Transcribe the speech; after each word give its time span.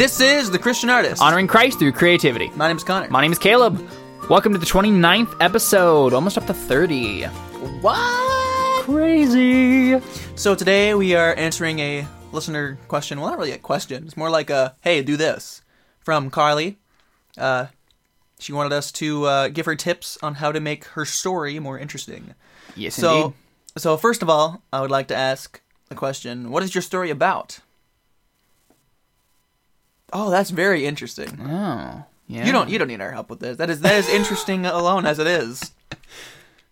This 0.00 0.18
is 0.22 0.50
The 0.50 0.58
Christian 0.58 0.88
Artist. 0.88 1.20
Honoring 1.20 1.46
Christ 1.46 1.78
through 1.78 1.92
creativity. 1.92 2.50
My 2.56 2.68
name 2.68 2.78
is 2.78 2.84
Connor. 2.84 3.10
My 3.10 3.20
name 3.20 3.32
is 3.32 3.38
Caleb. 3.38 3.86
Welcome 4.30 4.54
to 4.54 4.58
the 4.58 4.64
29th 4.64 5.36
episode, 5.40 6.14
almost 6.14 6.38
up 6.38 6.46
to 6.46 6.54
30. 6.54 7.24
what? 7.82 8.84
Crazy. 8.84 10.00
So 10.36 10.54
today 10.54 10.94
we 10.94 11.14
are 11.14 11.34
answering 11.34 11.80
a 11.80 12.06
listener 12.32 12.78
question. 12.88 13.20
Well, 13.20 13.28
not 13.28 13.38
really 13.38 13.52
a 13.52 13.58
question. 13.58 14.04
It's 14.06 14.16
more 14.16 14.30
like 14.30 14.48
a, 14.48 14.74
hey, 14.80 15.02
do 15.02 15.18
this. 15.18 15.60
From 15.98 16.30
Carly. 16.30 16.78
Uh, 17.36 17.66
she 18.38 18.54
wanted 18.54 18.72
us 18.72 18.90
to 18.92 19.26
uh, 19.26 19.48
give 19.48 19.66
her 19.66 19.76
tips 19.76 20.16
on 20.22 20.36
how 20.36 20.50
to 20.50 20.60
make 20.60 20.86
her 20.86 21.04
story 21.04 21.58
more 21.58 21.78
interesting. 21.78 22.32
Yes, 22.74 22.94
So, 22.94 23.16
indeed. 23.16 23.34
so 23.76 23.98
first 23.98 24.22
of 24.22 24.30
all, 24.30 24.62
I 24.72 24.80
would 24.80 24.90
like 24.90 25.08
to 25.08 25.14
ask 25.14 25.60
the 25.90 25.94
question: 25.94 26.50
What 26.50 26.62
is 26.62 26.74
your 26.74 26.80
story 26.80 27.10
about? 27.10 27.60
Oh, 30.12 30.30
that's 30.30 30.50
very 30.50 30.86
interesting. 30.86 31.40
Oh, 31.40 32.04
yeah. 32.26 32.46
You 32.46 32.52
don't 32.52 32.68
you 32.68 32.78
don't 32.78 32.88
need 32.88 33.00
our 33.00 33.12
help 33.12 33.30
with 33.30 33.40
this. 33.40 33.56
That 33.56 33.70
is 33.70 33.80
that 33.80 33.94
is 33.94 34.08
interesting 34.08 34.66
alone 34.66 35.06
as 35.06 35.18
it 35.18 35.26
is. 35.26 35.72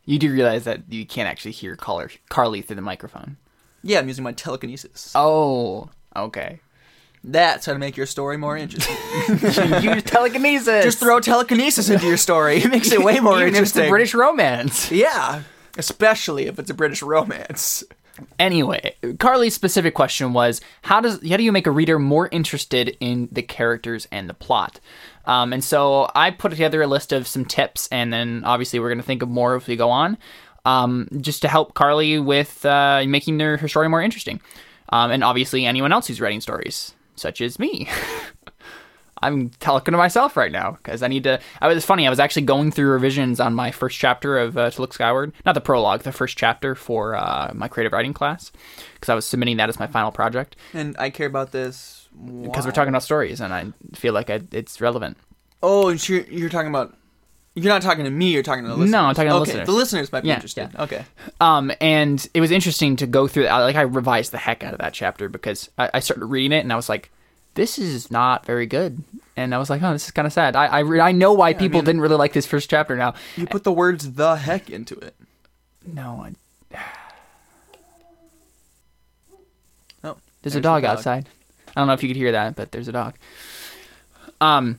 You 0.04 0.18
do 0.18 0.32
realize 0.32 0.64
that 0.64 0.90
you 0.90 1.04
can't 1.04 1.28
actually 1.28 1.50
hear 1.52 1.76
Caller, 1.76 2.10
Carly 2.30 2.62
through 2.62 2.76
the 2.76 2.82
microphone. 2.82 3.36
Yeah, 3.82 3.98
I'm 3.98 4.08
using 4.08 4.24
my 4.24 4.32
telekinesis. 4.32 5.12
Oh, 5.14 5.90
okay. 6.16 6.60
That's 7.24 7.66
how 7.66 7.72
to 7.72 7.78
make 7.78 7.96
your 7.96 8.06
story 8.06 8.36
more 8.36 8.56
interesting. 8.56 8.96
Use 9.82 10.02
telekinesis. 10.04 10.84
Just 10.84 10.98
throw 11.00 11.20
telekinesis 11.20 11.90
into 11.90 12.06
your 12.06 12.16
story. 12.16 12.58
It 12.62 12.70
makes 12.70 12.90
it 12.92 13.02
way 13.02 13.18
more 13.20 13.34
Even 13.40 13.48
if 13.48 13.48
it's 13.48 13.58
interesting. 13.58 13.86
a 13.86 13.90
British 13.90 14.14
romance. 14.14 14.90
Yeah, 14.90 15.42
especially 15.76 16.46
if 16.46 16.58
it's 16.58 16.70
a 16.70 16.74
British 16.74 17.02
romance. 17.02 17.84
Anyway, 18.38 18.94
Carly's 19.18 19.54
specific 19.54 19.94
question 19.94 20.32
was 20.32 20.60
how 20.82 21.00
does 21.00 21.20
how 21.28 21.36
do 21.36 21.42
you 21.42 21.52
make 21.52 21.66
a 21.66 21.70
reader 21.70 21.98
more 21.98 22.28
interested 22.30 22.96
in 23.00 23.28
the 23.32 23.42
characters 23.42 24.06
and 24.10 24.28
the 24.28 24.34
plot? 24.34 24.80
Um, 25.24 25.52
and 25.52 25.62
so 25.62 26.10
I 26.14 26.30
put 26.30 26.50
together 26.50 26.80
a 26.82 26.86
list 26.86 27.12
of 27.12 27.26
some 27.26 27.44
tips, 27.44 27.88
and 27.92 28.12
then 28.12 28.42
obviously 28.44 28.78
we're 28.78 28.88
going 28.88 28.98
to 28.98 29.04
think 29.04 29.22
of 29.22 29.28
more 29.28 29.56
as 29.56 29.66
we 29.66 29.76
go 29.76 29.90
on, 29.90 30.16
um, 30.64 31.08
just 31.20 31.42
to 31.42 31.48
help 31.48 31.74
Carly 31.74 32.18
with 32.18 32.64
uh, 32.64 33.04
making 33.06 33.38
their, 33.38 33.58
her 33.58 33.68
story 33.68 33.88
more 33.88 34.02
interesting, 34.02 34.40
um, 34.88 35.10
and 35.10 35.22
obviously 35.22 35.66
anyone 35.66 35.92
else 35.92 36.06
who's 36.06 36.20
writing 36.20 36.40
stories, 36.40 36.94
such 37.14 37.40
as 37.40 37.58
me. 37.58 37.88
I'm 39.22 39.50
talking 39.60 39.92
to 39.92 39.98
myself 39.98 40.36
right 40.36 40.52
now 40.52 40.72
because 40.72 41.02
I 41.02 41.08
need 41.08 41.24
to. 41.24 41.40
I 41.60 41.68
was 41.68 41.76
it's 41.78 41.86
funny. 41.86 42.06
I 42.06 42.10
was 42.10 42.20
actually 42.20 42.42
going 42.42 42.70
through 42.70 42.90
revisions 42.90 43.40
on 43.40 43.54
my 43.54 43.70
first 43.70 43.98
chapter 43.98 44.38
of 44.38 44.56
uh, 44.56 44.70
To 44.70 44.80
Look 44.80 44.94
Skyward, 44.94 45.32
not 45.44 45.54
the 45.54 45.60
prologue, 45.60 46.02
the 46.02 46.12
first 46.12 46.36
chapter 46.36 46.74
for 46.74 47.14
uh, 47.14 47.50
my 47.54 47.68
creative 47.68 47.92
writing 47.92 48.12
class, 48.14 48.52
because 48.94 49.08
I 49.08 49.14
was 49.14 49.24
submitting 49.26 49.56
that 49.58 49.68
as 49.68 49.78
my 49.78 49.86
final 49.86 50.10
project. 50.12 50.56
And 50.72 50.96
I 50.98 51.10
care 51.10 51.26
about 51.26 51.52
this 51.52 52.08
Because 52.42 52.64
we're 52.66 52.72
talking 52.72 52.90
about 52.90 53.02
stories, 53.02 53.40
and 53.40 53.52
I 53.52 53.72
feel 53.94 54.12
like 54.12 54.30
I, 54.30 54.40
it's 54.52 54.80
relevant. 54.80 55.16
Oh, 55.62 55.88
and 55.88 56.08
you're, 56.08 56.22
you're 56.22 56.48
talking 56.50 56.68
about. 56.70 56.94
You're 57.54 57.72
not 57.72 57.82
talking 57.82 58.04
to 58.04 58.10
me. 58.10 58.30
You're 58.30 58.44
talking 58.44 58.62
to 58.62 58.68
the 58.68 58.74
listeners. 58.76 58.92
No, 58.92 59.00
I'm 59.00 59.14
talking 59.16 59.30
to 59.30 59.34
the 59.34 59.40
okay, 59.40 59.50
listeners. 59.50 59.66
the 59.66 59.72
listeners 59.72 60.12
might 60.12 60.20
be 60.20 60.28
Yeah, 60.28 60.34
interested. 60.34 60.70
Okay. 60.78 61.04
Um, 61.40 61.72
and 61.80 62.24
it 62.32 62.40
was 62.40 62.52
interesting 62.52 62.94
to 62.96 63.06
go 63.08 63.26
through. 63.26 63.46
Like 63.46 63.74
I 63.74 63.80
revised 63.80 64.30
the 64.30 64.38
heck 64.38 64.62
out 64.62 64.74
of 64.74 64.78
that 64.78 64.92
chapter 64.92 65.28
because 65.28 65.68
I, 65.76 65.90
I 65.94 66.00
started 66.00 66.24
reading 66.26 66.52
it 66.56 66.60
and 66.60 66.72
I 66.72 66.76
was 66.76 66.88
like, 66.88 67.10
"This 67.58 67.78
is 67.78 68.10
not 68.10 68.46
very 68.46 68.66
good." 68.66 69.02
And 69.36 69.54
I 69.54 69.58
was 69.58 69.68
like, 69.68 69.82
"Oh, 69.82 69.92
this 69.92 70.04
is 70.06 70.10
kind 70.12 70.26
of 70.26 70.32
sad." 70.32 70.56
I 70.56 70.66
I, 70.66 70.78
re- 70.80 71.00
I 71.00 71.12
know 71.12 71.32
why 71.32 71.52
people 71.54 71.80
mean- 71.80 71.84
didn't 71.84 72.00
really 72.00 72.16
like 72.16 72.32
this 72.32 72.46
first 72.46 72.70
chapter 72.70 72.96
now. 72.96 73.14
You 73.36 73.46
put 73.46 73.64
the 73.64 73.72
words 73.72 74.12
"the 74.14 74.36
heck" 74.36 74.70
into 74.70 74.94
it. 74.98 75.14
No, 75.86 76.24
I, 76.72 76.76
Oh, 80.04 80.16
There's, 80.42 80.52
there's 80.52 80.54
a 80.54 80.58
the 80.58 80.62
dog, 80.62 80.82
dog. 80.82 80.96
outside. 80.98 81.28
I 81.76 81.80
don't 81.80 81.86
know 81.88 81.92
if 81.94 82.02
you 82.02 82.08
could 82.08 82.16
hear 82.16 82.32
that, 82.32 82.56
but 82.56 82.72
there's 82.72 82.88
a 82.88 82.92
dog. 82.92 83.14
Um, 84.40 84.78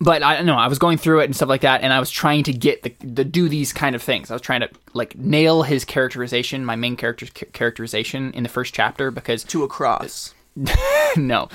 but 0.00 0.22
I 0.22 0.36
don't 0.36 0.46
know. 0.46 0.56
I 0.56 0.68
was 0.68 0.78
going 0.78 0.98
through 0.98 1.20
it 1.20 1.24
and 1.24 1.36
stuff 1.36 1.48
like 1.48 1.60
that, 1.62 1.82
and 1.82 1.92
I 1.92 2.00
was 2.00 2.10
trying 2.10 2.44
to 2.44 2.52
get 2.52 2.82
the, 2.82 2.94
the 3.00 3.24
do 3.24 3.48
these 3.48 3.72
kind 3.72 3.94
of 3.94 4.02
things. 4.02 4.30
I 4.30 4.34
was 4.34 4.42
trying 4.42 4.60
to 4.60 4.68
like 4.94 5.16
nail 5.16 5.62
his 5.62 5.84
characterization, 5.84 6.64
my 6.64 6.76
main 6.76 6.96
character's 6.96 7.30
ca- 7.30 7.46
characterization 7.52 8.32
in 8.32 8.42
the 8.42 8.48
first 8.48 8.74
chapter, 8.74 9.10
because 9.10 9.44
to 9.44 9.62
a 9.62 9.68
cross. 9.68 10.34
no, 11.16 11.48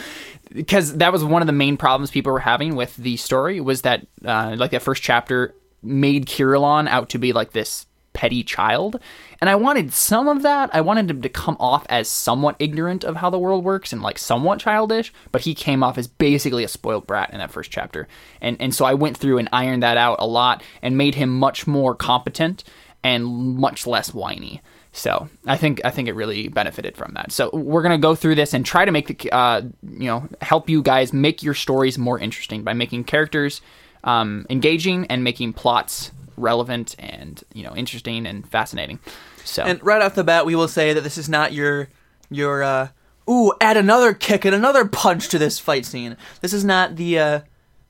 because 0.52 0.98
that 0.98 1.12
was 1.12 1.24
one 1.24 1.42
of 1.42 1.48
the 1.48 1.54
main 1.54 1.78
problems 1.78 2.12
people 2.12 2.32
were 2.32 2.40
having 2.40 2.76
with 2.76 2.96
the 2.98 3.18
story 3.18 3.60
was 3.60 3.82
that 3.82 4.06
uh, 4.24 4.56
like 4.58 4.72
that 4.72 4.82
first 4.82 5.04
chapter 5.04 5.54
made 5.84 6.26
Kirilon 6.26 6.88
out 6.88 7.10
to 7.10 7.20
be 7.20 7.34
like 7.34 7.52
this 7.52 7.86
petty 8.14 8.44
child, 8.44 9.00
and 9.42 9.50
I 9.50 9.56
wanted 9.56 9.94
some 9.94 10.28
of 10.28 10.42
that. 10.44 10.70
I 10.74 10.82
wanted 10.82 11.12
him 11.12 11.22
to 11.22 11.30
come 11.30 11.58
off 11.60 11.86
as 11.90 12.08
somewhat 12.08 12.56
ignorant 12.60 13.04
of 13.04 13.18
how 13.18 13.30
the 13.30 13.40
world 13.40 13.64
works 13.66 13.92
and 13.92 14.02
like 14.02 14.18
somewhat 14.18 14.60
childish, 14.60 15.14
but 15.32 15.42
he 15.42 15.54
came 15.54 15.84
off 15.84 15.98
as 15.98 16.08
basically 16.08 16.64
a 16.64 16.70
spoiled 16.70 17.06
brat 17.06 17.32
in 17.32 17.40
that 17.40 17.52
first 17.52 17.72
chapter, 17.72 18.08
and 18.42 18.58
and 18.60 18.74
so 18.74 18.86
I 18.86 18.94
went 18.94 19.18
through 19.18 19.38
and 19.38 19.50
ironed 19.52 19.84
that 19.84 19.98
out 19.98 20.18
a 20.20 20.28
lot 20.28 20.64
and 20.82 20.98
made 20.98 21.16
him 21.16 21.38
much 21.38 21.68
more 21.68 21.94
competent 21.94 22.64
and 23.04 23.26
much 23.26 23.86
less 23.86 24.14
whiny. 24.14 24.62
So 24.96 25.28
I 25.46 25.58
think 25.58 25.82
I 25.84 25.92
think 25.92 26.08
it 26.08 26.14
really 26.14 26.48
benefited 26.48 26.96
from 26.96 27.14
that. 27.16 27.34
So 27.34 27.50
we're 27.54 27.84
gonna 27.84 27.98
go 27.98 28.16
through 28.16 28.36
this 28.36 28.54
and 28.54 28.66
try 28.66 28.86
to 28.86 28.92
make 28.92 29.08
the 29.08 29.32
uh, 29.36 29.62
you 29.84 30.08
know 30.08 30.28
help 30.42 30.70
you 30.70 30.82
guys 30.82 31.12
make 31.12 31.44
your 31.44 31.54
stories 31.54 31.98
more 31.98 32.18
interesting 32.18 32.64
by 32.64 32.72
making 32.74 33.04
characters 33.04 33.62
um, 34.06 34.46
engaging 34.50 35.06
and 35.08 35.24
making 35.24 35.52
plots 35.52 36.12
relevant 36.38 36.96
and 36.98 37.44
you 37.54 37.64
know 37.64 37.76
interesting 37.76 38.26
and 38.26 38.48
fascinating. 38.48 39.00
So 39.44 39.64
And 39.64 39.84
right 39.84 40.02
off 40.02 40.16
the 40.16 40.24
bat, 40.24 40.46
we 40.46 40.56
will 40.56 40.70
say 40.70 40.94
that 40.94 41.02
this 41.02 41.18
is 41.18 41.28
not 41.28 41.52
your 41.52 41.90
your 42.30 42.64
uh 42.64 42.88
ooh, 43.30 43.52
add 43.60 43.76
another 43.76 44.14
kick 44.14 44.46
and 44.46 44.56
another 44.56 44.86
punch 44.86 45.28
to 45.30 45.38
this 45.38 45.60
fight 45.60 45.86
scene. 45.86 46.16
This 46.40 46.54
is 46.54 46.64
not 46.64 46.96
the 46.96 47.20
uh 47.20 47.40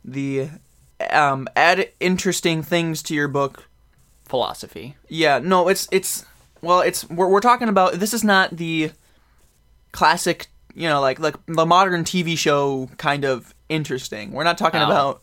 the 0.04 0.50
um 1.12 1.48
add 1.56 1.92
interesting 2.00 2.64
things 2.64 3.04
to 3.04 3.14
your 3.14 3.28
book. 3.28 3.68
philosophy. 4.26 4.96
Yeah, 5.08 5.38
no, 5.38 5.68
it's 5.68 5.88
it's 5.92 6.26
well, 6.66 6.82
it's 6.82 7.08
we're 7.10 7.28
we're 7.28 7.40
talking 7.40 7.70
about 7.70 7.94
this 7.94 8.14
is 8.14 8.24
not 8.24 8.58
the 8.58 8.92
classic, 9.92 10.48
you 10.74 10.88
know, 10.90 11.00
like 11.02 11.20
like 11.20 11.36
the 11.46 11.66
modern 11.66 12.04
TV 12.04 12.38
show 12.38 12.90
kind 12.98 13.24
of 13.26 13.54
interesting. 13.70 14.32
We're 14.32 14.44
not 14.44 14.58
talking 14.58 14.82
Oh. 14.82 14.86
about 14.86 15.22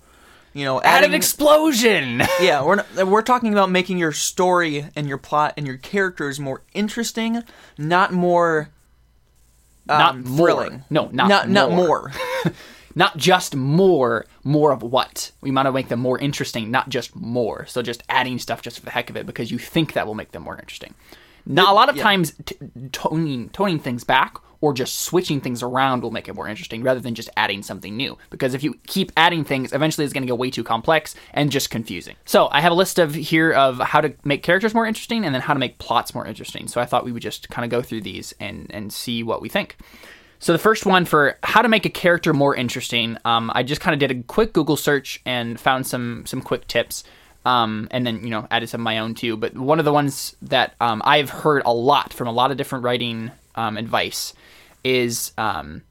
you 0.55 0.65
know 0.65 0.81
Add 0.83 1.05
an 1.05 1.15
explosion. 1.15 2.21
yeah, 2.41 2.63
we're 2.65 2.77
not, 2.77 3.07
we're 3.07 3.23
talking 3.23 3.53
about 3.53 3.71
making 3.71 3.99
your 3.99 4.13
story 4.13 4.87
and 4.97 5.07
your 5.09 5.19
plot 5.19 5.55
and 5.57 5.67
your 5.67 5.77
characters 5.79 6.39
more 6.41 6.63
interesting, 6.75 7.43
not 7.79 8.13
more 8.13 8.69
um, 9.89 9.99
Not 9.99 10.19
more. 10.19 10.47
thrilling. 10.47 10.85
No, 10.91 11.09
not 11.13 11.29
not 11.29 11.49
not 11.49 11.71
more. 11.71 11.77
more. 11.87 12.13
not 12.95 13.17
just 13.17 13.57
more, 13.57 14.27
more 14.45 14.71
of 14.73 14.83
what? 14.83 15.33
We 15.41 15.51
want 15.51 15.67
to 15.67 15.73
make 15.73 15.89
them 15.89 15.99
more 16.01 16.19
interesting, 16.19 16.71
not 16.71 16.89
just 16.91 17.17
more. 17.17 17.65
So 17.67 17.81
just 17.83 18.03
adding 18.09 18.39
stuff 18.39 18.61
just 18.63 18.79
for 18.79 18.85
the 18.85 18.91
heck 18.91 19.09
of 19.11 19.17
it 19.17 19.25
because 19.27 19.51
you 19.51 19.59
think 19.59 19.95
that 19.95 20.07
will 20.07 20.15
make 20.15 20.33
them 20.33 20.43
more 20.43 20.55
interesting. 20.59 20.95
Now, 21.47 21.73
a 21.73 21.75
lot 21.75 21.89
of 21.89 21.97
Yeah. 21.97 22.03
times, 22.03 22.35
t- 22.45 22.57
toning 22.93 23.49
toning 23.51 23.79
things 23.79 24.05
back 24.05 24.37
or 24.61 24.73
just 24.73 25.01
switching 25.01 25.41
things 25.41 25.61
around 25.61 26.03
will 26.03 26.13
make 26.13 26.29
it 26.29 26.35
more 26.37 26.47
interesting 26.47 26.85
rather 26.85 27.01
than 27.01 27.17
just 27.17 27.29
adding 27.37 27.63
something 27.65 27.97
new. 27.97 28.17
Because 28.31 28.55
if 28.55 28.63
you 28.63 28.75
keep 28.87 29.11
adding 29.17 29.43
things, 29.43 29.73
eventually 29.73 30.05
it's 30.05 30.13
going 30.15 30.23
to 30.23 30.27
get 30.29 30.39
way 30.39 30.51
too 30.53 30.63
complex 30.63 31.17
and 31.35 31.51
just 31.51 31.69
confusing. 31.69 32.15
So 32.25 32.49
I 32.53 32.61
have 32.61 32.71
a 32.71 32.75
list 32.77 33.01
of 33.01 33.15
here 33.15 33.51
of 33.53 33.79
how 33.81 34.01
to 34.01 34.15
make 34.23 34.45
characters 34.45 34.73
more 34.73 34.87
interesting 34.87 35.25
and 35.25 35.35
then 35.35 35.43
how 35.43 35.53
to 35.53 35.59
make 35.59 35.79
plots 35.79 36.15
more 36.15 36.25
interesting. 36.27 36.69
So 36.69 36.81
I 36.81 36.87
thought 36.87 37.05
we 37.05 37.11
would 37.11 37.23
just 37.23 37.49
kind 37.51 37.65
of 37.65 37.71
go 37.73 37.83
through 37.83 38.03
these 38.03 38.33
and 38.39 38.69
and 38.71 38.93
see 38.93 39.25
what 39.25 39.43
we 39.43 39.49
think. 39.49 39.77
So 40.39 40.53
the 40.53 40.59
first 40.59 40.87
one 40.87 41.05
for 41.05 41.39
how 41.45 41.63
to 41.63 41.69
make 41.69 41.85
a 41.87 41.91
character 41.91 42.33
more 42.33 42.55
interesting, 42.55 43.17
um, 43.25 43.51
I 43.55 43.63
just 43.63 43.81
kind 43.81 43.95
of 43.95 44.01
did 44.01 44.17
a 44.17 44.23
quick 44.25 44.53
Google 44.53 44.77
search 44.77 45.21
and 45.27 45.59
found 45.59 45.89
some 45.89 46.25
some 46.27 46.41
quick 46.41 46.69
tips, 46.69 47.03
um, 47.45 47.89
and 47.91 48.07
then 48.07 48.23
you 48.23 48.31
know 48.31 48.47
added 48.51 48.69
some 48.69 48.81
of 48.81 48.85
my 48.85 48.99
own 48.99 49.15
too. 49.15 49.37
But 49.37 49.57
one 49.57 49.79
of 49.79 49.85
the 49.85 49.93
ones 49.93 50.37
that 50.43 50.75
um, 50.81 51.03
I've 51.05 51.31
heard 51.31 51.63
a 51.65 51.73
lot 51.73 52.13
from 52.13 52.29
a 52.29 52.33
lot 52.33 52.51
of 52.51 52.57
different 52.57 52.85
writing 52.85 53.31
um, 53.55 53.77
advice 53.77 54.35
is 54.85 55.33
um, 55.39 55.83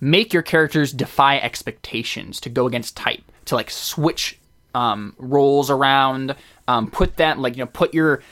make 0.00 0.32
your 0.32 0.42
characters 0.42 0.92
defy 0.92 1.38
expectations 1.38 2.40
to 2.40 2.48
go 2.48 2.66
against 2.66 2.96
type 2.96 3.22
to 3.46 3.54
like 3.54 3.70
switch 3.70 4.38
um, 4.74 5.14
roles 5.18 5.70
around, 5.70 6.34
um, 6.66 6.90
put 6.90 7.16
that 7.16 7.38
like 7.38 7.56
you 7.56 7.62
know 7.62 7.70
put 7.72 7.94
your 7.94 8.22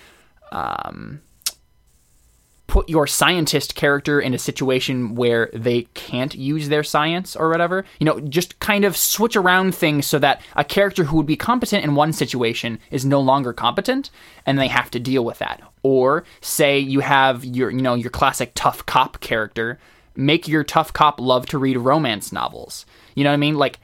put 2.72 2.88
your 2.88 3.06
scientist 3.06 3.74
character 3.74 4.18
in 4.18 4.32
a 4.32 4.38
situation 4.38 5.14
where 5.14 5.50
they 5.52 5.82
can't 5.92 6.34
use 6.34 6.70
their 6.70 6.82
science 6.82 7.36
or 7.36 7.50
whatever. 7.50 7.84
You 8.00 8.06
know, 8.06 8.18
just 8.18 8.58
kind 8.60 8.86
of 8.86 8.96
switch 8.96 9.36
around 9.36 9.74
things 9.74 10.06
so 10.06 10.18
that 10.20 10.40
a 10.56 10.64
character 10.64 11.04
who 11.04 11.18
would 11.18 11.26
be 11.26 11.36
competent 11.36 11.84
in 11.84 11.94
one 11.94 12.14
situation 12.14 12.78
is 12.90 13.04
no 13.04 13.20
longer 13.20 13.52
competent 13.52 14.08
and 14.46 14.58
they 14.58 14.68
have 14.68 14.90
to 14.92 14.98
deal 14.98 15.22
with 15.22 15.38
that. 15.38 15.60
Or 15.82 16.24
say 16.40 16.78
you 16.78 17.00
have 17.00 17.44
your, 17.44 17.70
you 17.70 17.82
know, 17.82 17.92
your 17.92 18.08
classic 18.08 18.52
tough 18.54 18.86
cop 18.86 19.20
character, 19.20 19.78
make 20.16 20.48
your 20.48 20.64
tough 20.64 20.94
cop 20.94 21.20
love 21.20 21.44
to 21.48 21.58
read 21.58 21.76
romance 21.76 22.32
novels. 22.32 22.86
You 23.14 23.24
know 23.24 23.30
what 23.32 23.34
I 23.34 23.36
mean? 23.36 23.58
Like 23.58 23.80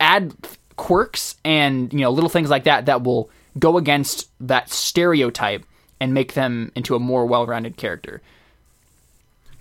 add 0.00 0.34
quirks 0.76 1.36
and, 1.44 1.92
you 1.92 2.00
know, 2.00 2.10
little 2.10 2.30
things 2.30 2.48
like 2.48 2.64
that 2.64 2.86
that 2.86 3.04
will 3.04 3.28
go 3.58 3.76
against 3.76 4.30
that 4.40 4.70
stereotype 4.70 5.66
and 6.00 6.12
make 6.14 6.34
them 6.34 6.72
into 6.74 6.94
a 6.94 7.00
more 7.00 7.26
well-rounded 7.26 7.76
character. 7.76 8.20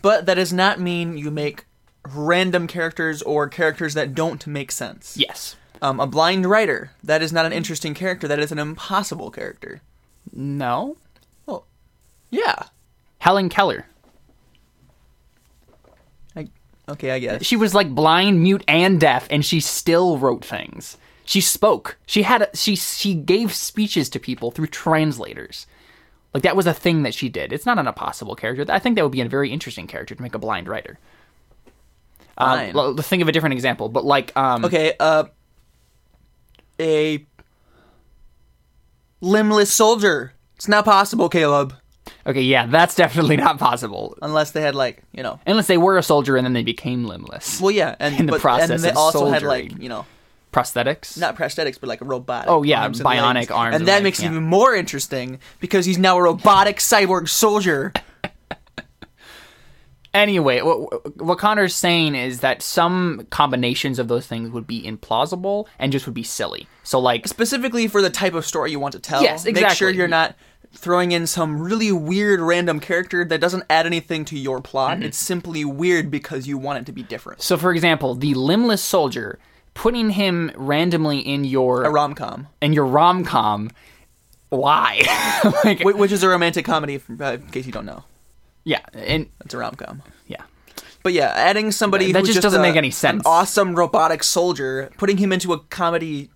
But 0.01 0.25
that 0.25 0.35
does 0.35 0.53
not 0.53 0.79
mean 0.79 1.17
you 1.17 1.31
make 1.31 1.65
random 2.13 2.67
characters 2.67 3.21
or 3.23 3.47
characters 3.49 3.93
that 3.95 4.13
don't 4.13 4.45
make 4.45 4.71
sense. 4.71 5.17
Yes. 5.17 5.55
Um, 5.81 5.99
a 5.99 6.07
blind 6.07 6.45
writer. 6.45 6.91
That 7.03 7.21
is 7.21 7.33
not 7.33 7.45
an 7.45 7.53
interesting 7.53 7.93
character. 7.93 8.27
That 8.27 8.39
is 8.39 8.51
an 8.51 8.59
impossible 8.59 9.31
character. 9.31 9.81
No. 10.31 10.97
Well, 11.45 11.65
yeah. 12.29 12.63
Helen 13.19 13.49
Keller. 13.49 13.87
I, 16.35 16.47
okay, 16.89 17.11
I 17.11 17.19
guess. 17.19 17.43
She 17.43 17.55
was 17.55 17.73
like 17.73 17.89
blind, 17.89 18.41
mute, 18.41 18.63
and 18.67 18.99
deaf, 18.99 19.27
and 19.31 19.43
she 19.43 19.59
still 19.59 20.17
wrote 20.17 20.45
things. 20.45 20.97
She 21.25 21.41
spoke. 21.41 21.97
She 22.05 22.21
had 22.21 22.43
a, 22.43 22.55
she 22.55 22.75
she 22.75 23.15
gave 23.15 23.51
speeches 23.53 24.09
to 24.09 24.19
people 24.19 24.51
through 24.51 24.67
translators. 24.67 25.65
Like 26.35 26.43
that 26.43 26.57
was 26.57 26.67
a 26.67 26.73
thing 26.73 27.03
that 27.03 27.13
she 27.13 27.29
did. 27.29 27.53
It's 27.53 27.65
not 27.65 27.79
an 27.79 27.87
impossible 27.87 28.35
character. 28.35 28.65
I 28.67 28.77
think 28.77 28.97
that 28.97 29.03
would 29.03 29.13
be 29.13 29.21
a 29.21 29.29
very 29.29 29.51
interesting 29.51 29.87
character 29.87 30.15
to 30.15 30.21
make 30.21 30.35
a 30.35 30.37
blind 30.37 30.67
writer. 30.67 30.99
Um, 32.37 32.59
l- 32.75 32.93
think 32.97 33.21
of 33.21 33.29
a 33.29 33.31
different 33.31 33.53
example, 33.53 33.87
but 33.87 34.03
like 34.03 34.35
um, 34.35 34.65
Okay, 34.65 34.91
uh, 34.99 35.23
a 36.77 37.25
limbless 39.21 39.71
soldier. 39.73 40.33
It's 40.57 40.67
not 40.67 40.83
possible, 40.83 41.29
Caleb. 41.29 41.73
okay, 42.27 42.41
yeah, 42.41 42.65
that's 42.65 42.95
definitely 42.95 43.37
not 43.37 43.57
possible 43.57 44.17
Unless 44.21 44.51
they 44.51 44.61
had 44.61 44.75
like, 44.75 45.03
you 45.13 45.23
know. 45.23 45.39
unless 45.47 45.67
they 45.67 45.77
were 45.77 45.97
a 45.97 46.03
soldier 46.03 46.35
and 46.37 46.45
then 46.45 46.51
they 46.51 46.63
became 46.63 47.05
limbless. 47.05 47.61
Well, 47.61 47.71
yeah, 47.71 47.95
and 47.99 48.13
In 48.19 48.25
the 48.25 48.33
but, 48.33 48.41
process 48.41 48.69
and 48.71 48.79
they 48.81 48.89
of 48.91 48.97
also 48.97 49.27
had 49.27 49.41
soldiering. 49.41 49.71
like, 49.71 49.81
you 49.81 49.87
know, 49.89 50.05
Prosthetics. 50.55 51.17
not 51.17 51.35
prosthetics, 51.35 51.77
but 51.79 51.89
like 51.89 52.01
a 52.01 52.05
robotic. 52.05 52.49
Oh, 52.49 52.63
yeah, 52.63 52.83
arms 52.83 53.01
bionic 53.01 53.35
legs. 53.35 53.51
arms 53.51 53.75
and 53.75 53.81
and 53.81 53.87
that 53.89 54.03
makes 54.03 54.19
it 54.21 54.25
even 54.25 54.43
more 54.43 54.73
interesting 54.73 55.39
because 55.59 55.85
he's 55.85 55.97
now 55.97 56.17
a 56.17 56.21
robotic 56.21 56.77
cyborg 56.77 57.27
soldier. 57.27 57.91
Anyway, 60.13 60.61
what, 60.61 61.21
what 61.21 61.37
Connor's 61.37 61.75
saying 61.75 62.15
is 62.15 62.39
that 62.39 62.61
some 62.61 63.27
combinations 63.31 63.99
of 63.99 64.07
those 64.07 64.25
things 64.25 64.49
would 64.49 64.65
be 64.65 64.81
implausible 64.83 65.67
and 65.77 65.91
just 65.91 66.05
would 66.05 66.15
be 66.15 66.23
silly. 66.23 66.69
So, 66.83 66.99
like, 66.99 67.27
Specifically 67.27 67.89
for 67.89 68.01
the 68.01 68.09
type 68.09 68.33
of 68.33 68.45
story 68.45 68.71
you 68.71 68.79
want 68.79 68.93
to 68.93 68.99
tell. 68.99 69.21
Yes, 69.21 69.45
exactly. 69.45 69.67
Make 69.67 69.77
sure 69.77 69.89
you're 69.89 70.07
not 70.07 70.35
throwing 70.71 71.11
in 71.11 71.27
some 71.27 71.59
really 71.59 71.91
weird 71.91 72.39
random 72.39 72.79
character 72.79 73.25
that 73.25 73.41
doesn't 73.41 73.65
add 73.69 73.85
anything 73.85 74.23
to 74.25 74.39
your 74.39 74.61
plot. 74.61 74.97
Mm-hmm. 74.99 75.07
It's 75.07 75.17
simply 75.17 75.65
weird 75.65 76.09
because 76.09 76.47
you 76.47 76.57
want 76.57 76.79
it 76.79 76.85
to 76.85 76.93
be 76.93 77.03
different. 77.03 77.41
so 77.41 77.57
for 77.57 77.73
example, 77.73 78.15
the 78.15 78.33
limbless 78.35 78.81
soldier, 78.81 79.37
putting 79.75 80.09
him 80.09 80.51
randomly 80.55 81.19
in 81.19 81.43
your 81.45 81.83
A 81.83 81.91
rom 81.91 82.15
com, 82.15 82.47
in 82.61 82.73
your 82.73 82.85
rom 82.87 83.23
com. 83.23 83.69
Why? 84.49 85.01
like, 85.63 85.83
which 85.83 86.11
is 86.11 86.23
a 86.23 86.27
romantic 86.29 86.65
comedy, 86.65 86.99
uh, 87.19 87.33
in 87.33 87.47
case 87.47 87.65
you 87.65 87.71
don't 87.71 87.85
know. 87.85 88.03
yeah, 88.63 88.79
and 88.93 89.27
It's 89.43 89.53
a 89.53 89.57
rom 89.57 89.75
com. 89.75 90.01
yeah, 90.27 90.43
But 91.03 91.13
yeah, 91.13 91.31
adding 91.35 91.71
somebody 91.71 92.11
That 92.11 92.19
who's 92.21 92.29
just 92.35 92.41
doesn't 92.41 92.59
a- 92.59 92.63
make 92.63 92.75
any 92.75 92.91
sense. 92.91 93.21
An 93.25 93.31
awesome 93.31 93.75
robotic 93.75 94.23
soldier, 94.23 94.91
putting 94.97 95.17
him 95.17 95.31
into 95.31 95.51
a 95.53 95.59
comedy. 95.59 96.29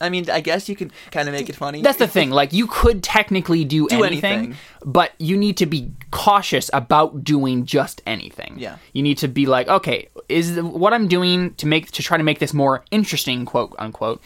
I 0.00 0.08
mean, 0.08 0.30
I 0.30 0.40
guess 0.40 0.68
you 0.68 0.76
could 0.76 0.92
kind 1.10 1.28
of 1.28 1.34
make 1.34 1.48
it 1.48 1.56
funny. 1.56 1.82
that's 1.82 1.98
the 1.98 2.08
thing. 2.08 2.30
Like, 2.30 2.52
you 2.52 2.66
could 2.66 3.02
technically 3.02 3.64
do, 3.64 3.86
Do 3.88 4.02
anything, 4.02 4.32
anything. 4.38 4.56
but 4.84 5.12
you 5.18 5.36
need 5.36 5.56
to 5.58 5.66
be 5.66 5.92
cautious 6.10 6.70
about 6.72 7.22
doing 7.22 7.66
just 7.66 8.00
anything. 8.06 8.54
Yeah. 8.58 8.76
you 8.92 9.02
need 9.02 9.18
to 9.18 9.28
be 9.28 9.46
like, 9.46 9.68
okay, 9.68 10.08
is 10.28 10.54
the, 10.54 10.64
what 10.64 10.92
I'm 10.94 11.06
doing 11.08 11.54
to 11.54 11.66
make 11.66 11.90
to 11.92 12.02
try 12.02 12.16
to 12.16 12.24
make 12.24 12.38
this 12.38 12.54
more 12.54 12.84
interesting, 12.90 13.44
quote 13.44 13.74
unquote, 13.78 14.22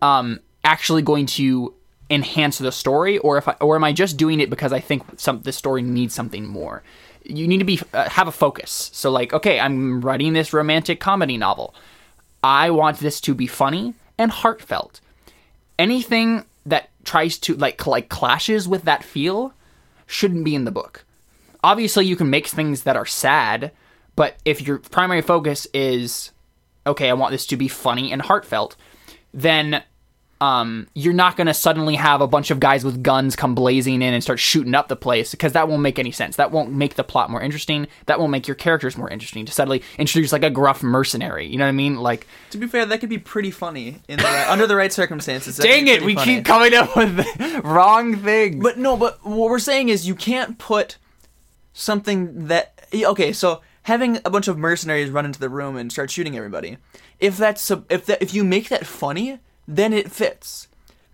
um, 0.00 0.40
actually 0.64 1.02
going 1.02 1.26
to 1.26 1.74
enhance 2.08 2.58
the 2.58 2.70
story, 2.70 3.18
or 3.18 3.36
if 3.36 3.48
I, 3.48 3.56
or 3.60 3.74
am 3.74 3.82
I 3.82 3.92
just 3.92 4.16
doing 4.16 4.38
it 4.40 4.48
because 4.48 4.72
I 4.72 4.78
think 4.80 5.02
some 5.18 5.42
the 5.42 5.52
story 5.52 5.82
needs 5.82 6.14
something 6.14 6.46
more? 6.46 6.82
You 7.24 7.48
need 7.48 7.58
to 7.58 7.64
be 7.64 7.80
uh, 7.92 8.08
have 8.10 8.28
a 8.28 8.32
focus. 8.32 8.90
So 8.92 9.10
like, 9.10 9.32
okay, 9.32 9.58
I'm 9.58 10.00
writing 10.00 10.32
this 10.32 10.52
romantic 10.52 11.00
comedy 11.00 11.36
novel. 11.36 11.74
I 12.44 12.70
want 12.70 12.98
this 13.00 13.20
to 13.22 13.34
be 13.34 13.48
funny 13.48 13.94
and 14.18 14.30
heartfelt. 14.30 15.00
Anything 15.78 16.44
that 16.64 16.90
tries 17.04 17.38
to 17.38 17.54
like 17.54 17.86
like 17.86 18.08
clashes 18.08 18.66
with 18.66 18.82
that 18.82 19.04
feel 19.04 19.52
shouldn't 20.06 20.44
be 20.44 20.54
in 20.54 20.64
the 20.64 20.70
book. 20.70 21.04
Obviously, 21.62 22.06
you 22.06 22.16
can 22.16 22.30
make 22.30 22.46
things 22.46 22.82
that 22.82 22.96
are 22.96 23.06
sad, 23.06 23.72
but 24.14 24.36
if 24.44 24.62
your 24.62 24.78
primary 24.78 25.22
focus 25.22 25.66
is 25.72 26.32
okay, 26.86 27.10
I 27.10 27.14
want 27.14 27.32
this 27.32 27.46
to 27.46 27.56
be 27.56 27.68
funny 27.68 28.12
and 28.12 28.22
heartfelt, 28.22 28.76
then 29.34 29.82
um, 30.40 30.86
you're 30.94 31.14
not 31.14 31.36
going 31.36 31.46
to 31.46 31.54
suddenly 31.54 31.94
have 31.94 32.20
a 32.20 32.26
bunch 32.26 32.50
of 32.50 32.60
guys 32.60 32.84
with 32.84 33.02
guns 33.02 33.36
come 33.36 33.54
blazing 33.54 34.02
in 34.02 34.12
and 34.12 34.22
start 34.22 34.38
shooting 34.38 34.74
up 34.74 34.88
the 34.88 34.96
place 34.96 35.30
because 35.30 35.54
that 35.54 35.66
won't 35.68 35.80
make 35.80 35.98
any 35.98 36.12
sense. 36.12 36.36
That 36.36 36.50
won't 36.50 36.72
make 36.72 36.94
the 36.94 37.04
plot 37.04 37.30
more 37.30 37.40
interesting. 37.40 37.86
That 38.04 38.18
won't 38.20 38.32
make 38.32 38.46
your 38.46 38.54
characters 38.54 38.98
more 38.98 39.08
interesting 39.08 39.46
to 39.46 39.52
suddenly 39.52 39.82
introduce 39.98 40.32
like 40.32 40.42
a 40.42 40.50
gruff 40.50 40.82
mercenary. 40.82 41.46
You 41.46 41.56
know 41.56 41.64
what 41.64 41.70
I 41.70 41.72
mean? 41.72 41.96
Like, 41.96 42.26
to 42.50 42.58
be 42.58 42.66
fair, 42.66 42.84
that 42.84 43.00
could 43.00 43.08
be 43.08 43.18
pretty 43.18 43.50
funny 43.50 44.02
in 44.08 44.18
the 44.18 44.24
right, 44.24 44.48
under 44.48 44.66
the 44.66 44.76
right 44.76 44.92
circumstances. 44.92 45.56
dang 45.56 45.88
it, 45.88 46.02
we 46.02 46.14
funny. 46.14 46.36
keep 46.36 46.44
coming 46.44 46.74
up 46.74 46.94
with 46.94 47.26
wrong 47.64 48.16
things. 48.16 48.62
But 48.62 48.76
no, 48.78 48.96
but 48.96 49.24
what 49.24 49.50
we're 49.50 49.58
saying 49.58 49.88
is 49.88 50.06
you 50.06 50.14
can't 50.14 50.58
put 50.58 50.98
something 51.72 52.48
that 52.48 52.86
okay. 52.92 53.32
So 53.32 53.62
having 53.82 54.18
a 54.24 54.30
bunch 54.30 54.48
of 54.48 54.58
mercenaries 54.58 55.08
run 55.08 55.24
into 55.24 55.40
the 55.40 55.48
room 55.48 55.76
and 55.76 55.90
start 55.90 56.10
shooting 56.10 56.36
everybody, 56.36 56.76
if 57.20 57.38
that's 57.38 57.70
if 57.88 58.04
that 58.04 58.20
if 58.20 58.34
you 58.34 58.44
make 58.44 58.68
that 58.68 58.84
funny, 58.84 59.38
then 59.66 59.92
it 59.92 60.10
fits. 60.10 60.68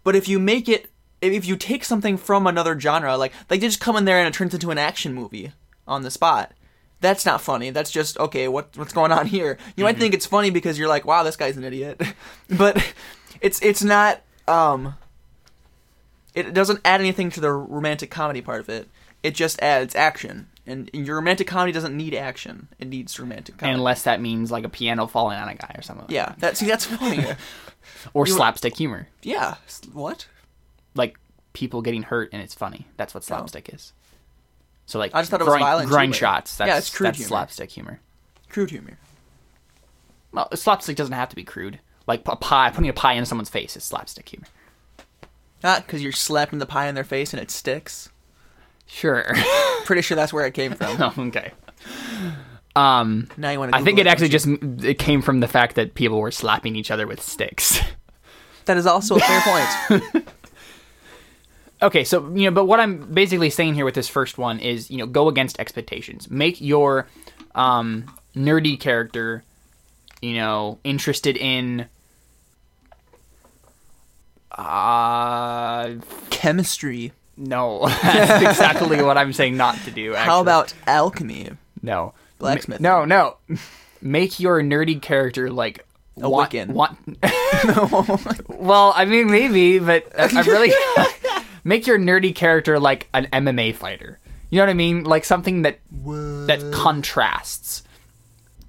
But 0.05 0.17
if 0.17 0.29
you 0.29 0.39
make 0.39 0.69
it, 0.69 0.91
if 1.21 1.47
you 1.47 1.57
take 1.57 1.85
something 1.85 2.17
from 2.17 2.47
another 2.47 2.79
genre, 2.79 3.17
like 3.17 3.33
like 3.49 3.61
they 3.61 3.67
just 3.67 3.81
come 3.81 3.97
in 3.97 4.05
there 4.05 4.19
and 4.19 4.29
it 4.29 4.35
turns 4.35 4.55
into 4.55 4.71
an 4.71 4.79
action 4.79 5.15
movie 5.15 5.53
on 5.87 6.03
the 6.03 6.11
spot. 6.11 6.53
That's 7.01 7.27
not 7.27 7.41
funny. 7.41 7.71
That's 7.71 7.91
just 7.91 8.19
okay. 8.19 8.47
What 8.49 8.77
what's 8.77 8.93
going 8.93 9.13
on 9.13 9.27
here? 9.27 9.59
You 9.77 9.85
might 9.85 9.99
think 9.99 10.15
it's 10.15 10.27
funny 10.27 10.51
because 10.51 10.79
you're 10.79 10.89
like, 10.89 11.05
wow, 11.05 11.23
this 11.23 11.37
guy's 11.37 11.57
an 11.57 11.65
idiot, 11.65 12.01
but 12.51 12.95
it's 13.41 13.61
it's 13.63 13.83
not. 13.83 14.23
Um, 14.47 14.95
it 16.35 16.55
doesn't 16.55 16.81
add 16.85 17.01
anything 17.01 17.31
to 17.31 17.41
the 17.41 17.53
romantic 17.53 18.11
comedy 18.11 18.41
part 18.41 18.61
of 18.61 18.69
it. 18.69 18.89
It 19.23 19.35
just 19.35 19.61
adds 19.61 19.95
action. 19.95 20.49
And 20.65 20.89
your 20.93 21.17
romantic 21.17 21.49
comedy 21.49 21.73
doesn't 21.73 21.97
need 21.97 22.15
action. 22.15 22.69
It 22.79 22.87
needs 22.87 23.19
romantic 23.19 23.59
comedy. 23.59 23.75
Unless 23.75 24.05
that 24.05 24.21
means 24.21 24.53
like 24.53 24.65
a 24.65 24.69
piano 24.69 25.07
falling 25.09 25.37
on 25.37 25.49
a 25.49 25.55
guy 25.55 25.75
or 25.77 25.83
something. 25.83 26.07
yeah, 26.09 26.35
that 26.39 26.57
see 26.57 26.67
that's 26.67 26.87
funny. 26.87 27.25
Or 28.15 28.27
slapstick 28.27 28.77
humor. 28.77 29.09
yeah. 29.23 29.57
What? 29.93 30.27
Like 30.95 31.19
people 31.53 31.83
getting 31.83 32.05
hurt 32.05 32.31
and 32.33 32.41
it's 32.41 32.55
funny. 32.55 32.87
That's 32.97 33.13
what 33.13 33.25
oh. 33.25 33.27
slapstick 33.27 33.75
is. 33.75 33.93
So 34.87 34.99
like 34.99 35.15
I 35.15 35.21
just 35.21 35.31
thought 35.31 35.41
it 35.41 35.47
was 35.47 35.55
violent 35.59 35.89
too, 35.89 35.95
groin 35.95 36.13
shots. 36.13 36.57
That's, 36.57 36.69
Yeah, 36.69 36.79
it's 36.79 36.91
crude 36.95 37.09
that's 37.09 37.19
humor. 37.19 37.29
slapstick 37.29 37.71
humor. 37.71 38.01
Crude 38.49 38.71
humor. 38.71 38.99
Well, 40.33 40.49
slapstick 40.55 40.97
doesn't 40.97 41.13
have 41.13 41.29
to 41.31 41.37
be 41.37 41.45
crude. 41.45 41.81
Like 42.07 42.23
a 42.27 42.37
pie, 42.37 42.71
putting 42.71 42.89
a 42.89 42.95
pie 42.95 43.15
in 43.15 43.27
someone's 43.27 43.51
face 43.51 43.77
is 43.77 43.85
slapstick 43.85 44.29
humor. 44.29 44.47
Not 45.63 45.87
because 45.87 46.03
you're 46.03 46.13
slapping 46.13 46.59
the 46.59 46.67
pie 46.67 46.87
in 46.87 46.95
their 46.95 47.05
face 47.05 47.33
and 47.33 47.41
it 47.41 47.51
sticks. 47.51 48.11
Sure. 48.93 49.25
Pretty 49.85 50.03
sure 50.03 50.17
that's 50.17 50.33
where 50.35 50.47
it 50.47 50.53
came 50.53 50.75
from. 50.75 51.15
okay. 51.29 51.53
Um, 52.77 53.29
now 53.39 53.51
you 53.51 53.59
want 53.59 53.73
to. 53.73 53.79
I 53.79 53.83
think 53.83 53.99
it 53.99 54.07
actually 54.07 54.29
just 54.29 54.47
it 54.47 54.99
came 54.99 55.23
from 55.23 55.41
the 55.41 55.49
fact 55.49 55.77
that 55.77 55.95
people 55.95 56.21
were 56.21 56.31
slapping 56.31 56.77
each 56.77 56.91
other 56.91 57.07
with 57.07 57.21
sticks. 57.21 57.81
That 58.67 58.77
is 58.77 58.87
also 58.87 59.17
a 59.17 59.19
fair 59.19 59.41
point. 59.41 60.25
okay, 61.83 62.05
so 62.05 62.33
you 62.33 62.45
know, 62.45 62.53
but 62.53 62.67
what 62.67 62.79
I'm 62.79 63.13
basically 63.13 63.51
saying 63.51 63.75
here 63.75 63.85
with 63.85 63.97
this 63.97 64.07
first 64.07 64.39
one 64.39 64.61
is, 64.61 64.89
you 64.89 64.99
know, 64.99 65.07
go 65.07 65.27
against 65.27 65.59
expectations. 65.59 66.31
Make 66.31 66.61
your 66.61 67.09
um, 67.57 68.05
nerdy 68.37 68.79
character, 68.79 69.43
you 70.21 70.35
know, 70.35 70.79
interested 70.85 71.37
in 71.37 71.89
uh 74.53 75.95
Chemistry. 76.31 77.11
No, 77.37 77.87
that's 78.03 78.43
exactly 78.43 79.03
what 79.03 79.19
I'm 79.19 79.33
saying 79.33 79.57
not 79.57 79.77
to 79.85 79.91
do. 79.91 80.15
How 80.15 80.41
about 80.41 80.73
alchemy? 80.87 81.51
no 81.83 82.15
Blacksmith. 82.43 82.81
No, 82.81 83.05
no. 83.05 83.37
Make 84.01 84.41
your 84.41 84.61
nerdy 84.63 85.01
character 85.01 85.51
like 85.51 85.87
A 86.21 86.29
want, 86.29 86.51
Wiccan. 86.51 86.69
want 86.69 86.99
well, 88.61 88.93
I 88.95 89.05
mean, 89.05 89.31
maybe, 89.31 89.79
but 89.79 90.09
I, 90.19 90.41
I 90.41 90.43
really 90.43 90.73
make 91.65 91.87
your 91.87 91.99
nerdy 91.99 92.35
character 92.35 92.79
like 92.79 93.09
an 93.15 93.27
MMA 93.33 93.75
fighter. 93.75 94.19
You 94.51 94.59
know 94.59 94.65
what 94.65 94.71
I 94.71 94.75
mean? 94.75 95.05
Like 95.05 95.25
something 95.25 95.63
that 95.63 95.79
that 95.93 96.73
contrasts, 96.75 97.85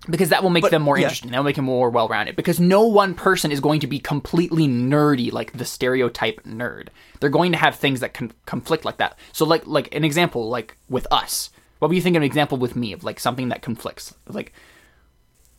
because 0.10 0.30
that 0.30 0.44
will 0.44 0.50
make 0.50 0.64
But, 0.64 0.72
them 0.72 0.82
more 0.82 0.98
yeah. 0.98 1.04
interesting. 1.04 1.32
That 1.32 1.38
will 1.38 1.46
make 1.46 1.56
them 1.56 1.66
more 1.66 1.90
well-rounded. 1.90 2.36
Because 2.36 2.60
no 2.60 2.84
one 2.86 3.14
person 3.14 3.52
is 3.52 3.60
going 3.60 3.80
to 3.82 3.88
be 3.88 4.00
completely 4.00 4.68
nerdy 4.68 5.32
like 5.32 5.54
the 5.54 5.66
stereotype 5.66 6.44
nerd. 6.44 6.90
They're 7.20 7.30
going 7.30 7.52
to 7.54 7.58
have 7.58 7.76
things 7.76 8.02
that 8.02 8.14
con- 8.14 8.34
conflict 8.46 8.84
like 8.86 8.98
that. 8.98 9.18
So, 9.32 9.46
like, 9.46 9.66
like 9.66 9.94
an 9.96 10.04
example, 10.04 10.50
like 10.50 10.78
with 10.90 11.08
us. 11.12 11.50
What 11.80 11.90
would 11.90 11.96
you 11.96 12.02
think 12.02 12.16
of 12.16 12.22
an 12.22 12.26
example 12.26 12.58
with 12.58 12.76
me 12.76 12.94
of 12.94 13.04
like 13.04 13.20
something 13.20 13.50
that 13.50 13.62
conflicts? 13.62 14.14
Like 14.28 14.54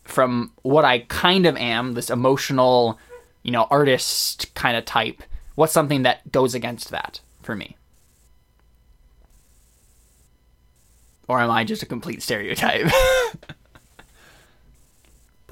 from 0.04 0.52
what 0.62 0.84
I 0.84 1.00
kind 1.00 1.46
of 1.46 1.56
am, 1.56 1.92
this 1.94 2.10
emotional, 2.10 2.98
you 3.42 3.50
know, 3.50 3.66
artist 3.70 4.54
kind 4.54 4.76
of 4.76 4.84
type. 4.84 5.22
What's 5.54 5.72
something 5.72 6.02
that 6.02 6.30
goes 6.32 6.54
against 6.54 6.90
that 6.90 7.20
for 7.42 7.54
me? 7.56 7.76
Or 11.28 11.40
am 11.40 11.50
I 11.50 11.64
just 11.64 11.82
a 11.82 11.86
complete 11.86 12.22
stereotype? 12.22 12.90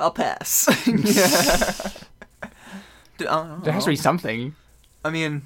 I'll 0.02 0.10
pass. 0.10 0.68
yeah. 0.86 1.90
Dude, 3.18 3.28
I 3.28 3.46
don't 3.46 3.64
There 3.64 3.72
has 3.72 3.84
to 3.84 3.90
be 3.90 3.96
something. 3.96 4.54
I 5.04 5.10
mean, 5.10 5.42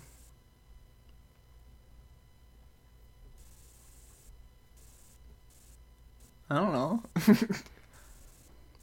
I 6.50 6.56
don't 6.56 6.72
know. 6.72 7.02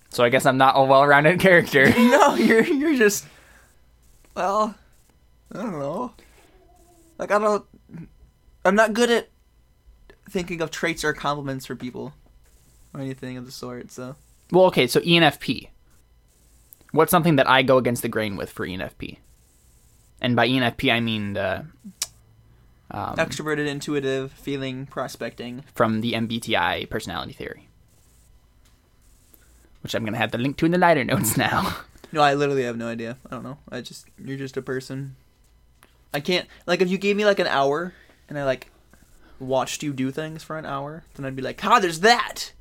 So 0.10 0.24
I 0.24 0.30
guess 0.30 0.46
I'm 0.46 0.60
not 0.60 0.76
a 0.78 0.84
well-rounded 0.84 1.40
character. 1.40 1.90
no, 1.90 2.36
you're 2.36 2.64
you're 2.64 2.96
just 2.96 3.26
well, 4.36 4.76
I 5.52 5.58
don't 5.58 5.80
know. 5.80 6.14
Like 7.18 7.32
I 7.32 7.40
don't 7.40 7.66
I'm 8.64 8.76
not 8.76 8.94
good 8.94 9.10
at 9.10 9.30
thinking 10.30 10.62
of 10.62 10.70
traits 10.70 11.04
or 11.04 11.14
compliments 11.14 11.66
for 11.66 11.76
people 11.76 12.14
or 12.94 13.02
anything 13.02 13.38
of 13.38 13.48
the 13.48 13.52
sort, 13.52 13.90
so 13.92 14.16
well, 14.54 14.66
okay, 14.68 14.86
so 14.88 15.00
ENFP. 15.02 15.70
What's 16.92 17.10
something 17.10 17.38
that 17.38 17.50
I 17.50 17.64
go 17.64 17.78
against 17.78 18.04
the 18.04 18.08
grain 18.08 18.36
with 18.36 18.52
for 18.52 18.68
ENFP? 18.68 19.18
And 20.22 20.36
by 20.36 20.48
ENFP, 20.48 20.94
I 20.94 21.00
mean 21.00 21.34
the 21.34 21.66
um, 22.92 23.16
extroverted, 23.16 23.68
intuitive, 23.68 24.32
feeling, 24.32 24.86
prospecting. 24.86 25.64
from 25.74 26.02
the 26.02 26.14
MBTI 26.14 26.88
personality 26.90 27.34
theory, 27.34 27.68
which 29.82 29.96
I'm 29.96 30.06
gonna 30.06 30.18
have 30.18 30.32
the 30.32 30.38
link 30.38 30.58
to 30.58 30.66
in 30.68 30.72
the 30.72 30.78
lighter 30.78 31.04
notes 31.14 31.36
now. 31.36 31.78
No, 32.12 32.22
I 32.22 32.36
literally 32.36 32.64
have 32.64 32.78
no 32.78 32.88
idea. 32.88 33.18
I 33.26 33.32
don't 33.32 33.44
know. 33.44 33.58
I 33.72 33.82
just 33.82 34.06
you're 34.24 34.38
just 34.38 34.56
a 34.56 34.62
person. 34.62 35.16
I 36.14 36.20
can't 36.20 36.48
like 36.68 36.80
if 36.82 36.90
you 36.90 37.00
gave 37.00 37.18
me 37.18 37.26
like 37.26 37.40
an 37.40 37.48
hour 37.48 37.94
and 38.30 38.38
I 38.38 38.44
like 38.44 38.70
watched 39.40 39.82
you 39.82 39.94
do 39.94 40.12
things 40.12 40.44
for 40.44 40.60
an 40.60 40.66
hour, 40.66 41.04
then 41.16 41.26
I'd 41.26 41.36
be 41.36 41.42
like, 41.42 41.66
"Ah, 41.66 41.80
there's 41.80 42.02
that." 42.02 42.54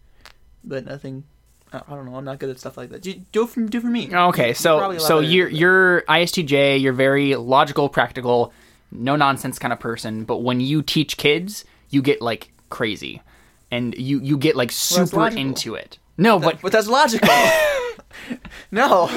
But 0.65 0.87
nothing. 0.87 1.25
I, 1.73 1.81
don't 1.89 2.05
know. 2.05 2.17
I'm 2.17 2.25
not 2.25 2.39
good 2.39 2.51
at 2.51 2.59
stuff 2.59 2.77
like 2.77 2.91
that. 2.91 3.03
Do, 3.03 3.47
for 3.47 3.61
do 3.63 3.81
for 3.81 3.87
me. 3.87 4.15
Okay, 4.15 4.53
so 4.53 4.79
probably 4.79 4.99
a 4.99 5.01
lot 5.01 5.09
so 5.09 5.21
you're 5.21 5.49
you're 5.49 6.03
ISTJ. 6.03 6.81
You're 6.81 6.93
very 6.93 7.35
logical, 7.35 7.89
practical, 7.89 8.53
no 8.91 9.17
nonsense 9.17 9.59
kind 9.59 9.73
of 9.73 9.81
person. 9.81 10.25
But 10.25 10.39
when 10.39 10.61
you 10.61 10.83
teach 10.83 11.17
kids, 11.17 11.65
you 11.89 12.03
get 12.03 12.21
like 12.21 12.53
crazy, 12.69 13.23
and 13.71 13.95
you 13.97 14.21
you 14.21 14.37
get 14.37 14.55
like 14.55 14.71
super 14.71 15.17
logical. 15.17 15.41
into 15.41 15.75
it. 15.75 15.99
No, 16.19 16.39
but 16.39 16.61
but 16.61 16.73
that's 16.73 16.89
logical. 16.89 17.29
no. 18.71 19.09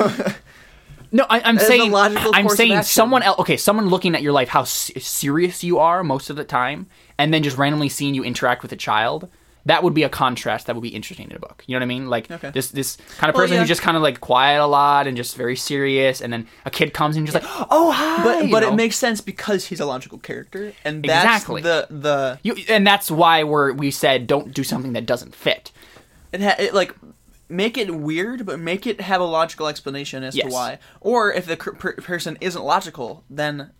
no, 1.12 1.26
I, 1.30 1.42
I'm 1.42 1.58
is 1.58 1.68
saying 1.68 1.92
logical 1.92 2.32
I'm 2.34 2.48
saying 2.48 2.84
someone 2.84 3.22
else. 3.22 3.40
Okay, 3.40 3.58
someone 3.58 3.90
looking 3.90 4.16
at 4.16 4.22
your 4.22 4.34
life, 4.34 4.48
how 4.48 4.62
s- 4.62 4.92
serious 5.00 5.64
you 5.64 5.80
are 5.80 6.04
most 6.04 6.30
of 6.30 6.38
the 6.38 6.46
time, 6.46 6.88
and 7.18 7.34
then 7.34 7.44
just 7.44 7.58
randomly 7.58 7.90
seeing 7.90 8.16
you 8.16 8.24
interact 8.24 8.62
with 8.62 8.72
a 8.72 8.78
child. 8.78 9.30
That 9.68 9.82
would 9.82 9.96
be 9.96 10.04
a 10.04 10.10
contrast 10.10 10.68
that 10.68 10.76
would 10.76 10.84
be 10.84 10.90
interesting 10.90 11.30
in 11.32 11.36
a 11.36 11.40
book. 11.40 11.64
You 11.66 11.74
know 11.74 11.80
what 11.80 11.84
I 11.84 11.88
mean? 11.88 12.08
Like 12.08 12.30
Okay. 12.30 12.52
this 12.52 12.70
this 12.70 12.98
kind 13.18 13.30
of 13.30 13.36
Well, 13.36 13.44
person 13.44 13.56
yeah. 13.56 13.62
who's 13.62 13.68
just 13.68 13.82
kind 13.82 13.98
of 13.98 14.04
like 14.04 14.22
quiet 14.22 14.62
a 14.62 14.68
lot 14.68 15.08
and 15.08 15.18
just 15.18 15.36
very 15.36 15.56
serious, 15.56 16.22
and 16.22 16.32
then 16.32 16.48
a 16.66 16.70
kid 16.70 16.94
comes 16.94 17.16
and 17.18 17.26
just 17.26 17.34
like, 17.34 17.44
oh 17.72 17.92
hi, 17.92 18.24
But 18.24 18.52
but 18.52 18.60
know? 18.62 18.72
it 18.72 18.76
makes 18.76 18.96
sense 18.96 19.22
because 19.22 19.66
he's 19.66 19.80
a 19.80 19.86
logical 19.88 20.20
character, 20.20 20.74
and 20.84 21.04
that's 21.04 21.24
Exactly. 21.26 21.62
the 21.64 21.88
the 21.90 22.40
You, 22.44 22.56
and 22.70 22.86
that's 22.86 23.10
why 23.10 23.44
we're 23.44 23.74
we 23.74 23.90
said 23.90 24.28
don't 24.28 24.54
do 24.54 24.64
something 24.64 24.94
that 24.94 25.06
doesn't 25.08 25.34
fit. 25.34 25.72
it, 26.32 26.42
ha- 26.42 26.56
it 26.60 26.74
like 26.76 26.94
make 27.50 27.76
it 27.78 27.96
weird, 27.96 28.46
but 28.46 28.60
make 28.60 28.86
it 28.86 29.02
have 29.02 29.20
a 29.22 29.26
logical 29.26 29.68
explanation 29.68 30.24
as 30.24 30.36
Yes. 30.36 30.48
to 30.48 30.54
why. 30.54 30.78
Or 31.02 31.32
if 31.34 31.46
the 31.48 31.58
per- 31.58 31.94
person 31.94 32.38
isn't 32.42 32.64
logical, 32.64 33.24
then 33.32 33.72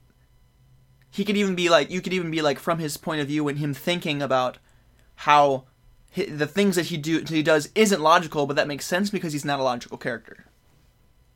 he 1.12 1.24
could 1.24 1.38
even 1.38 1.54
be 1.56 1.70
like 1.70 1.92
you 1.92 2.02
could 2.02 2.14
even 2.14 2.32
be 2.32 2.42
like 2.42 2.58
from 2.60 2.80
his 2.80 2.98
point 2.98 3.22
of 3.22 3.28
view 3.28 3.48
and 3.48 3.60
him 3.60 3.74
thinking 3.76 4.22
about 4.22 4.58
how 5.20 5.66
the 6.16 6.48
things 6.48 6.76
that 6.76 6.88
he 6.88 6.98
do 6.98 7.24
he 7.28 7.44
does 7.44 7.70
isn't 7.76 8.02
logical, 8.02 8.46
but 8.46 8.56
that 8.56 8.68
makes 8.68 8.86
sense 8.86 9.10
because 9.10 9.34
he's 9.34 9.46
not 9.46 9.60
a 9.60 9.64
logical 9.64 9.98
character. 9.98 10.46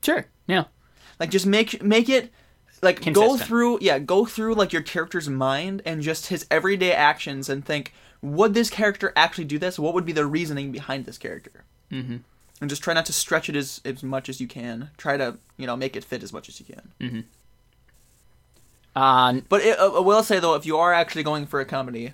Sure. 0.01 0.25
Yeah. 0.47 0.65
Like 1.19 1.29
just 1.31 1.45
make 1.45 1.83
make 1.83 2.07
it 2.07 2.31
like 2.81 3.01
go 3.13 3.35
through 3.37 3.79
yeah 3.81 3.99
go 3.99 4.25
through 4.25 4.55
like 4.55 4.71
your 4.71 4.81
character's 4.81 5.27
mind 5.27 5.81
and 5.85 6.01
just 6.01 6.27
his 6.27 6.45
everyday 6.49 6.93
actions 6.93 7.49
and 7.49 7.65
think 7.65 7.93
would 8.21 8.53
this 8.53 8.69
character 8.69 9.11
actually 9.15 9.45
do 9.45 9.57
this? 9.57 9.79
What 9.79 9.93
would 9.93 10.05
be 10.05 10.11
the 10.11 10.25
reasoning 10.25 10.71
behind 10.71 11.05
this 11.05 11.17
character? 11.17 11.63
Mm-hmm. 11.91 12.17
And 12.61 12.69
just 12.69 12.83
try 12.83 12.93
not 12.93 13.05
to 13.05 13.13
stretch 13.13 13.49
it 13.49 13.55
as 13.55 13.81
as 13.83 14.03
much 14.03 14.29
as 14.29 14.39
you 14.39 14.47
can. 14.47 14.91
Try 14.97 15.17
to 15.17 15.37
you 15.57 15.67
know 15.67 15.75
make 15.75 15.95
it 15.95 16.03
fit 16.05 16.23
as 16.23 16.31
much 16.33 16.47
as 16.49 16.59
you 16.59 16.65
can. 16.65 17.25
Uh, 18.95 19.41
But 19.47 19.61
it, 19.61 19.79
uh, 19.79 19.91
I 19.97 19.99
will 19.99 20.23
say 20.23 20.39
though, 20.39 20.55
if 20.55 20.65
you 20.65 20.77
are 20.77 20.93
actually 20.93 21.23
going 21.23 21.45
for 21.45 21.59
a 21.59 21.65
comedy, 21.65 22.13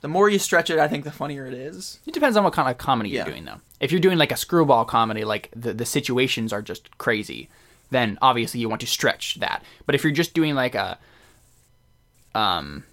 the 0.00 0.08
more 0.08 0.28
you 0.28 0.38
stretch 0.38 0.70
it, 0.70 0.78
I 0.78 0.88
think 0.88 1.04
the 1.04 1.10
funnier 1.12 1.46
it 1.46 1.54
is. 1.54 1.98
it 2.06 2.14
depends 2.14 2.36
on 2.36 2.44
what 2.44 2.52
kind 2.52 2.68
of 2.70 2.78
comedy 2.78 3.10
Yeah. 3.10 3.24
you're 3.24 3.32
doing, 3.34 3.44
though. 3.44 3.60
If 3.80 3.90
you're 3.92 4.00
doing 4.00 4.18
like 4.18 4.32
a 4.32 4.36
screwball 4.36 4.84
comedy, 4.84 5.24
like 5.24 5.50
the 5.54 5.72
the 5.74 5.84
situations 5.86 6.52
are 6.52 6.62
just 6.62 6.96
crazy, 6.98 7.48
then 7.90 8.18
obviously 8.22 8.60
you 8.60 8.68
want 8.68 8.80
to 8.80 8.86
stretch 8.86 9.36
that. 9.40 9.62
But 9.86 9.94
if 9.94 10.02
you're 10.04 10.12
just 10.12 10.34
doing 10.34 10.54
like 10.54 10.74
a 10.74 10.98
um 12.34 12.84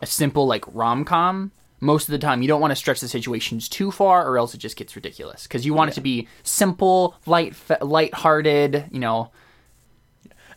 a 0.00 0.06
simple 0.06 0.46
like 0.46 0.64
rom 0.74 1.04
com, 1.04 1.52
most 1.80 2.08
of 2.08 2.12
the 2.12 2.18
time 2.18 2.42
you 2.42 2.48
don't 2.48 2.60
want 2.60 2.70
to 2.72 2.76
stretch 2.76 3.00
the 3.00 3.08
situations 3.08 3.68
too 3.68 3.90
far, 3.90 4.26
or 4.28 4.38
else 4.38 4.54
it 4.54 4.58
just 4.58 4.76
gets 4.76 4.96
ridiculous. 4.96 5.44
Because 5.44 5.64
you 5.64 5.74
want 5.74 5.90
it 5.90 5.94
to 5.94 6.00
be 6.00 6.28
simple, 6.42 7.16
light, 7.26 7.54
light-hearted, 7.80 8.86
you 8.90 9.00
know. 9.00 9.30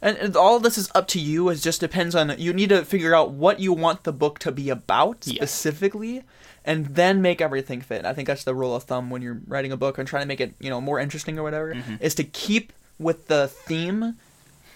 And, 0.06 0.18
and 0.20 0.36
all 0.38 0.56
of 0.56 0.62
this 0.62 0.78
is 0.78 0.88
up 0.94 1.08
to 1.10 1.20
you. 1.20 1.50
It 1.50 1.56
just 1.56 1.80
depends 1.80 2.14
on 2.14 2.36
you 2.38 2.54
need 2.54 2.70
to 2.70 2.86
figure 2.86 3.16
out 3.16 3.32
what 3.32 3.60
you 3.60 3.74
want 3.74 4.04
the 4.04 4.14
book 4.14 4.38
to 4.40 4.52
be 4.52 4.70
about 4.70 5.24
specifically, 5.24 6.22
and 6.64 6.86
then 6.86 7.24
make 7.24 7.42
everything 7.42 7.82
fit. 7.82 8.06
I 8.06 8.14
think 8.14 8.28
that's 8.28 8.44
the 8.44 8.54
rule 8.54 8.76
of 8.76 8.84
thumb 8.84 9.10
when 9.10 9.24
you're 9.24 9.42
writing 9.48 9.72
a 9.72 9.78
book 9.78 9.98
and 9.98 10.08
trying 10.08 10.22
to 10.22 10.28
make 10.28 10.40
it 10.40 10.54
you 10.60 10.70
know 10.70 10.80
more 10.80 11.00
interesting 11.00 11.40
or 11.40 11.44
whatever. 11.44 11.74
Mm-hmm. 11.74 11.96
Is 12.02 12.14
to 12.16 12.24
keep 12.24 12.72
with 13.00 13.28
the 13.30 13.48
theme, 13.48 14.16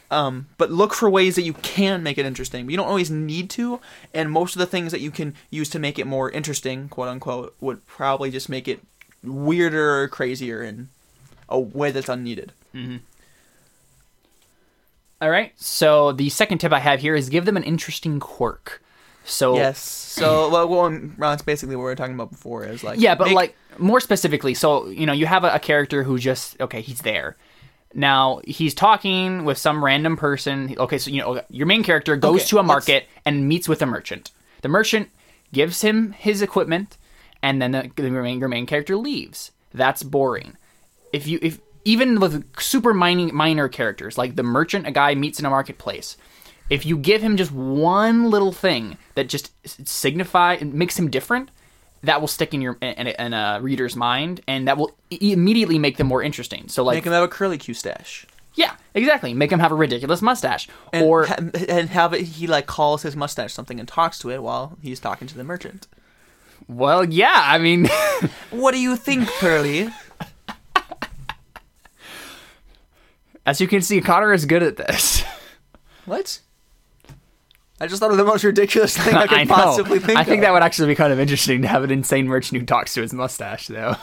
um, 0.10 0.48
but 0.58 0.72
look 0.72 0.96
for 0.96 1.08
ways 1.08 1.36
that 1.36 1.44
you 1.44 1.54
can 1.54 2.02
make 2.02 2.18
it 2.18 2.26
interesting. 2.26 2.68
You 2.68 2.78
don't 2.78 2.88
always 2.88 3.12
need 3.12 3.52
to, 3.52 3.80
and 4.16 4.32
most 4.32 4.56
of 4.56 4.60
the 4.60 4.66
things 4.66 4.92
that 4.92 5.00
you 5.00 5.12
can 5.12 5.36
use 5.52 5.70
to 5.70 5.80
make 5.80 6.00
it 6.00 6.08
more 6.08 6.32
interesting, 6.32 6.90
quote 6.90 7.08
unquote, 7.08 7.56
would 7.62 7.86
probably 7.86 8.32
just 8.32 8.50
make 8.50 8.68
it 8.68 8.80
weirder 9.24 10.02
or 10.02 10.08
crazier 10.08 10.64
in 10.64 10.90
a 11.48 11.60
way 11.60 11.92
that's 11.92 12.10
unneeded. 12.10 12.52
All 15.22 15.30
right. 15.30 15.52
So 15.58 16.12
the 16.14 16.30
second 16.30 16.60
tip 16.60 16.72
I 16.72 16.80
have 16.80 17.02
here 17.02 17.16
is 17.16 17.30
give 17.30 17.46
them 17.46 17.58
an 17.58 17.64
interesting 17.64 18.20
quirk. 18.20 18.82
So 19.26 19.56
Yes. 19.56 19.80
So, 19.80 20.50
well, 20.50 20.68
well, 20.68 20.82
um, 20.86 21.16
that's 21.20 21.42
basically 21.44 21.76
what 21.76 21.82
we 21.84 21.90
were 21.90 21.96
talking 21.96 22.16
about 22.16 22.32
before. 22.32 22.66
Is 22.66 22.84
like 22.84 23.00
Yeah, 23.00 23.16
but 23.16 23.26
make- 23.26 23.36
like 23.36 23.56
more 23.78 24.00
specifically, 24.00 24.54
so 24.54 24.88
you 24.88 25.06
know, 25.06 25.14
you 25.14 25.26
have 25.26 25.44
a, 25.44 25.54
a 25.56 25.60
character 25.60 26.04
who 26.04 26.18
just 26.18 26.60
okay, 26.62 26.82
he's 26.82 27.02
there. 27.02 27.36
Now 27.94 28.42
he's 28.46 28.74
talking 28.74 29.46
with 29.46 29.58
some 29.58 29.84
random 29.84 30.16
person. 30.18 30.76
Okay, 30.78 30.98
so 30.98 31.12
you 31.12 31.22
know, 31.22 31.42
your 31.50 31.66
main 31.68 31.84
character 31.84 32.16
goes 32.16 32.42
Okay, 32.42 32.46
to 32.50 32.56
a 32.58 32.58
let's- 32.58 32.68
market 32.68 33.08
and 33.26 33.48
meets 33.48 33.68
with 33.68 33.82
a 33.82 33.86
merchant. 33.86 34.32
The 34.62 34.70
merchant 34.70 35.10
gives 35.54 35.82
him 35.82 36.12
his 36.14 36.42
equipment, 36.42 36.98
and 37.42 37.62
then 37.62 37.72
the, 37.72 37.90
the 37.96 38.10
main, 38.10 38.40
your 38.40 38.50
main 38.50 38.66
character 38.66 38.96
leaves. 38.98 39.52
That's 39.74 40.04
boring. 40.04 40.58
If 41.14 41.26
you 41.28 41.40
if 41.42 41.60
even 41.86 42.20
with 42.20 42.46
super 42.60 42.94
mining, 42.94 43.34
minor 43.34 43.68
characters 43.68 44.18
like 44.18 44.36
the 44.36 44.44
merchant, 44.44 44.88
a 44.88 44.92
guy 44.92 45.16
meets 45.16 45.40
in 45.40 45.46
a 45.46 45.50
marketplace. 45.50 46.18
If 46.70 46.86
you 46.86 46.98
give 46.98 47.22
him 47.22 47.36
just 47.38 47.52
one 47.52 48.30
little 48.30 48.52
thing 48.52 48.98
that 49.16 49.28
just 49.28 49.52
signify 49.66 50.54
and 50.54 50.74
makes 50.74 51.00
him 51.00 51.10
different, 51.10 51.50
that 52.04 52.22
will 52.22 52.28
stick 52.28 52.54
in 52.54 52.62
your 52.62 52.78
in 52.82 53.08
a, 53.08 53.16
in 53.18 53.34
a 53.34 53.60
reader's 53.62 53.96
mind, 53.96 54.42
and 54.48 54.68
that 54.68 54.78
will 54.78 54.96
immediately 55.10 55.80
make 55.80 55.98
them 55.98 56.08
more 56.08 56.22
interesting. 56.22 56.68
So, 56.68 56.84
like, 56.84 56.98
make 56.98 57.06
him 57.06 57.14
have 57.14 57.24
a 57.24 57.28
curly 57.28 57.58
Q 57.58 57.74
stash, 57.74 58.26
yeah, 58.54 58.76
exactly, 58.94 59.34
make 59.34 59.52
him 59.52 59.60
have 59.60 59.72
a 59.72 59.76
ridiculous 59.76 60.22
mustache, 60.22 60.68
and 60.94 61.06
or 61.06 61.28
and 61.68 61.90
have 61.90 62.14
it. 62.14 62.22
He 62.22 62.46
like 62.48 62.68
calls 62.68 63.02
his 63.02 63.16
mustache 63.16 63.54
something 63.54 63.80
and 63.80 63.88
talks 63.88 64.20
to 64.20 64.30
it 64.30 64.44
while 64.44 64.78
he's 64.82 65.00
talking 65.00 65.28
to 65.28 65.36
the 65.36 65.44
merchant. 65.44 65.88
well, 66.68 67.04
yeah, 67.04 67.44
I 67.48 67.58
mean, 67.58 67.88
What 68.52 68.74
do 68.74 68.80
you 68.80 68.96
think, 68.96 69.28
Pearly? 69.40 69.90
As 73.50 73.60
you 73.60 73.68
can 73.68 73.82
see, 73.82 74.00
Connor 74.00 74.32
is 74.32 74.46
good 74.46 74.62
at 74.62 74.78
this. 74.78 75.24
what? 76.06 76.40
I 77.82 77.88
just 77.88 78.00
thought 78.00 78.12
of 78.12 78.18
the 78.18 78.24
most 78.26 78.44
ridiculous 78.44 78.96
thing 78.96 79.16
I 79.16 79.26
could 79.28 79.38
I 79.40 79.46
possibly 79.46 80.00
think. 80.00 80.20
I 80.20 80.24
think 80.24 80.42
that 80.42 80.52
would 80.52 80.62
actually 80.64 80.90
be 80.90 80.96
kind 80.96 81.12
of 81.12 81.20
interesting 81.20 81.64
to 81.64 81.68
have 81.68 81.84
an 81.84 81.92
insane 81.92 82.28
merchant 82.28 82.60
who 82.60 82.66
talks 82.66 82.94
to 82.94 83.02
his 83.02 83.14
mustache, 83.14 83.68
though. 83.68 83.96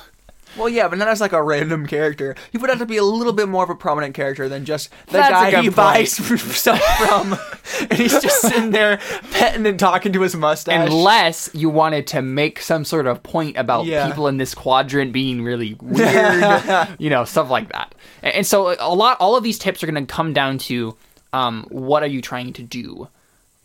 Well, 0.56 0.68
yeah, 0.68 0.88
but 0.88 0.98
not 0.98 1.08
as 1.08 1.20
like 1.20 1.32
a 1.32 1.42
random 1.42 1.86
character. 1.86 2.34
He 2.52 2.58
would 2.58 2.70
have 2.70 2.78
to 2.78 2.86
be 2.86 2.96
a 2.96 3.02
little 3.04 3.32
bit 3.32 3.48
more 3.48 3.62
of 3.64 3.70
a 3.70 3.74
prominent 3.74 4.14
character 4.14 4.48
than 4.48 4.64
just 4.64 4.90
the 5.06 5.12
That's 5.12 5.30
guy 5.30 5.50
he 5.62 5.66
point. 5.68 5.76
buys 5.76 6.12
stuff 6.56 6.80
from, 6.98 7.36
and 7.90 7.92
he's 7.98 8.12
just 8.20 8.40
sitting 8.40 8.70
there 8.70 8.98
petting 9.32 9.66
and 9.66 9.78
talking 9.78 10.12
to 10.12 10.20
his 10.22 10.34
mustache. 10.34 10.88
Unless 10.88 11.50
you 11.52 11.68
wanted 11.68 12.06
to 12.08 12.22
make 12.22 12.60
some 12.60 12.84
sort 12.84 13.06
of 13.06 13.22
point 13.22 13.56
about 13.56 13.86
Yeah. 13.86 14.06
people 14.08 14.28
in 14.28 14.36
this 14.38 14.54
quadrant 14.54 15.12
being 15.12 15.42
really 15.42 15.74
weird, 15.82 16.88
you 16.98 17.10
know, 17.10 17.24
stuff 17.24 17.50
like 17.50 17.70
that. 17.72 17.94
And, 18.22 18.34
and 18.36 18.46
so 18.46 18.74
a 18.80 18.94
lot, 18.94 19.18
all 19.20 19.36
of 19.36 19.44
these 19.44 19.58
tips 19.58 19.82
are 19.82 19.86
going 19.90 20.06
to 20.06 20.12
come 20.12 20.32
down 20.32 20.58
to 20.58 20.96
um, 21.32 21.66
what 21.70 22.02
are 22.02 22.06
you 22.08 22.22
trying 22.22 22.52
to 22.54 22.62
do. 22.62 23.08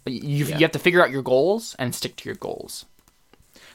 You, 0.06 0.46
Yeah. 0.46 0.56
you 0.58 0.62
have 0.64 0.72
to 0.72 0.80
figure 0.80 1.04
out 1.04 1.12
your 1.12 1.22
goals 1.22 1.76
and 1.80 1.94
stick 1.94 2.16
to 2.18 2.28
your 2.28 2.36
goals. 2.36 2.86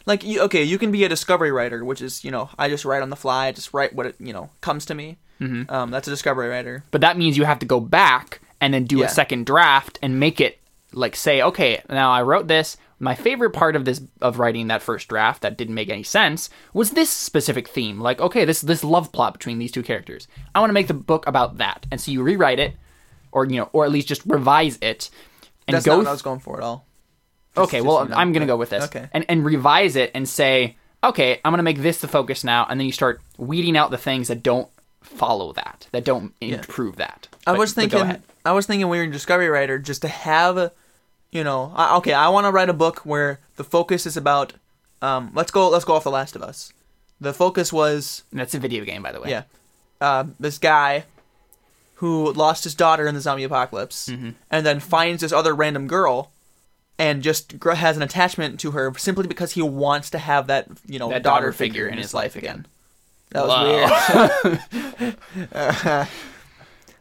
Like 0.07 0.25
you, 0.25 0.41
okay 0.43 0.63
you 0.63 0.79
can 0.79 0.91
be 0.93 1.05
a 1.05 1.09
discovery 1.09 1.51
writer 1.53 1.85
which 1.85 2.01
is 2.01 2.25
you 2.25 2.31
know 2.31 2.49
i 2.59 2.69
just 2.69 2.85
write 2.85 3.03
on 3.03 3.11
the 3.11 3.17
fly 3.17 3.49
I 3.49 3.53
just 3.53 3.75
write 3.75 3.95
what 3.95 4.07
it 4.07 4.17
you 4.19 4.33
know 4.33 4.51
comes 4.61 4.87
to 4.87 4.95
me 4.95 5.19
Um, 5.41 5.91
that's 5.91 6.09
a 6.09 6.11
discovery 6.11 6.49
writer. 6.49 6.85
but 6.91 7.01
that 7.03 7.19
means 7.19 7.37
you 7.37 7.45
have 7.45 7.59
to 7.59 7.67
go 7.67 7.81
back 7.81 8.41
and 8.61 8.73
then 8.73 8.85
do 8.85 8.99
Yeah. 9.01 9.07
a 9.07 9.09
second 9.09 9.45
draft 9.47 9.99
and 10.03 10.19
make 10.19 10.41
it 10.41 10.59
like 10.93 11.15
say 11.17 11.43
okay 11.43 11.83
now 11.91 12.11
i 12.11 12.23
wrote 12.23 12.49
this 12.49 12.77
my 12.99 13.15
favorite 13.15 13.51
part 13.51 13.77
of 13.77 13.85
this 13.85 14.01
of 14.23 14.39
writing 14.39 14.69
that 14.69 14.81
first 14.81 15.09
draft 15.09 15.43
that 15.43 15.59
didn't 15.59 15.75
make 15.75 15.91
any 15.91 16.03
sense 16.03 16.49
was 16.73 16.93
this 16.93 17.11
specific 17.11 17.69
theme 17.69 18.01
like 18.01 18.19
okay 18.21 18.45
this 18.47 18.63
this 18.63 18.83
love 18.83 19.13
plot 19.13 19.35
between 19.35 19.59
these 19.59 19.73
two 19.73 19.83
characters 19.83 20.27
i 20.55 20.61
want 20.61 20.71
to 20.71 20.75
make 20.75 20.87
the 20.87 20.95
book 20.95 21.27
about 21.27 21.59
that 21.59 21.85
and 21.91 22.01
so 22.01 22.11
you 22.11 22.23
rewrite 22.23 22.59
it 22.59 22.75
or 23.33 23.45
you 23.45 23.57
know 23.61 23.69
or 23.75 23.85
at 23.85 23.91
least 23.93 24.09
just 24.09 24.23
revise 24.25 24.79
it 24.81 25.11
and 25.69 25.75
That's 25.75 25.85
go 25.85 25.93
not 25.93 25.97
what 25.99 26.03
th- 26.05 26.09
I 26.09 26.13
was 26.13 26.23
going 26.23 26.39
for 26.41 26.57
at 26.59 26.63
all. 26.63 26.86
Okay 27.57 27.79
just, 27.79 27.87
well 27.87 28.09
i'm 28.15 28.33
gonna 28.33 28.47
go 28.47 28.57
with 28.57 28.71
this 28.71 28.85
Okay. 28.85 29.09
and, 29.13 29.25
and 29.29 29.45
revise 29.45 29.97
it 29.97 30.11
and 30.15 30.29
say 30.29 30.77
okay 31.05 31.41
i'm 31.45 31.53
gonna 31.53 31.63
make 31.63 31.79
this 31.79 32.01
the 32.01 32.09
focus 32.09 32.45
now 32.45 32.67
and 32.69 32.79
then 32.81 32.87
you 32.87 32.93
start 32.93 33.21
weeding 33.39 33.77
out 33.77 33.91
the 33.91 33.99
things 33.99 34.29
that 34.29 34.43
don't 34.43 34.69
follow 35.03 35.53
that 35.53 35.87
that 35.93 36.05
don't 36.05 36.35
improve 36.41 36.97
that 36.97 37.29
I 37.47 37.53
But- 37.53 37.59
was 37.61 37.73
thinking. 37.75 38.21
I 38.45 38.53
was 38.53 38.67
thinking 38.67 38.89
when 38.89 38.97
you're 38.99 39.07
a 39.09 39.11
discovery 39.13 39.49
writer, 39.49 39.79
just 39.79 40.03
to 40.03 40.09
have, 40.09 40.73
you 41.31 41.45
know, 41.45 41.73
I, 41.77 41.97
okay, 41.99 42.13
I 42.13 42.29
want 42.29 42.45
to 42.47 42.51
write 42.51 42.69
a 42.69 42.73
book 42.73 43.01
where 43.07 43.39
the 43.55 43.63
focus 43.63 44.05
is 44.05 44.17
about. 44.17 44.53
Um, 45.01 45.31
let's 45.33 45.53
go. 45.53 45.69
Let's 45.69 45.85
go 45.85 45.95
off 45.95 46.03
The 46.03 46.11
Last 46.11 46.35
of 46.35 46.43
Us. 46.43 46.73
The 47.21 47.33
focus 47.33 47.73
was 47.73 48.25
that's 48.33 48.55
a 48.55 48.59
video 48.59 48.85
game 48.85 49.01
by 49.03 49.13
the 49.13 49.21
way 49.21 49.31
yeah, 49.31 49.43
uh, 50.01 50.25
this 50.41 50.59
guy 50.59 51.05
who 51.95 52.33
lost 52.33 52.65
his 52.65 52.75
daughter 52.75 53.07
in 53.07 53.15
the 53.15 53.21
zombie 53.21 53.45
apocalypse, 53.45 54.09
Mm-hmm. 54.09 54.31
and 54.51 54.67
then 54.67 54.81
finds 54.81 55.23
this 55.23 55.33
other 55.33 55.55
random 55.55 55.87
girl, 55.87 56.31
and 56.99 57.23
just 57.23 57.53
has 57.62 57.97
an 57.97 58.03
attachment 58.03 58.59
to 58.61 58.71
her 58.73 58.93
simply 58.97 59.26
because 59.26 59.53
he 59.53 59.62
wants 59.62 60.11
to 60.11 60.19
have 60.19 60.47
that 60.47 60.69
you 60.87 60.99
know 60.99 61.09
That 61.11 61.23
daughter, 61.23 61.47
daughter 61.47 61.53
figure 61.53 61.85
figure 61.85 61.88
in 61.88 61.99
his 61.99 62.15
life 62.15 62.37
again. 62.37 62.67
That 63.31 63.47
was 63.47 64.49
weird. 65.00 65.17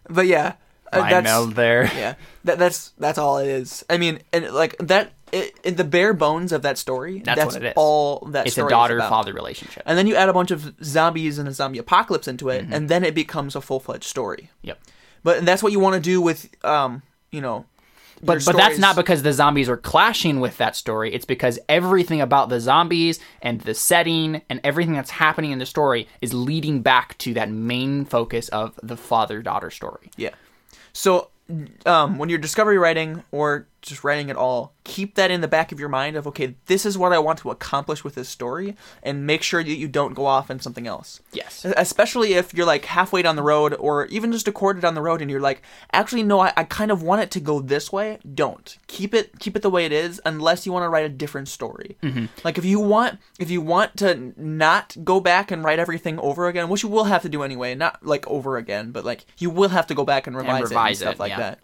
but 0.10 0.28
yeah, 0.28 0.54
uh, 0.92 1.00
Mind 1.00 1.12
that's 1.14 1.24
meld 1.24 1.54
there. 1.56 1.84
yeah. 1.96 2.16
That, 2.44 2.60
that's 2.60 2.92
that's 2.98 3.18
all 3.18 3.38
it 3.38 3.48
is. 3.48 3.86
I 3.90 3.98
mean, 3.98 4.20
and 4.34 4.52
like 4.52 4.75
that, 4.80 5.14
it, 5.32 5.58
in 5.64 5.75
the 5.75 5.84
bare 5.84 6.14
bones 6.14 6.52
of 6.52 6.62
that 6.64 6.78
story, 6.78 7.20
That's 7.20 7.40
that's, 7.40 7.54
what 7.56 7.64
it 7.64 7.68
is. 7.70 7.74
all 7.75 8.20
that 8.32 8.48
It's 8.48 8.58
a 8.58 8.68
daughter 8.68 9.00
father 9.00 9.34
relationship. 9.34 9.84
And 9.86 9.98
then 9.98 10.08
you 10.08 10.16
add 10.16 10.30
a 10.30 10.34
bunch 10.34 10.52
of 10.52 10.74
zombies 10.84 11.38
and 11.40 11.48
a 11.48 11.52
zombie 11.52 11.80
apocalypse 11.80 12.28
into 12.28 12.46
Mm-hmm. 12.46 12.72
it, 12.72 12.75
and 12.75 12.90
then 12.90 13.04
it 13.04 13.16
becomes 13.16 13.56
a 13.56 13.62
full 13.62 13.80
fledged 13.80 14.04
story. 14.04 14.50
Yep. 14.62 14.80
But 15.24 15.46
that's 15.46 15.64
what 15.64 15.72
you 15.72 15.80
want 15.80 15.96
to 15.96 16.00
do 16.02 16.22
with, 16.22 16.50
um, 16.64 17.02
you 17.32 17.42
know. 17.42 17.66
But 18.25 18.44
but 18.46 18.58
that's 18.58 18.79
not 18.79 18.96
because 18.96 19.24
the 19.24 19.34
zombies 19.34 19.70
are 19.70 19.77
clashing 19.77 20.39
with 20.39 20.58
that 20.58 20.75
story. 20.75 21.13
It's 21.13 21.25
because 21.25 21.60
everything 21.70 22.22
about 22.22 22.50
the 22.50 22.60
zombies 22.60 23.20
and 23.41 23.62
the 23.62 23.74
setting 23.74 24.41
and 24.50 24.60
everything 24.63 24.94
that's 24.94 25.12
happening 25.12 25.51
in 25.51 25.60
the 25.60 25.65
story 25.65 26.08
is 26.22 26.34
leading 26.34 26.82
back 26.82 27.17
to 27.20 27.34
that 27.36 27.50
main 27.50 28.05
focus 28.05 28.50
of 28.50 28.79
the 28.82 28.98
father 28.98 29.41
daughter 29.41 29.70
story. 29.70 30.12
Yeah. 30.17 30.32
So, 30.94 31.29
um, 31.86 32.17
when 32.17 32.29
you're 32.29 32.39
discovery 32.39 32.77
writing 32.77 33.24
or 33.32 33.67
just 33.86 34.04
writing 34.04 34.30
it 34.30 34.36
all, 34.36 34.74
keep 34.84 35.15
that 35.15 35.32
in 35.32 35.42
the 35.42 35.48
back 35.48 35.72
of 35.72 35.80
your 35.80 35.89
mind 35.89 36.15
of 36.15 36.27
okay, 36.27 36.56
this 36.65 36.86
is 36.86 36.98
what 36.98 37.13
I 37.13 37.20
want 37.20 37.39
to 37.39 37.51
accomplish 37.51 38.04
with 38.04 38.15
this 38.15 38.30
story, 38.30 38.75
and 39.04 39.25
make 39.25 39.44
sure 39.44 39.63
that 39.63 39.75
you 39.75 39.88
don't 39.88 40.13
go 40.13 40.25
off 40.25 40.50
on 40.50 40.60
something 40.60 40.88
else. 40.88 41.22
Yes. 41.32 41.65
Especially 41.77 42.34
if 42.34 42.54
you're 42.54 42.65
like 42.65 42.86
halfway 42.86 43.22
down 43.22 43.36
the 43.36 43.44
road, 43.44 43.74
or 43.75 44.06
even 44.08 44.32
just 44.32 44.48
a 44.48 44.51
quarter 44.51 44.80
down 44.80 44.96
the 44.96 45.01
road, 45.01 45.22
and 45.22 45.30
you're 45.30 45.39
like, 45.39 45.62
actually, 45.92 46.24
no, 46.24 46.39
I, 46.39 46.54
I 46.58 46.63
kind 46.63 46.92
of 46.92 47.01
want 47.01 47.22
it 47.22 47.32
to 47.32 47.39
go 47.39 47.60
this 47.60 47.92
way. 47.92 48.20
Don't 48.34 48.77
keep 48.88 49.13
it 49.13 49.39
keep 49.39 49.56
it 49.56 49.62
the 49.62 49.70
way 49.70 49.86
it 49.86 49.92
is, 49.92 50.22
unless 50.25 50.65
you 50.65 50.72
want 50.72 50.84
to 50.84 50.89
write 50.89 51.06
a 51.06 51.10
different 51.10 51.48
story. 51.48 51.98
Mm-hmm. 52.01 52.25
Like 52.44 52.58
if 52.58 52.65
you 52.65 52.80
want 52.80 53.20
if 53.39 53.50
you 53.50 53.62
want 53.62 53.98
to 53.98 54.34
not 54.38 54.96
go 55.04 55.20
back 55.20 55.51
and 55.51 55.63
write 55.63 55.80
everything 55.80 56.20
over 56.20 56.48
again, 56.48 56.69
which 56.69 56.84
you 56.84 56.89
will 56.89 57.06
have 57.06 57.21
to 57.24 57.30
do 57.30 57.43
anyway, 57.43 57.76
not 57.76 58.06
like 58.06 58.28
over 58.28 58.58
again, 58.58 58.91
but 58.91 59.06
like 59.06 59.26
you 59.38 59.50
will 59.50 59.69
have 59.69 59.88
to 59.88 59.95
go 59.95 60.06
back 60.06 60.28
and 60.28 60.36
revise, 60.36 60.56
it 60.56 60.63
and 60.63 60.69
revise 60.71 60.98
stuff 61.00 61.15
it, 61.15 61.19
like 61.19 61.30
yeah. 61.32 61.38
that. 61.38 61.60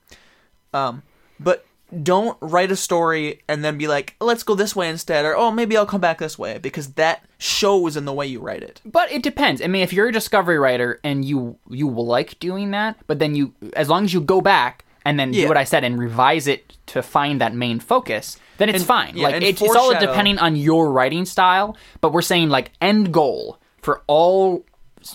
Um, 0.73 1.03
but 1.39 1.65
don't 2.03 2.37
write 2.41 2.71
a 2.71 2.75
story 2.75 3.41
and 3.47 3.63
then 3.63 3.77
be 3.77 3.87
like, 3.87 4.15
let's 4.21 4.43
go 4.43 4.55
this 4.55 4.75
way 4.75 4.89
instead, 4.89 5.25
or 5.25 5.35
oh, 5.35 5.51
maybe 5.51 5.75
I'll 5.75 5.85
come 5.85 6.01
back 6.01 6.19
this 6.19 6.37
way, 6.39 6.57
because 6.57 6.93
that 6.93 7.23
shows 7.37 7.97
in 7.97 8.05
the 8.05 8.13
way 8.13 8.27
you 8.27 8.39
write 8.39 8.63
it. 8.63 8.81
But 8.85 9.11
it 9.11 9.23
depends. 9.23 9.61
I 9.61 9.67
mean, 9.67 9.81
if 9.83 9.91
you're 9.93 10.07
a 10.07 10.11
discovery 10.13 10.57
writer 10.59 10.99
and 11.03 11.25
you 11.25 11.57
you 11.69 11.89
like 11.89 12.39
doing 12.39 12.71
that, 12.71 12.97
but 13.07 13.19
then 13.19 13.35
you 13.35 13.53
as 13.75 13.89
long 13.89 14.03
as 14.05 14.13
you 14.13 14.21
go 14.21 14.41
back 14.41 14.85
and 15.03 15.19
then 15.19 15.33
Yeah. 15.33 15.43
do 15.43 15.47
what 15.49 15.57
I 15.57 15.63
said 15.63 15.83
and 15.83 15.97
revise 15.97 16.47
it 16.47 16.77
to 16.87 17.01
find 17.01 17.41
that 17.41 17.53
main 17.55 17.79
focus, 17.79 18.37
then 18.57 18.69
it's 18.69 18.79
And- 18.79 18.87
fine. 18.87 19.17
yeah, 19.17 19.29
like 19.29 19.41
it's, 19.41 19.61
it's 19.61 19.75
all 19.75 19.97
depending 19.99 20.37
on 20.37 20.55
your 20.55 20.91
writing 20.91 21.25
style. 21.25 21.75
But 22.01 22.13
we're 22.13 22.21
saying 22.21 22.49
like 22.49 22.71
end 22.79 23.11
goal 23.11 23.57
for 23.81 24.01
all 24.07 24.63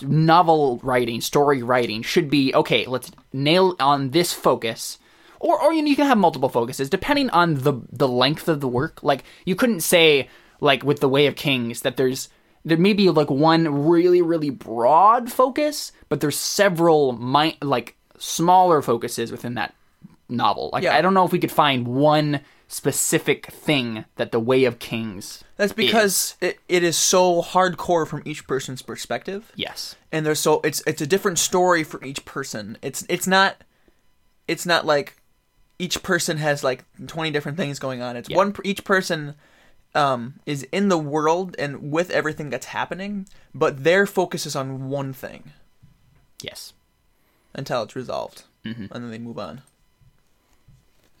novel 0.01 0.79
writing, 0.83 1.21
story 1.21 1.63
writing 1.63 2.01
should 2.01 2.29
be 2.29 2.53
okay. 2.53 2.85
Let's 2.85 3.11
nail 3.31 3.75
on 3.79 4.11
this 4.11 4.33
focus. 4.33 4.97
Or, 5.39 5.61
or 5.61 5.73
you 5.73 5.81
know, 5.81 5.87
you 5.89 5.95
can 5.95 6.07
have 6.07 6.17
multiple 6.17 6.49
focuses 6.49 6.89
depending 6.89 7.29
on 7.31 7.55
the 7.55 7.73
the 7.91 8.07
length 8.07 8.47
of 8.47 8.59
the 8.61 8.67
work. 8.67 9.01
Like 9.03 9.23
you 9.45 9.55
couldn't 9.55 9.81
say 9.81 10.29
like 10.59 10.83
with 10.83 10.99
the 10.99 11.09
Way 11.09 11.27
of 11.27 11.35
Kings 11.35 11.81
that 11.81 11.97
there's 11.97 12.29
there 12.65 12.77
may 12.77 12.93
be 12.93 13.09
like 13.09 13.29
one 13.29 13.87
really 13.87 14.21
really 14.21 14.49
broad 14.49 15.31
focus, 15.31 15.91
but 16.09 16.19
there's 16.21 16.37
several 16.37 17.13
mi- 17.13 17.57
like 17.61 17.95
smaller 18.17 18.81
focuses 18.81 19.31
within 19.31 19.53
that 19.53 19.73
novel. 20.27 20.69
Like 20.73 20.83
Yeah. 20.83 20.95
I 20.95 21.01
don't 21.01 21.13
know 21.13 21.25
if 21.25 21.31
we 21.31 21.39
could 21.39 21.51
find 21.51 21.87
one 21.87 22.41
specific 22.67 23.45
thing 23.47 24.03
that 24.17 24.31
the 24.33 24.39
Way 24.41 24.65
of 24.65 24.79
Kings. 24.79 25.43
That's 25.55 25.71
because 25.71 26.35
it, 26.41 26.59
it 26.67 26.83
is 26.83 26.97
so 26.97 27.41
hardcore 27.41 28.05
from 28.05 28.23
each 28.25 28.45
person's 28.45 28.81
perspective. 28.81 29.51
Yes. 29.55 29.95
and 30.11 30.25
there's 30.25 30.39
so 30.39 30.59
it's 30.63 30.81
it's 30.85 31.01
a 31.01 31.07
different 31.07 31.39
story 31.39 31.83
for 31.83 32.03
each 32.03 32.25
person. 32.25 32.77
It's 32.81 33.05
it's 33.07 33.27
not 33.27 33.63
it's 34.47 34.65
not 34.65 34.85
like 34.85 35.15
each 35.79 36.01
person 36.03 36.37
has 36.37 36.63
like 36.63 36.83
20 37.05 37.31
different 37.31 37.57
things 37.57 37.79
going 37.79 38.01
on. 38.01 38.15
It's 38.17 38.29
one 38.29 38.55
each 38.63 38.83
person 38.83 39.35
um 39.95 40.35
is 40.45 40.63
in 40.71 40.89
the 40.89 40.97
world 40.97 41.55
and 41.57 41.91
with 41.91 42.09
everything 42.11 42.49
that's 42.49 42.67
happening, 42.67 43.27
but 43.53 43.83
their 43.83 44.05
focus 44.05 44.45
is 44.45 44.55
on 44.55 44.89
one 44.89 45.13
thing 45.13 45.51
Yes. 46.41 46.73
until 47.53 47.83
it's 47.83 47.95
resolved. 47.95 48.43
And 48.63 48.89
then 48.91 49.09
they 49.11 49.17
move 49.17 49.39
on. 49.39 49.61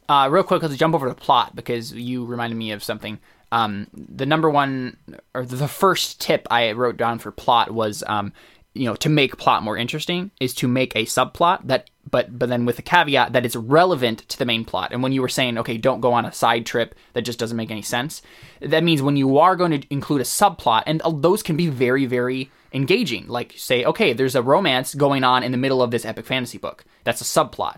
Uh, 0.09 0.27
real 0.29 0.43
quick, 0.43 0.61
let's 0.61 0.75
jump 0.77 0.95
over 0.95 1.07
to 1.07 1.15
plot 1.15 1.55
because 1.55 1.93
you 1.93 2.25
reminded 2.25 2.55
me 2.55 2.71
of 2.71 2.83
something. 2.83 3.19
Um, 3.51 3.87
the 3.93 4.25
number 4.25 4.49
one 4.49 4.97
or 5.33 5.45
the 5.45 5.67
first 5.67 6.19
tip 6.21 6.45
I 6.51 6.71
wrote 6.73 6.97
down 6.97 7.19
for 7.19 7.31
plot 7.31 7.71
was, 7.71 8.03
um, 8.07 8.33
you 8.77 8.85
know, 8.85 8.95
to 8.95 9.09
make 9.09 9.37
plot 9.37 9.63
more 9.63 9.77
interesting 9.77 10.31
is 10.39 10.53
to 10.55 10.67
make 10.67 10.95
a 10.95 11.05
subplot 11.05 11.67
that, 11.67 11.89
but 12.09 12.37
but 12.37 12.49
then 12.49 12.65
with 12.65 12.77
the 12.77 12.81
caveat 12.81 13.33
that 13.33 13.45
it's 13.45 13.55
relevant 13.55 14.27
to 14.29 14.37
the 14.37 14.45
main 14.45 14.65
plot. 14.65 14.91
And 14.91 15.03
when 15.03 15.11
you 15.11 15.21
were 15.21 15.29
saying, 15.29 15.57
okay, 15.57 15.77
don't 15.77 16.01
go 16.01 16.13
on 16.13 16.25
a 16.25 16.31
side 16.31 16.65
trip 16.65 16.95
that 17.13 17.23
just 17.23 17.39
doesn't 17.39 17.57
make 17.57 17.71
any 17.71 17.81
sense, 17.81 18.21
that 18.61 18.83
means 18.83 19.01
when 19.01 19.17
you 19.17 19.37
are 19.37 19.55
going 19.55 19.81
to 19.81 19.87
include 19.89 20.21
a 20.21 20.25
subplot, 20.25 20.83
and 20.85 21.01
those 21.21 21.43
can 21.43 21.57
be 21.57 21.67
very 21.67 22.05
very 22.05 22.51
engaging. 22.73 23.27
Like 23.27 23.53
say, 23.57 23.83
okay, 23.85 24.13
there's 24.13 24.35
a 24.35 24.41
romance 24.41 24.95
going 24.95 25.23
on 25.23 25.43
in 25.43 25.51
the 25.51 25.57
middle 25.57 25.81
of 25.81 25.91
this 25.91 26.05
epic 26.05 26.25
fantasy 26.25 26.57
book. 26.57 26.85
That's 27.03 27.21
a 27.21 27.23
subplot 27.23 27.77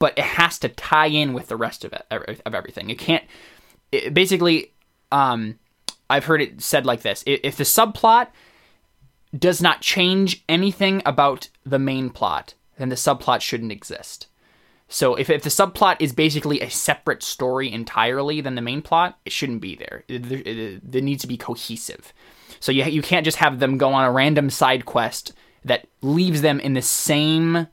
but 0.00 0.14
it 0.16 0.24
has 0.24 0.58
to 0.58 0.68
tie 0.68 1.06
in 1.06 1.32
with 1.32 1.46
the 1.46 1.56
rest 1.56 1.84
of 1.84 1.92
it 1.92 2.04
of 2.10 2.54
everything. 2.54 2.90
It 2.90 2.98
can't. 2.98 3.22
It, 3.92 4.12
basically, 4.12 4.72
um, 5.12 5.60
I've 6.08 6.24
heard 6.24 6.42
it 6.42 6.60
said 6.60 6.84
like 6.84 7.02
this: 7.02 7.22
if 7.26 7.56
the 7.56 7.64
subplot 7.64 8.28
does 9.36 9.62
not 9.62 9.80
change 9.80 10.44
anything 10.48 11.02
about 11.06 11.48
the 11.64 11.78
main 11.78 12.10
plot, 12.10 12.54
then 12.78 12.88
the 12.88 12.96
subplot 12.96 13.40
shouldn't 13.40 13.72
exist. 13.72 14.26
So 14.88 15.14
if, 15.14 15.30
if 15.30 15.44
the 15.44 15.50
subplot 15.50 15.96
is 16.00 16.12
basically 16.12 16.60
a 16.60 16.68
separate 16.68 17.22
story 17.22 17.72
entirely 17.72 18.40
than 18.40 18.56
the 18.56 18.60
main 18.60 18.82
plot, 18.82 19.18
it 19.24 19.32
shouldn't 19.32 19.60
be 19.60 19.76
there. 19.76 20.02
It, 20.08 20.30
it, 20.32 20.82
it, 20.92 21.04
needs 21.04 21.22
to 21.22 21.28
be 21.28 21.36
cohesive. 21.36 22.12
So 22.58 22.72
you 22.72 22.84
you 22.84 23.00
can't 23.00 23.24
just 23.24 23.36
have 23.36 23.60
them 23.60 23.78
go 23.78 23.92
on 23.92 24.04
a 24.04 24.10
random 24.10 24.50
side 24.50 24.84
quest 24.86 25.32
that 25.64 25.86
leaves 26.02 26.42
them 26.42 26.58
in 26.58 26.74
the 26.74 26.82
same 26.82 27.68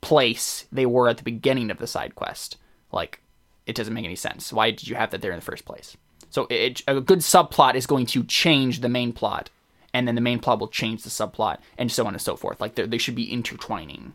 place 0.00 0.66
they 0.72 0.86
were 0.86 1.08
at 1.08 1.18
the 1.18 1.22
beginning 1.22 1.70
of 1.70 1.78
the 1.78 1.86
side 1.86 2.14
quest. 2.14 2.56
Like, 2.90 3.20
it 3.66 3.76
doesn't 3.76 3.94
make 3.94 4.04
any 4.04 4.16
sense. 4.16 4.52
Why 4.52 4.70
did 4.70 4.88
you 4.88 4.96
have 4.96 5.10
that 5.10 5.20
there 5.20 5.32
in 5.32 5.38
the 5.38 5.44
first 5.44 5.66
place? 5.66 5.96
So 6.30 6.46
it, 6.48 6.82
a 6.88 7.00
good 7.00 7.18
subplot 7.18 7.74
is 7.74 7.86
going 7.86 8.06
to 8.06 8.24
change 8.24 8.80
the 8.80 8.88
main 8.88 9.12
plot, 9.12 9.50
and 9.94 10.06
then 10.06 10.14
the 10.14 10.20
main 10.20 10.38
plot 10.38 10.60
will 10.60 10.68
change 10.68 11.02
the 11.02 11.10
subplot, 11.10 11.58
and 11.76 11.90
so 11.90 12.06
on 12.06 12.14
and 12.14 12.22
so 12.22 12.36
forth. 12.36 12.60
Like, 12.60 12.74
they 12.74 12.98
should 12.98 13.14
be 13.14 13.30
intertwining 13.32 14.14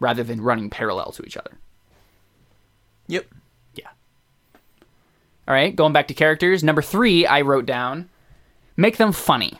rather 0.00 0.22
than 0.22 0.40
running 0.40 0.70
parallel 0.70 1.12
to 1.12 1.24
each 1.24 1.36
other. 1.36 1.58
Yep. 3.08 3.26
Yeah. 3.74 3.88
All 5.46 5.54
right, 5.54 5.74
going 5.74 5.92
back 5.92 6.08
to 6.08 6.14
characters. 6.14 6.62
Number 6.62 6.82
three, 6.82 7.26
I 7.26 7.40
wrote 7.40 7.66
down 7.66 8.08
make 8.76 8.96
them 8.96 9.12
funny. 9.12 9.58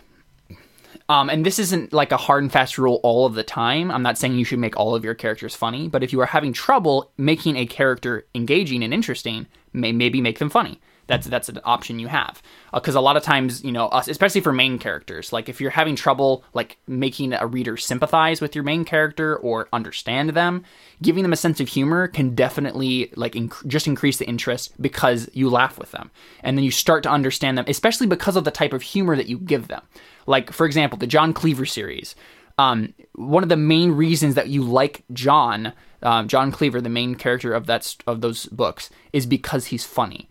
Um, 1.11 1.31
and 1.31 1.45
this 1.45 1.59
isn't 1.59 1.93
like 1.93 2.13
a 2.13 2.19
hard 2.19 2.43
and 2.43 2.53
fast 2.53 2.79
rule 2.79 3.01
all 3.03 3.27
of 3.27 3.35
the 3.35 3.43
time. 3.43 3.91
I'm 3.91 4.03
not 4.03 4.19
saying 4.19 4.35
you 4.35 4.45
should 4.45 4.59
make 4.59 4.77
all 4.77 4.95
of 4.95 5.05
your 5.05 5.15
characters 5.15 5.55
funny, 5.55 5.89
but 5.89 6.03
if 6.03 6.13
you 6.13 6.21
are 6.21 6.27
having 6.27 6.53
trouble 6.53 7.11
making 7.17 7.57
a 7.57 7.67
character 7.67 8.27
engaging 8.35 8.83
and 8.83 8.93
interesting, 8.93 9.47
may, 9.73 9.91
maybe 9.91 10.21
make 10.21 10.39
them 10.39 10.51
funny. 10.51 10.81
That's 11.09 11.27
that's 11.27 11.49
an 11.49 11.59
option 11.65 11.99
you 11.99 12.07
have 12.07 12.43
because 12.73 12.95
a 12.95 13.01
lot 13.01 13.17
of 13.17 13.23
times 13.23 13.65
you 13.65 13.73
know 13.73 13.87
us, 13.87 14.09
especially 14.09 14.43
for 14.43 14.53
main 14.53 14.79
characters. 14.79 15.33
Like 15.33 15.49
if 15.49 15.59
you're 15.59 15.71
having 15.71 15.97
trouble 15.97 16.45
like 16.53 16.77
making 16.87 17.33
a 17.33 17.47
reader 17.47 17.79
sympathize 17.79 18.41
with 18.43 18.55
your 18.55 18.63
main 18.63 18.85
character 18.85 19.37
or 19.37 19.69
understand 19.73 20.31
them, 20.31 20.65
giving 21.03 21.23
them 21.23 21.33
a 21.33 21.37
sense 21.37 21.61
of 21.61 21.69
humor 21.69 22.09
can 22.09 22.35
definitely 22.35 23.11
like 23.17 23.33
inc- 23.33 23.67
just 23.67 23.87
increase 23.87 24.19
the 24.19 24.29
interest 24.29 24.81
because 24.81 25.31
you 25.33 25.49
laugh 25.49 25.79
with 25.79 25.91
them 25.93 26.11
and 26.43 26.59
then 26.59 26.65
you 26.65 26.71
start 26.71 27.03
to 27.05 27.11
understand 27.11 27.57
them, 27.57 27.65
especially 27.69 28.07
because 28.07 28.37
of 28.37 28.45
the 28.45 28.51
type 28.51 28.75
of 28.75 28.83
humor 28.83 29.17
that 29.17 29.29
you 29.29 29.39
give 29.39 29.69
them. 29.69 29.83
Like 30.27 30.53
for 30.53 30.67
example, 30.67 30.99
the 30.99 31.07
John 31.07 31.33
Cleaver 31.33 31.67
series. 31.67 32.15
Um, 32.59 32.93
one 33.15 33.45
of 33.45 33.49
the 33.49 33.57
main 33.57 33.93
reasons 33.93 34.35
that 34.35 34.49
you 34.49 34.63
like 34.63 35.05
John, 35.13 35.73
um, 36.03 36.29
John 36.29 36.51
Cleaver, 36.51 36.81
the 36.81 36.89
main 36.89 37.15
character 37.15 37.55
of 37.55 37.67
that 37.67 37.97
of 38.07 38.21
those 38.21 38.47
books, 38.47 38.91
is 39.13 39.27
because 39.27 39.67
he's 39.67 39.85
funny 39.85 40.29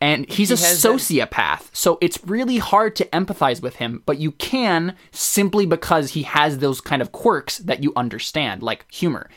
and 0.00 0.28
he's 0.30 0.50
a 0.50 0.56
has 0.56 0.82
that- 0.82 0.88
sociopath. 0.88 1.68
So 1.72 1.98
it's 2.00 2.18
really 2.24 2.58
hard 2.58 2.94
to 2.96 3.04
empathize 3.06 3.60
with 3.62 3.76
him, 3.76 4.02
but 4.06 4.18
you 4.18 4.32
can 4.32 4.96
simply 5.12 5.66
because 5.66 6.10
he 6.12 6.22
has 6.22 6.58
those 6.58 6.80
kind 6.80 7.02
of 7.02 7.12
quirks 7.12 7.58
that 7.58 7.82
you 7.82 7.92
understand, 7.96 8.62
like 8.62 8.86
humor 8.92 9.28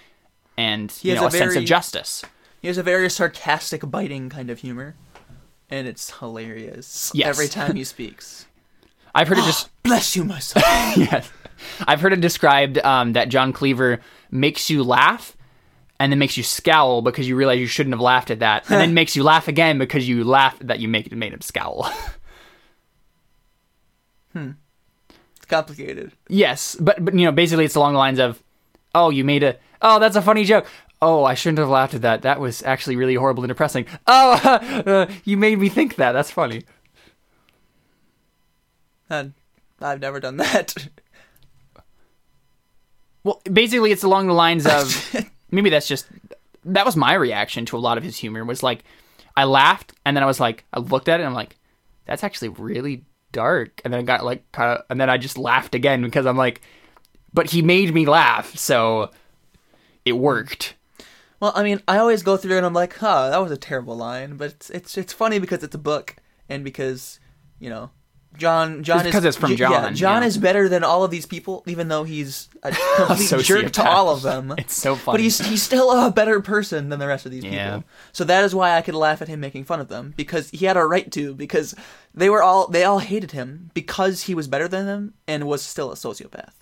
and 0.58 0.94
you 1.02 1.12
has 1.12 1.20
know 1.20 1.26
a 1.26 1.28
a, 1.28 1.32
sense 1.32 1.56
of 1.56 1.64
justice. 1.66 2.24
He 2.62 2.68
has 2.68 2.78
a 2.78 2.84
very 2.84 3.10
sarcastic, 3.10 3.90
biting 3.90 4.30
kind 4.30 4.50
of 4.52 4.60
humor, 4.60 4.96
and 5.70 5.88
it's 5.88 6.12
hilarious 6.20 7.12
Yes. 7.16 7.28
every 7.28 7.48
time 7.48 7.76
he 7.76 7.84
speaks. 7.84 8.46
I've 9.16 9.28
heard 9.28 9.40
it 9.40 9.46
just 9.46 9.70
Bless 9.84 10.16
you, 10.16 10.24
my 10.24 10.40
son. 10.40 10.62
yes. 10.96 11.30
I've 11.88 12.02
heard 12.02 12.14
it 12.14 12.22
described 12.22 12.78
um, 12.80 13.14
that 13.14 13.30
John 13.30 13.52
Cleaver 13.52 14.00
makes 14.30 14.70
you 14.70 14.84
laugh 14.84 15.36
and 16.02 16.12
then 16.12 16.18
makes 16.18 16.36
you 16.36 16.42
scowl 16.42 17.04
because 17.04 17.28
you 17.28 17.36
realize 17.36 17.60
you 17.60 17.68
shouldn't 17.68 17.94
have 17.94 18.02
laughed 18.02 18.32
at 18.32 18.40
that, 18.40 18.68
and 18.72 18.82
then 18.82 18.96
makes 18.96 19.16
you 19.16 19.22
laugh 19.24 19.48
again 19.48 19.78
because 19.78 20.10
you 20.10 20.24
laughed 20.24 20.66
that 20.66 20.80
you 20.80 20.88
make 20.88 21.12
made 21.12 21.34
him 21.34 21.42
scowl. 21.42 21.92
Hmm. 24.34 24.52
It's 25.36 25.46
complicated. 25.46 26.14
Yes, 26.30 26.78
but 26.80 27.04
but 27.04 27.14
you 27.14 27.26
know, 27.26 27.34
basically, 27.34 27.66
it's 27.66 27.76
along 27.76 27.92
the 27.92 28.00
lines 28.00 28.18
of, 28.18 28.42
"Oh, 28.96 29.10
you 29.10 29.26
made 29.26 29.44
a 29.44 29.58
oh, 29.82 30.00
that's 30.00 30.16
a 30.16 30.22
funny 30.22 30.46
joke. 30.46 30.66
Oh, 31.02 31.26
I 31.26 31.34
shouldn't 31.34 31.58
have 31.60 31.68
laughed 31.68 31.96
at 31.96 32.04
that. 32.04 32.22
That 32.22 32.40
was 32.40 32.64
actually 32.64 32.96
really 32.96 33.16
horrible 33.16 33.44
and 33.44 33.50
depressing. 33.50 33.88
Oh, 34.08 34.40
uh, 34.86 35.12
you 35.26 35.36
made 35.36 35.60
me 35.60 35.68
think 35.68 35.96
that. 35.96 36.14
That's 36.14 36.32
funny." 36.32 36.64
And 39.10 39.34
I've 39.82 40.00
never 40.00 40.22
done 40.22 40.38
that. 40.38 40.88
Well, 43.24 43.40
basically, 43.44 43.92
it's 43.92 44.02
along 44.02 44.28
the 44.28 44.34
lines 44.34 44.66
of 44.66 45.30
maybe 45.52 45.70
that's 45.70 45.88
just 45.88 46.08
that 46.66 46.86
was 46.86 46.96
my 46.96 47.14
reaction 47.14 47.66
to 47.66 47.78
a 47.78 47.80
lot 47.80 47.98
of 47.98 48.04
his 48.04 48.18
humor 48.18 48.44
was 48.44 48.64
like, 48.64 48.84
I 49.36 49.46
laughed 49.46 49.94
and 50.06 50.16
then 50.16 50.24
I 50.24 50.28
was 50.28 50.40
like, 50.40 50.64
I 50.74 50.80
looked 50.80 51.10
at 51.10 51.20
it 51.20 51.24
and 51.24 51.30
I'm 51.30 51.34
like, 51.36 51.58
that's 52.06 52.24
actually 52.24 52.50
really 52.50 53.06
dark, 53.32 53.82
and 53.84 53.94
then 53.94 54.02
I 54.02 54.04
got 54.04 54.26
like 54.26 54.50
kind 54.52 54.78
of, 54.78 54.86
and 54.90 55.00
then 55.00 55.10
I 55.10 55.18
just 55.18 55.38
laughed 55.38 55.76
again 55.76 56.02
because 56.02 56.26
I'm 56.26 56.38
like, 56.38 56.62
but 57.34 57.50
he 57.50 57.62
made 57.62 57.94
me 57.94 58.06
laugh, 58.06 58.56
so 58.58 59.12
it 60.06 60.14
worked. 60.14 60.76
Well, 61.40 61.54
I 61.56 61.64
mean, 61.64 61.82
I 61.88 61.98
always 61.98 62.24
go 62.24 62.38
through 62.38 62.58
and 62.58 62.66
I'm 62.66 62.74
like, 62.74 62.98
huh, 62.98 63.30
that 63.30 63.42
was 63.42 63.52
a 63.52 63.58
terrible 63.58 63.96
line, 63.96 64.38
but 64.38 64.52
it's 64.52 64.70
it's 64.70 64.98
it's 64.98 65.14
funny 65.14 65.40
because 65.40 65.64
it's 65.64 65.76
a 65.76 65.80
book 65.80 66.16
and 66.50 66.64
because 66.64 67.20
you 67.60 67.70
know, 67.70 67.92
John 68.38 68.82
John 68.84 69.00
It's 69.00 69.08
is 69.08 69.12
'cause 69.14 69.26
it's 69.26 69.38
from 69.38 69.56
J- 69.56 69.64
Yeah, 69.66 69.70
John, 69.70 69.96
John 69.96 70.22
yeah. 70.22 70.28
is 70.28 70.38
better 70.38 70.68
than 70.70 70.84
all 70.84 71.04
of 71.04 71.12
these 71.12 71.26
people, 71.26 71.64
even 71.68 71.90
though 71.90 72.04
he's 72.04 72.48
a 72.64 72.72
complete 72.96 73.44
jerk 73.46 73.72
to 73.74 73.88
all 73.88 74.10
of 74.10 74.22
them. 74.22 74.54
It's 74.58 74.76
so 74.76 74.96
funny, 74.96 75.14
But 75.16 75.22
he's 75.22 75.38
he's 75.40 75.62
still 75.62 75.92
a 75.92 76.10
better 76.12 76.40
person 76.42 76.90
than 76.90 77.00
the 77.00 77.08
rest 77.08 77.26
of 77.26 77.32
these 77.32 77.44
Yeah. 77.44 77.76
people. 77.78 77.84
So 78.14 78.24
that 78.24 78.44
is 78.44 78.56
why 78.56 78.76
I 78.78 78.82
could 78.82 78.96
laugh 78.96 79.22
at 79.22 79.28
him 79.28 79.40
making 79.42 79.66
fun 79.66 79.80
of 79.80 79.90
them 79.90 80.14
because 80.16 80.50
he 80.50 80.66
had 80.66 80.78
a 80.78 80.86
right 80.86 81.12
to 81.12 81.36
because 81.36 81.76
they 82.16 82.30
were 82.30 82.42
all 82.42 82.68
they 82.68 82.84
all 82.84 83.00
hated 83.00 83.32
him 83.32 83.70
because 83.74 84.24
he 84.24 84.34
was 84.34 84.48
better 84.48 84.68
than 84.68 84.86
them 84.86 85.14
and 85.28 85.46
was 85.48 85.62
still 85.62 85.92
a 85.92 85.96
sociopath. 85.96 86.54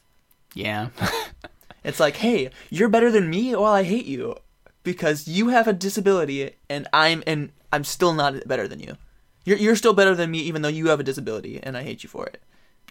Yeah. 0.53 0.89
It's 1.81 1.99
like, 1.99 2.17
hey, 2.17 2.49
you're 2.69 2.89
better 2.89 3.09
than 3.09 3.29
me. 3.29 3.55
Well, 3.55 3.63
I 3.73 3.83
hate 3.83 4.05
you 4.05 4.35
because 4.83 5.29
you 5.29 5.47
have 5.47 5.65
a 5.65 5.71
disability, 5.73 6.51
and 6.69 6.87
I'm 6.91 7.23
and 7.25 7.51
I'm 7.71 7.85
still 7.85 8.13
not 8.13 8.45
better 8.45 8.67
than 8.67 8.81
you. 8.81 8.97
You're 9.49 9.57
you're 9.57 9.75
still 9.75 9.93
better 9.93 10.13
than 10.13 10.29
me, 10.29 10.37
even 10.39 10.61
though 10.61 10.69
you 10.69 10.89
have 10.89 10.99
a 10.99 11.03
disability, 11.03 11.59
and 11.63 11.75
I 11.75 11.81
hate 11.83 12.03
you 12.03 12.09
for 12.09 12.27
it. 12.27 12.39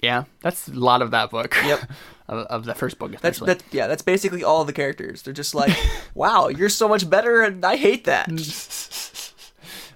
yeah. 0.02 0.24
That's 0.42 0.66
a 0.66 0.72
lot 0.72 1.02
of 1.02 1.12
that 1.12 1.30
book. 1.30 1.56
Yep. 1.64 1.80
of, 2.28 2.38
of 2.46 2.64
the 2.64 2.74
first 2.74 2.98
book, 2.98 3.12
That's 3.12 3.38
especially. 3.38 3.54
that. 3.54 3.62
Yeah, 3.72 3.86
that's 3.86 4.02
basically 4.02 4.42
all 4.44 4.64
the 4.64 4.72
characters. 4.72 5.22
They're 5.22 5.32
just 5.32 5.54
like, 5.54 5.74
wow, 6.14 6.48
you're 6.48 6.68
so 6.68 6.88
much 6.88 7.08
better, 7.08 7.42
and 7.42 7.64
I 7.64 7.76
hate 7.76 8.04
that. 8.04 8.28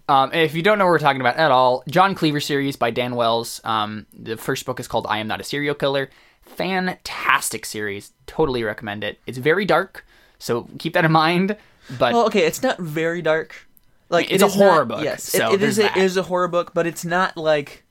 Um, 0.08 0.32
if 0.32 0.52
you 0.54 0.62
don't 0.62 0.78
know 0.78 0.84
what 0.84 0.90
we're 0.90 0.98
talking 0.98 1.20
about 1.20 1.36
at 1.36 1.52
all, 1.52 1.84
John 1.88 2.14
Cleaver 2.16 2.40
series 2.40 2.74
by 2.76 2.90
Dan 2.90 3.14
Wells. 3.14 3.60
Um, 3.64 4.04
the 4.12 4.36
first 4.36 4.66
book 4.66 4.80
is 4.80 4.88
called 4.88 5.06
I 5.08 5.18
Am 5.18 5.28
Not 5.28 5.40
a 5.40 5.44
Serial 5.44 5.76
Killer. 5.76 6.10
Fantastic 6.42 7.64
series. 7.64 8.12
Totally 8.26 8.64
recommend 8.64 9.04
it. 9.04 9.20
It's 9.26 9.38
very 9.38 9.64
dark, 9.64 10.04
so 10.38 10.68
keep 10.78 10.94
that 10.94 11.04
in 11.04 11.12
mind. 11.12 11.56
But 11.98 12.12
Well, 12.14 12.26
okay, 12.26 12.44
it's 12.46 12.62
not 12.62 12.78
very 12.78 13.22
dark. 13.22 13.66
Like 14.12 14.30
It's 14.30 14.42
it 14.42 14.46
a 14.46 14.48
horror 14.48 14.84
not- 14.84 14.88
book, 14.88 15.04
Yes, 15.04 15.24
so 15.24 15.52
it, 15.52 15.62
it 15.62 15.68
is. 15.68 15.76
that. 15.76 15.96
it 15.96 16.02
is 16.04 16.16
a 16.16 16.22
horror 16.22 16.46
book, 16.48 16.72
but 16.74 16.86
it's 16.86 17.04
not 17.04 17.36
like, 17.36 17.82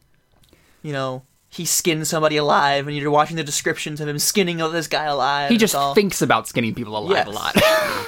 you 0.83 0.93
know, 0.93 1.23
he 1.49 1.65
skinned 1.65 2.07
somebody 2.07 2.37
alive, 2.37 2.87
and 2.87 2.95
you're 2.95 3.11
watching 3.11 3.35
the 3.35 3.43
descriptions 3.43 3.99
of 3.99 4.07
him 4.07 4.19
skinning 4.19 4.57
this 4.71 4.87
guy 4.87 5.05
alive. 5.05 5.49
he 5.49 5.57
just 5.57 5.75
all, 5.75 5.93
thinks 5.93 6.21
about 6.21 6.47
skinning 6.47 6.73
people 6.73 6.95
alive 6.97 7.25
Yes. 7.25 7.27
a 7.27 7.31
lot. 7.31 7.55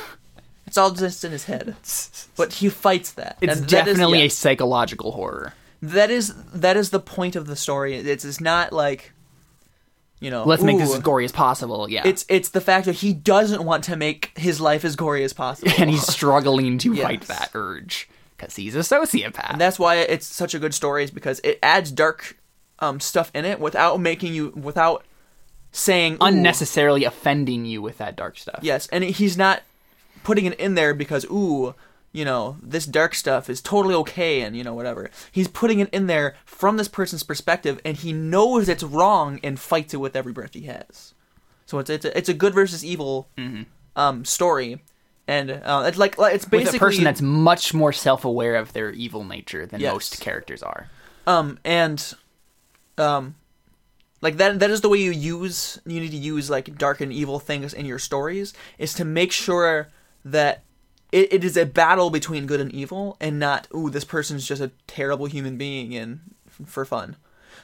It's 0.66 0.78
all 0.78 0.90
just 0.92 1.24
in 1.24 1.32
his 1.32 1.44
head. 1.46 1.76
But 2.36 2.54
he 2.54 2.68
fights 2.70 3.12
that. 3.12 3.38
it's 3.42 3.52
and 3.60 3.70
that 3.70 3.88
is- 3.88 3.94
definitely 3.98 4.20
yeah, 4.20 4.26
a 4.26 4.30
psychological 4.30 5.12
horror. 5.12 5.54
that 5.84 6.10
is 6.10 6.34
that 6.52 6.78
is 6.78 6.90
the 6.90 7.00
point 7.00 7.36
of 7.36 7.46
the 7.46 7.56
story. 7.56 7.96
It's 7.96 8.26
it's 8.26 8.42
not 8.42 8.74
like 8.74 9.12
you 10.24 10.32
know, 10.32 10.46
Let's 10.46 10.64
make 10.64 10.78
this 10.78 10.94
as 10.94 11.02
gory 11.02 11.26
as 11.26 11.34
possible. 11.34 11.90
Yeah. 11.90 12.04
It's 12.06 12.26
it's 12.30 12.50
the 12.50 12.62
fact 12.62 12.86
that 12.86 12.96
he 12.96 13.14
doesn't 13.14 13.64
want 13.64 13.84
to 13.86 13.98
make 13.98 14.32
his 14.38 14.62
life 14.62 14.86
as 14.86 14.96
gory 14.96 15.24
as 15.26 15.34
possible. 15.34 15.72
and 15.78 15.90
he's 15.90 16.08
struggling 16.08 16.78
to 16.78 16.96
fight 16.96 17.24
that 17.24 17.52
urge 17.54 18.10
because 18.38 18.56
he's 18.56 18.74
a 18.74 18.80
sociopath. 18.80 19.52
And 19.52 19.60
that's 19.60 19.78
why 19.78 19.98
it's 19.98 20.26
such 20.26 20.56
a 20.56 20.60
good 20.60 20.74
story 20.74 21.04
is 21.04 21.12
because 21.12 21.42
it 21.44 21.60
adds 21.62 21.92
dark 21.92 22.38
um, 22.80 23.02
stuff 23.02 23.32
in 23.34 23.44
it 23.44 23.60
without 23.60 24.00
making 24.00 24.34
you 24.34 24.54
without 24.56 25.04
saying 25.74 26.14
ooh, 26.14 26.28
unnecessarily 26.28 27.04
offending 27.04 27.66
you 27.66 27.82
with 27.82 27.98
that 27.98 28.16
dark 28.16 28.38
stuff. 28.38 28.60
Yes, 28.62 28.88
and 28.94 29.04
he's 29.04 29.38
not 29.38 29.62
putting 30.24 30.46
it 30.46 30.58
in 30.58 30.76
there 30.76 30.94
because 30.94 31.26
ooh, 31.26 31.76
you 32.14 32.24
know, 32.24 32.58
this 32.62 32.86
dark 32.86 33.16
stuff 33.16 33.50
is 33.50 33.60
totally 33.62 33.96
okay 33.96 34.42
and 34.42 34.56
you 34.56 34.64
know 34.64 34.74
whatever. 34.74 35.10
He's 35.32 35.48
putting 35.48 35.80
it 35.80 35.90
in 35.92 36.08
there 36.08 36.36
from 36.46 36.78
this 36.78 36.88
person's 36.88 37.24
perspective 37.24 37.82
and 37.84 37.98
he 37.98 38.14
knows 38.14 38.70
it's 38.70 38.84
wrong 38.84 39.40
and 39.44 39.60
fights 39.60 39.94
it 39.94 39.98
with 39.98 40.16
every 40.16 40.32
breath 40.32 40.54
he 40.54 40.62
has. 40.68 41.14
So 41.66 41.80
it's 41.80 41.90
it's 41.90 42.06
a, 42.06 42.16
it's 42.18 42.30
a 42.30 42.34
good 42.34 42.54
versus 42.54 42.86
evil 42.86 43.28
um 43.96 44.24
story. 44.26 44.82
And 45.28 45.50
uh, 45.52 45.84
it's 45.88 45.98
like 45.98 46.18
like- 46.18 46.36
it's 46.36 46.46
Mm-hmm. 46.46 46.56
With 46.58 46.64
basically 46.66 46.78
a 46.78 46.90
person 46.90 47.04
that's 47.06 47.22
much 47.22 47.74
more 47.74 47.94
self-aware 47.94 48.56
of 48.58 48.74
their 48.74 48.92
evil 48.92 49.24
nature 49.24 49.66
than 49.66 49.80
Yes. 49.82 49.94
most 49.94 50.22
characters 50.22 50.62
are. 50.62 50.90
um 51.26 51.58
and 51.66 52.14
um 52.98 53.36
like 54.22 54.38
that 54.38 54.60
that 54.60 54.70
is 54.70 54.82
the 54.82 54.90
way 54.90 55.00
you 55.00 55.12
use 55.12 55.80
you 55.86 56.00
need 56.00 56.12
to 56.12 56.18
use 56.18 56.50
like 56.50 56.78
dark 56.78 57.02
and 57.02 57.12
evil 57.12 57.40
things 57.40 57.74
in 57.74 57.86
your 57.86 58.00
stories 58.00 58.54
is 58.78 58.94
to 58.94 59.04
make 59.06 59.32
sure 59.32 59.88
that 60.26 60.62
it, 61.14 61.32
it 61.32 61.44
is 61.44 61.56
a 61.56 61.66
battle 61.66 62.10
between 62.10 62.46
good 62.46 62.60
and 62.60 62.72
evil 62.74 63.16
and 63.22 63.40
not 63.40 63.68
ooh 63.74 63.90
this 63.90 64.04
person's 64.04 64.46
just 64.46 64.62
a 64.62 64.72
terrible 64.88 65.28
human 65.28 65.56
being 65.58 65.96
and 65.96 66.20
f- 66.48 66.68
for 66.68 66.84
fun 66.86 67.16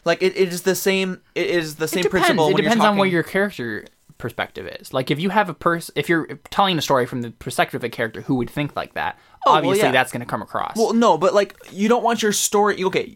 like 0.06 0.22
it, 0.22 0.36
it 0.38 0.54
is 0.54 0.62
the 0.62 0.76
same 0.76 1.22
it 1.36 1.48
is 1.48 1.76
the 1.76 1.88
same 1.88 2.06
it 2.06 2.10
principle 2.12 2.48
It 2.50 2.56
depends 2.58 2.78
you're 2.78 2.88
on 2.88 2.98
what 2.98 3.10
your 3.10 3.24
character 3.24 3.86
perspective 4.18 4.68
is. 4.80 4.94
Like 4.94 5.10
if 5.12 5.20
you 5.20 5.30
have 5.30 5.48
a 5.48 5.54
person, 5.54 5.94
if 5.96 6.10
you're 6.10 6.26
telling 6.50 6.78
a 6.78 6.82
story 6.82 7.06
from 7.06 7.22
the 7.22 7.32
perspective 7.32 7.80
of 7.80 7.86
a 7.86 7.90
character 7.90 8.20
who 8.22 8.36
would 8.36 8.50
think 8.50 8.76
like 8.76 8.94
that, 8.96 9.18
Oh, 9.46 9.52
well, 9.52 9.56
obviously 9.60 9.84
yeah. 9.88 9.92
that's 9.94 10.12
going 10.12 10.20
to 10.20 10.26
come 10.26 10.42
across. 10.42 10.76
well 10.76 10.92
no 10.94 11.18
but 11.18 11.34
like 11.34 11.56
you 11.72 11.88
don't 11.88 12.04
want 12.04 12.22
your 12.22 12.34
story 12.34 12.84
okay 12.84 13.16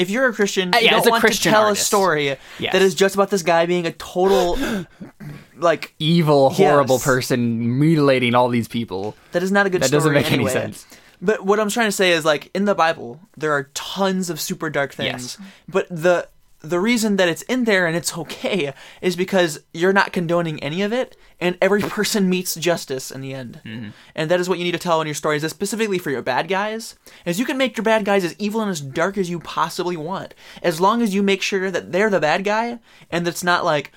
if 0.00 0.10
you're 0.10 0.26
a 0.28 0.32
Christian, 0.32 0.70
you 0.72 0.78
Uh, 0.78 0.80
yeah, 0.82 0.90
don't 0.92 1.10
want 1.10 1.20
Christian 1.20 1.50
to 1.52 1.56
tell 1.56 1.66
artist. 1.66 1.82
a 1.82 1.84
story 1.86 2.26
Yes. 2.58 2.72
that 2.72 2.82
is 2.82 2.94
just 2.94 3.14
about 3.14 3.30
this 3.30 3.42
guy 3.42 3.66
being 3.66 3.86
a 3.86 3.92
total, 3.92 4.58
like 5.56 5.94
Evil, 5.98 6.50
horrible 6.50 6.96
Yes. 6.96 7.04
person 7.04 7.78
mutilating 7.78 8.34
all 8.34 8.48
these 8.48 8.68
people. 8.68 9.14
That 9.32 9.42
is 9.42 9.52
not 9.52 9.66
a 9.66 9.70
good 9.70 9.84
story. 9.84 9.90
That 9.98 10.00
story 10.02 10.14
doesn't 10.22 10.32
make 10.38 10.40
any 10.40 10.48
sense. 10.52 10.86
But 11.22 11.44
what 11.44 11.60
I'm 11.60 11.68
trying 11.68 11.88
to 11.88 11.92
say 11.92 12.12
is 12.12 12.24
like 12.24 12.50
in 12.54 12.64
the 12.64 12.74
Bible, 12.74 13.20
there 13.36 13.52
are 13.52 13.64
tons 13.74 14.30
of 14.30 14.40
super 14.40 14.70
dark 14.70 14.94
things. 14.94 15.36
Yes. 15.38 15.48
But 15.68 15.86
the 15.90 16.28
the 16.60 16.80
reason 16.80 17.16
that 17.16 17.28
it's 17.28 17.42
in 17.42 17.64
there 17.64 17.86
and 17.86 17.96
it's 17.96 18.16
okay 18.16 18.72
is 19.00 19.16
because 19.16 19.60
you're 19.72 19.92
not 19.92 20.12
condoning 20.12 20.62
any 20.62 20.82
of 20.82 20.92
it 20.92 21.16
and 21.40 21.56
every 21.60 21.80
person 21.96 22.28
meets 22.28 22.54
justice 22.54 23.10
in 23.10 23.20
the 23.20 23.32
end. 23.32 23.60
Mm-hmm. 23.64 23.90
And 24.14 24.30
that 24.30 24.40
is 24.40 24.48
what 24.48 24.58
you 24.58 24.64
need 24.64 24.72
to 24.72 24.78
tell 24.78 25.00
in 25.00 25.06
your 25.06 25.14
stories, 25.14 25.48
specifically 25.48 25.98
for 25.98 26.10
your 26.10 26.22
bad 26.22 26.48
guys. 26.48 26.96
Is 27.24 27.38
you 27.38 27.46
can 27.46 27.56
make 27.56 27.76
your 27.76 27.84
bad 27.84 28.04
guys 28.04 28.24
as 28.24 28.36
evil 28.38 28.60
and 28.60 28.70
as 28.70 28.80
dark 28.80 29.16
as 29.16 29.30
you 29.30 29.40
possibly 29.40 29.96
want. 29.96 30.34
As 30.62 30.80
long 30.80 31.02
as 31.02 31.14
you 31.14 31.22
make 31.22 31.42
sure 31.42 31.70
that 31.70 31.92
they're 31.92 32.10
the 32.10 32.20
bad 32.20 32.44
guy 32.44 32.78
and 33.10 33.26
it's 33.26 33.44
not 33.44 33.64
like 33.64 33.92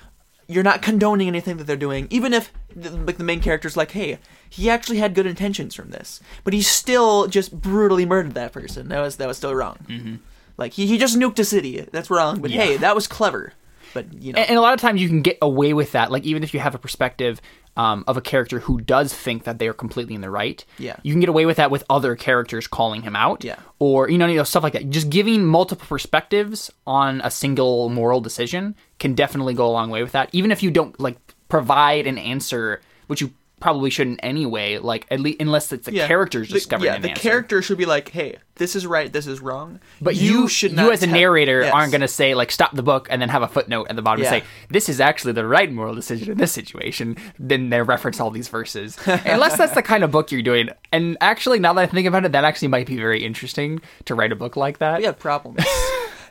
you're 0.46 0.62
not 0.62 0.82
condoning 0.82 1.28
anything 1.28 1.56
that 1.58 1.64
they're 1.64 1.76
doing, 1.76 2.06
even 2.10 2.32
if 2.32 2.52
the, 2.74 2.90
like 2.90 3.16
the 3.16 3.24
main 3.24 3.40
character's 3.40 3.76
like, 3.76 3.92
hey, 3.92 4.18
he 4.48 4.70
actually 4.70 4.98
had 4.98 5.14
good 5.14 5.26
intentions 5.26 5.74
from 5.74 5.90
this, 5.90 6.20
but 6.44 6.52
he 6.52 6.62
still 6.62 7.26
just 7.26 7.60
brutally 7.60 8.06
murdered 8.06 8.34
that 8.34 8.52
person. 8.52 8.88
That 8.88 9.00
was 9.00 9.16
that 9.16 9.28
was 9.28 9.36
still 9.36 9.54
wrong. 9.54 9.78
Mm-hmm. 9.88 10.14
Like 10.56 10.72
he, 10.72 10.86
he 10.86 10.98
just 10.98 11.18
nuked 11.18 11.38
a 11.38 11.44
city. 11.44 11.80
That's 11.92 12.10
wrong. 12.10 12.40
But 12.40 12.50
hey, 12.50 12.76
that 12.78 12.94
was 12.94 13.06
clever. 13.06 13.52
But 13.92 14.12
you 14.12 14.32
know, 14.32 14.40
and, 14.40 14.50
and 14.50 14.58
a 14.58 14.60
lot 14.60 14.74
of 14.74 14.80
times 14.80 15.00
you 15.00 15.08
can 15.08 15.22
get 15.22 15.38
away 15.40 15.72
with 15.72 15.92
that. 15.92 16.10
Like 16.10 16.24
even 16.24 16.42
if 16.42 16.52
you 16.54 16.60
have 16.60 16.74
a 16.74 16.78
perspective 16.78 17.40
um, 17.76 18.04
of 18.08 18.16
a 18.16 18.20
character 18.20 18.58
who 18.60 18.80
does 18.80 19.12
think 19.14 19.44
that 19.44 19.58
they 19.58 19.66
are 19.68 19.72
completely 19.72 20.14
in 20.14 20.20
the 20.20 20.30
right, 20.30 20.64
Yeah. 20.78 20.96
you 21.02 21.12
can 21.12 21.20
get 21.20 21.28
away 21.28 21.44
with 21.46 21.56
that 21.58 21.70
with 21.72 21.84
other 21.90 22.14
characters 22.16 22.66
calling 22.68 23.02
him 23.02 23.14
out, 23.16 23.42
Yeah. 23.44 23.56
or 23.78 24.08
you 24.10 24.18
know, 24.18 24.26
you 24.26 24.36
know 24.36 24.44
stuff 24.44 24.62
like 24.64 24.72
that. 24.74 24.90
Just 24.90 25.10
giving 25.10 25.44
multiple 25.44 25.86
perspectives 25.88 26.70
on 26.86 27.20
a 27.22 27.30
single 27.30 27.88
moral 27.88 28.20
decision 28.20 28.74
can 28.98 29.14
definitely 29.14 29.54
go 29.54 29.66
a 29.66 29.70
long 29.72 29.90
way 29.90 30.02
with 30.02 30.12
that. 30.12 30.28
Even 30.32 30.50
if 30.52 30.62
you 30.62 30.70
don't 30.70 30.98
like 31.00 31.16
provide 31.48 32.06
an 32.06 32.18
answer, 32.18 32.80
which 33.06 33.20
you 33.20 33.32
probably 33.64 33.88
shouldn't 33.88 34.20
anyway. 34.22 34.76
Like 34.76 35.06
at 35.10 35.20
least 35.20 35.40
unless 35.40 35.72
it's 35.72 35.86
the 35.86 35.94
yeah. 35.94 36.06
characters 36.06 36.48
The- 36.48 36.54
discovering 36.54 36.90
yeah, 36.90 36.96
an 36.96 37.02
the 37.02 37.10
answer. 37.10 37.22
character 37.22 37.62
should 37.62 37.78
be 37.78 37.86
like, 37.86 38.10
hey, 38.10 38.36
this 38.56 38.76
is 38.76 38.86
right, 38.86 39.10
this 39.10 39.26
is 39.26 39.40
wrong. 39.40 39.80
But 40.02 40.16
you, 40.16 40.46
should 40.48 40.72
you 40.72 40.92
as 40.92 41.02
a 41.02 41.06
narrator 41.06 41.62
Yes. 41.62 41.72
aren't 41.72 41.90
going 41.90 42.02
to 42.02 42.08
say 42.08 42.34
like 42.34 42.50
stop 42.52 42.72
the 42.76 42.82
book 42.82 43.08
and 43.10 43.22
then 43.22 43.30
have 43.30 43.40
a 43.42 43.48
footnote 43.48 43.86
at 43.88 43.96
the 43.96 44.02
bottom 44.02 44.22
Yeah. 44.22 44.34
and 44.34 44.42
say 44.42 44.48
this 44.68 44.90
is 44.90 45.00
actually 45.00 45.32
the 45.32 45.46
right 45.46 45.72
moral 45.72 45.94
decision 45.94 46.30
in 46.32 46.36
this 46.38 46.52
situation. 46.52 47.16
Then 47.38 47.70
they 47.70 47.80
reference 47.80 48.20
all 48.20 48.30
these 48.30 48.48
verses, 48.48 48.98
unless 49.06 49.56
that's 49.56 49.72
the 49.74 49.82
kind 49.82 50.04
of 50.04 50.10
book 50.10 50.30
you're 50.30 50.42
doing. 50.42 50.68
And 50.92 51.16
actually, 51.22 51.58
now 51.58 51.72
that 51.72 51.80
I 51.80 51.86
think 51.86 52.06
about 52.06 52.26
it, 52.26 52.32
that 52.32 52.44
actually 52.44 52.68
might 52.68 52.86
be 52.86 52.96
very 52.98 53.24
interesting 53.24 53.80
to 54.04 54.14
write 54.14 54.30
a 54.30 54.36
book 54.36 54.56
like 54.56 54.76
that. 54.78 54.98
We 54.98 55.04
have 55.06 55.18
problems. 55.18 55.64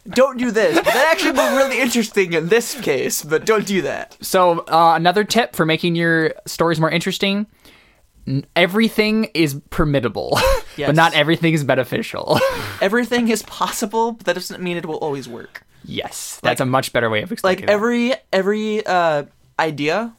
Don't 0.09 0.37
do 0.37 0.51
this. 0.51 0.75
But 0.75 0.85
that 0.85 1.07
actually 1.11 1.31
would 1.31 1.49
be 1.49 1.55
really 1.55 1.79
interesting 1.81 2.33
in 2.33 2.49
this 2.49 2.79
case, 2.81 3.23
but 3.23 3.45
don't 3.45 3.65
do 3.65 3.81
that. 3.83 4.17
So 4.21 4.59
uh, 4.61 4.93
another 4.95 5.23
tip 5.23 5.55
for 5.55 5.65
making 5.65 5.95
your 5.95 6.33
stories 6.45 6.79
more 6.79 6.89
interesting: 6.91 7.47
everything 8.55 9.25
is 9.33 9.55
permittable, 9.55 10.39
but 10.77 10.95
not 10.95 11.13
everything 11.13 11.53
is 11.53 11.63
beneficial. 11.63 12.39
Everything 12.81 13.29
is 13.29 13.43
possible, 13.43 14.11
but 14.13 14.25
that 14.25 14.33
doesn't 14.33 14.61
mean 14.61 14.75
it 14.75 14.85
will 14.85 14.97
always 14.97 15.29
work. 15.29 15.63
yes, 15.85 16.39
that's 16.43 16.59
a 16.59 16.65
much 16.65 16.91
better 16.91 17.09
way 17.09 17.21
of 17.21 17.31
explaining 17.31 17.59
it. 17.59 17.61
Like 17.61 17.67
that. 17.67 17.73
every 17.73 18.13
every 18.33 18.85
uh, 18.85 19.23
idea 19.57 20.13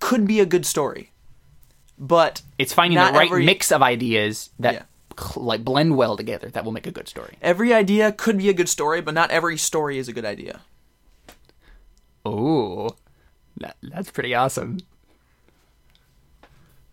could 0.00 0.26
be 0.26 0.40
a 0.40 0.46
good 0.46 0.64
story, 0.64 1.12
but 1.98 2.40
It's 2.58 2.72
finding 2.72 2.98
the 2.98 3.12
right 3.12 3.26
every- 3.30 3.44
mix 3.44 3.70
of 3.72 3.82
ideas 3.82 4.48
that 4.58 4.74
Yeah. 4.74 4.82
Like 5.36 5.64
blend 5.64 5.96
well 5.96 6.16
together 6.16 6.48
that 6.50 6.64
will 6.64 6.72
make 6.72 6.86
a 6.86 6.92
good 6.92 7.08
story. 7.08 7.36
every 7.42 7.72
idea 7.72 8.12
could 8.12 8.38
be 8.38 8.48
a 8.48 8.54
good 8.54 8.68
story, 8.68 9.00
but 9.00 9.14
not 9.14 9.30
every 9.30 9.56
story 9.56 9.98
is 9.98 10.08
a 10.08 10.12
good 10.12 10.24
idea. 10.24 10.62
Oh, 12.24 12.96
that, 13.56 13.76
that's 13.82 14.10
pretty 14.10 14.34
awesome. 14.34 14.78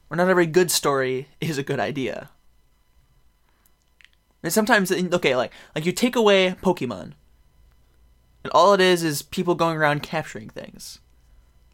Or 0.10 0.18
not 0.18 0.30
every 0.30 0.48
good 0.48 0.72
story 0.72 1.28
is 1.40 1.58
a 1.58 1.64
good 1.64 1.80
idea. 1.80 2.30
And 4.42 4.52
sometimes, 4.52 4.92
okay, 4.92 5.36
like 5.36 5.52
like 5.76 5.86
you 5.86 5.92
take 5.92 6.16
away 6.16 6.56
Pokemon, 6.62 7.14
and 8.44 8.52
all 8.52 8.74
it 8.74 8.82
is 8.82 9.04
is 9.04 9.22
people 9.22 9.54
going 9.54 9.78
around 9.78 10.02
capturing 10.02 10.50
things, 10.50 11.00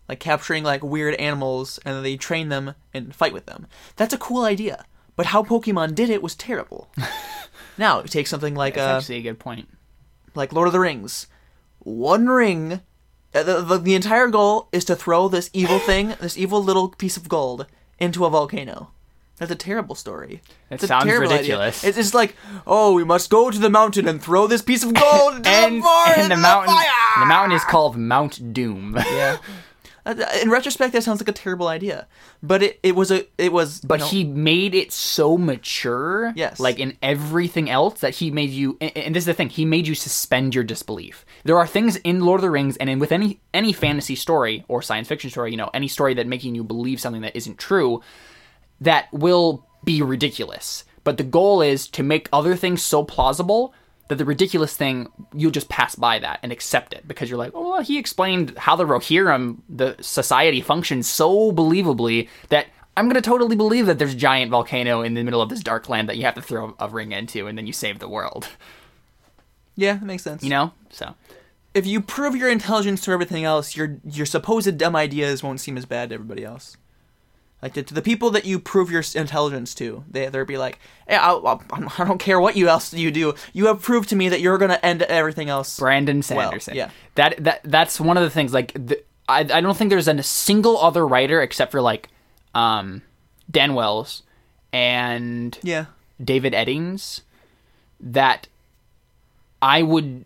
like 0.10 0.20
capturing 0.20 0.64
like 0.64 0.84
weird 0.84 1.14
animals, 1.16 1.80
and 1.86 1.96
then 1.96 2.04
they 2.04 2.18
train 2.18 2.50
them 2.50 2.74
and 2.94 3.16
fight 3.16 3.34
with 3.34 3.46
them. 3.46 3.68
That's 3.96 4.14
a 4.14 4.18
cool 4.18 4.44
idea, 4.44 4.86
but 5.16 5.28
how 5.28 5.44
Pokemon 5.44 5.96
did 5.96 6.10
it 6.10 6.22
was 6.24 6.36
terrible. 6.36 6.90
now 7.78 8.02
take 8.02 8.28
something 8.28 8.56
like 8.56 8.76
That's 8.76 8.88
uh, 8.94 8.98
actually 8.98 9.18
a 9.18 9.22
good 9.22 9.40
point. 9.40 9.68
like 10.34 10.54
Lord 10.54 10.68
of 10.68 10.74
the 10.74 10.80
Rings. 10.80 11.28
One 11.80 12.28
ring, 12.28 12.82
uh, 13.34 13.44
the, 13.44 13.62
the, 13.62 13.78
the 13.78 13.96
entire 13.96 14.28
goal 14.28 14.70
is 14.72 14.86
to 14.86 14.96
throw 14.96 15.28
this 15.28 15.50
evil 15.54 15.80
thing, 15.90 16.16
this 16.20 16.38
evil 16.38 16.64
little 16.64 16.90
piece 16.90 17.18
of 17.18 17.30
gold, 17.30 17.68
into 18.00 18.26
a 18.26 18.30
volcano. 18.30 18.92
That's 19.38 19.52
a 19.52 19.56
terrible 19.56 19.96
story. 19.96 20.42
It 20.70 20.76
It's 20.76 20.88
sounds 20.88 21.04
terrible 21.04 21.26
idea. 21.28 21.38
ridiculous. 21.40 21.84
It's 21.84 21.98
just 21.98 22.14
like, 22.14 22.36
oh, 22.66 22.94
we 22.94 23.04
must 23.04 23.30
go 23.30 23.52
to 23.52 23.60
the 23.60 23.70
mountain 23.70 24.08
and 24.08 24.24
throw 24.24 24.48
this 24.48 24.62
piece 24.62 24.82
of 24.84 24.94
gold 24.94 25.36
into 25.38 25.50
And, 25.50 25.78
the 25.78 25.82
forest. 25.82 26.18
and 26.20 26.32
the 26.32 26.38
mountain, 26.38 26.74
the 27.20 27.26
mountain 27.26 27.52
is 27.56 27.64
called 27.66 27.98
Mount 27.98 28.54
Doom. 28.54 28.96
Yeah. 28.98 29.38
Uh, 30.06 30.14
In 30.42 30.50
retrospect, 30.52 30.94
that 30.94 31.04
sounds 31.04 31.20
like 31.20 31.28
a 31.28 31.32
terrible 31.32 31.68
idea, 31.68 32.08
but 32.44 32.62
it, 32.62 32.80
it 32.84 32.96
was 32.96 33.10
a 33.12 33.26
it 33.40 33.52
was. 33.52 33.82
you 33.82 33.88
But 33.88 34.02
know, 34.02 34.06
he 34.08 34.24
made 34.24 34.76
it 34.76 34.92
so 34.92 35.36
mature, 35.38 36.32
Yes. 36.36 36.60
like 36.60 36.78
in 36.80 36.96
everything 37.02 37.70
else, 37.70 38.02
that 38.02 38.16
he 38.16 38.30
made 38.30 38.52
you. 38.52 38.78
And, 38.80 38.96
and 38.96 39.16
this 39.16 39.22
is 39.24 39.26
the 39.26 39.34
thing: 39.34 39.50
he 39.50 39.66
made 39.66 39.88
you 39.88 39.96
suspend 39.96 40.54
your 40.54 40.64
disbelief. 40.64 41.26
There 41.44 41.58
are 41.58 41.66
things 41.68 41.96
in 41.98 42.20
Lord 42.22 42.40
of 42.40 42.44
the 42.44 42.52
Rings, 42.52 42.78
and 42.78 42.90
in 42.90 43.00
with 43.00 43.12
any 43.12 43.40
any 43.54 43.74
fantasy 43.74 44.16
story 44.16 44.64
or 44.68 44.82
science 44.84 45.08
fiction 45.08 45.30
story, 45.32 45.50
you 45.52 45.58
know, 45.58 45.72
any 45.74 45.88
story 45.88 46.14
that 46.14 46.28
making 46.28 46.54
you 46.56 46.64
believe 46.64 47.00
something 47.00 47.22
that 47.24 47.36
isn't 47.36 47.58
true, 47.58 48.02
that 48.82 49.12
will 49.12 49.66
be 49.84 50.02
ridiculous. 50.02 50.84
But 51.04 51.18
the 51.18 51.24
goal 51.24 51.62
is 51.62 51.88
to 51.90 52.04
make 52.04 52.30
other 52.34 52.56
things 52.56 52.82
so 52.84 53.04
plausible 53.04 53.74
that 54.08 54.16
the 54.16 54.26
ridiculous 54.26 54.76
thing 54.76 55.08
you'll 55.34 55.52
just 55.52 55.70
pass 55.70 55.96
by 55.96 56.20
that 56.20 56.40
and 56.44 56.52
accept 56.52 56.94
it 56.94 57.08
because 57.08 57.30
you're 57.30 57.40
like, 57.40 57.52
oh, 57.56 57.72
well, 57.72 57.82
he 57.82 57.98
explained 57.98 58.58
how 58.58 58.76
the 58.76 58.86
Rohirrim, 58.86 59.58
the 59.68 59.96
society 60.00 60.62
functions 60.62 61.10
so 61.10 61.52
believably 61.52 62.30
that 62.50 62.68
I'm 62.98 63.08
gonna 63.08 63.22
totally 63.22 63.56
believe 63.56 63.88
that 63.88 64.00
there's 64.00 64.14
a 64.14 64.18
giant 64.18 64.52
volcano 64.52 65.02
in 65.02 65.16
the 65.16 65.24
middle 65.24 65.42
of 65.42 65.50
this 65.50 65.62
dark 65.62 65.90
land 65.90 66.08
that 66.08 66.18
you 66.18 66.24
have 66.24 66.36
to 66.36 66.42
throw 66.42 66.76
a 66.80 66.88
ring 66.88 67.12
into 67.12 67.48
and 67.48 67.58
then 67.58 67.68
you 67.68 67.74
save 67.74 68.00
the 68.00 68.08
world. 68.08 68.48
yeah, 69.76 69.94
that 69.94 70.06
makes 70.06 70.24
sense. 70.24 70.44
You 70.44 70.50
know? 70.50 70.72
So 70.92 71.16
if 71.74 71.86
you 71.86 72.00
prove 72.02 72.36
your 72.36 72.50
intelligence 72.50 73.02
to 73.02 73.12
everything 73.12 73.44
else, 73.44 73.76
your 73.76 73.98
your 74.10 74.26
supposed 74.26 74.78
dumb 74.78 74.96
ideas 74.96 75.44
won't 75.44 75.60
seem 75.60 75.78
as 75.78 75.86
bad 75.86 76.10
to 76.10 76.16
everybody 76.16 76.46
else. 76.46 76.78
Like 77.62 77.74
to, 77.74 77.84
to 77.84 77.94
the 77.94 78.02
people 78.02 78.30
that 78.32 78.46
you 78.46 78.60
prove 78.60 78.92
your 78.92 79.04
intelligence 79.16 79.74
to, 79.76 80.04
they 80.10 80.28
they'll 80.28 80.46
be 80.46 80.58
like, 80.58 80.78
"Hey, 81.08 81.16
I, 81.16 81.34
I, 81.34 81.58
I 81.98 82.04
don't 82.06 82.20
care 82.20 82.40
what 82.40 82.56
you 82.56 82.68
else 82.68 82.94
you 82.94 83.10
do. 83.12 83.34
You 83.54 83.68
have 83.68 83.82
proved 83.82 84.10
to 84.10 84.16
me 84.16 84.30
that 84.30 84.42
you're 84.42 84.58
gonna 84.58 84.80
end 84.84 85.02
everything 85.04 85.50
else." 85.50 85.80
Brandon 85.80 86.22
Sanderson. 86.22 86.38
Well, 86.38 86.50
Sanderson. 86.52 86.76
yeah. 86.76 86.90
That 87.16 87.44
that 87.44 87.62
that's 87.64 88.00
one 88.00 88.18
of 88.18 88.24
the 88.24 88.30
things. 88.30 88.54
Like, 88.54 88.74
the, 88.74 89.02
I 89.28 89.40
I 89.40 89.62
don't 89.62 89.76
think 89.76 89.90
there's 89.90 90.08
a 90.08 90.22
single 90.22 90.78
other 90.78 91.08
writer 91.08 91.42
except 91.42 91.72
for 91.72 91.82
like, 91.82 92.10
um, 92.54 93.02
Dan 93.50 93.74
Wells 93.74 94.22
and 94.72 95.58
Yeah. 95.64 95.86
David 96.24 96.54
Eddings 96.54 97.22
that 98.00 98.48
I 99.62 99.82
would 99.82 100.26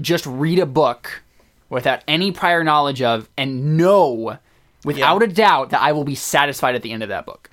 just 0.00 0.26
read 0.26 0.58
a 0.58 0.66
book 0.66 1.22
without 1.68 2.02
any 2.08 2.32
prior 2.32 2.64
knowledge 2.64 3.02
of 3.02 3.28
and 3.36 3.76
know 3.76 4.38
without 4.84 5.22
a 5.22 5.26
doubt 5.26 5.70
that 5.70 5.80
I 5.82 5.92
will 5.92 6.04
be 6.04 6.14
satisfied 6.14 6.74
at 6.74 6.82
the 6.82 6.92
end 6.92 7.02
of 7.02 7.08
that 7.08 7.26
book. 7.26 7.50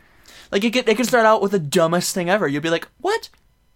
Like 0.52 0.64
it 0.64 0.72
could 0.72 0.88
it 0.88 0.96
could 0.96 1.08
start 1.08 1.26
out 1.26 1.42
with 1.42 1.52
the 1.52 1.60
dumbest 1.60 2.14
thing 2.14 2.30
ever. 2.30 2.48
You'd 2.48 2.64
be 2.64 2.70
like, 2.70 2.88
"What? 3.02 3.30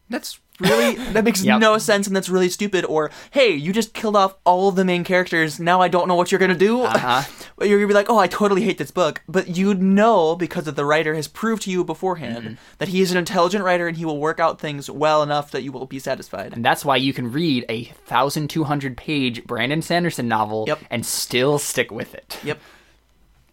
That's 0.10 0.40
really 0.60 0.96
that 1.14 1.24
makes 1.26 1.44
Yep. 1.44 1.60
no 1.60 1.78
sense 1.78 2.08
and 2.08 2.16
that's 2.16 2.30
really 2.30 2.48
stupid." 2.50 2.86
Or, 2.86 3.12
"Hey, 3.32 3.52
you 3.52 3.74
just 3.74 3.94
killed 3.94 4.16
off 4.16 4.36
all 4.46 4.70
of 4.70 4.76
the 4.76 4.86
main 4.86 5.04
characters. 5.04 5.60
Now 5.60 5.82
I 5.82 5.90
don't 5.90 6.08
know 6.08 6.16
what 6.16 6.32
you're 6.32 6.40
gonna 6.40 6.56
do." 6.56 6.84
Uh-huh. 6.84 7.24
but 7.58 7.68
you're 7.68 7.78
gonna 7.80 7.90
be 7.90 7.94
like, 7.94 8.10
"Oh, 8.10 8.18
I 8.18 8.28
totally 8.28 8.62
hate 8.62 8.78
this 8.78 8.90
book." 8.92 9.22
But 9.28 9.58
you'd 9.58 9.82
know 9.82 10.36
because 10.38 10.66
of 10.66 10.76
the 10.76 10.86
writer 10.86 11.14
has 11.14 11.28
proved 11.28 11.64
to 11.64 11.72
you 11.72 11.84
beforehand 11.84 12.38
Mm-hmm. 12.46 12.54
that 12.78 12.88
he 12.88 13.02
is 13.02 13.12
an 13.12 13.18
intelligent 13.18 13.66
writer 13.66 13.88
and 13.90 13.98
he 13.98 14.06
will 14.06 14.18
work 14.20 14.40
out 14.40 14.62
things 14.62 14.90
well 14.90 15.24
enough 15.24 15.52
that 15.52 15.64
you 15.64 15.74
will 15.74 15.86
be 15.88 16.00
satisfied. 16.00 16.54
And 16.54 16.64
that's 16.64 16.86
why 16.86 16.96
you 16.96 17.12
can 17.12 17.34
read 17.34 17.66
a 17.68 17.92
1,200 18.08 18.96
page 18.96 19.44
Brandon 19.44 19.82
Sanderson 19.82 20.30
novel 20.30 20.64
Yep. 20.68 20.80
and 20.90 21.06
still 21.06 21.60
stick 21.60 21.92
with 21.92 22.14
it. 22.16 22.40
Yep. 22.46 22.60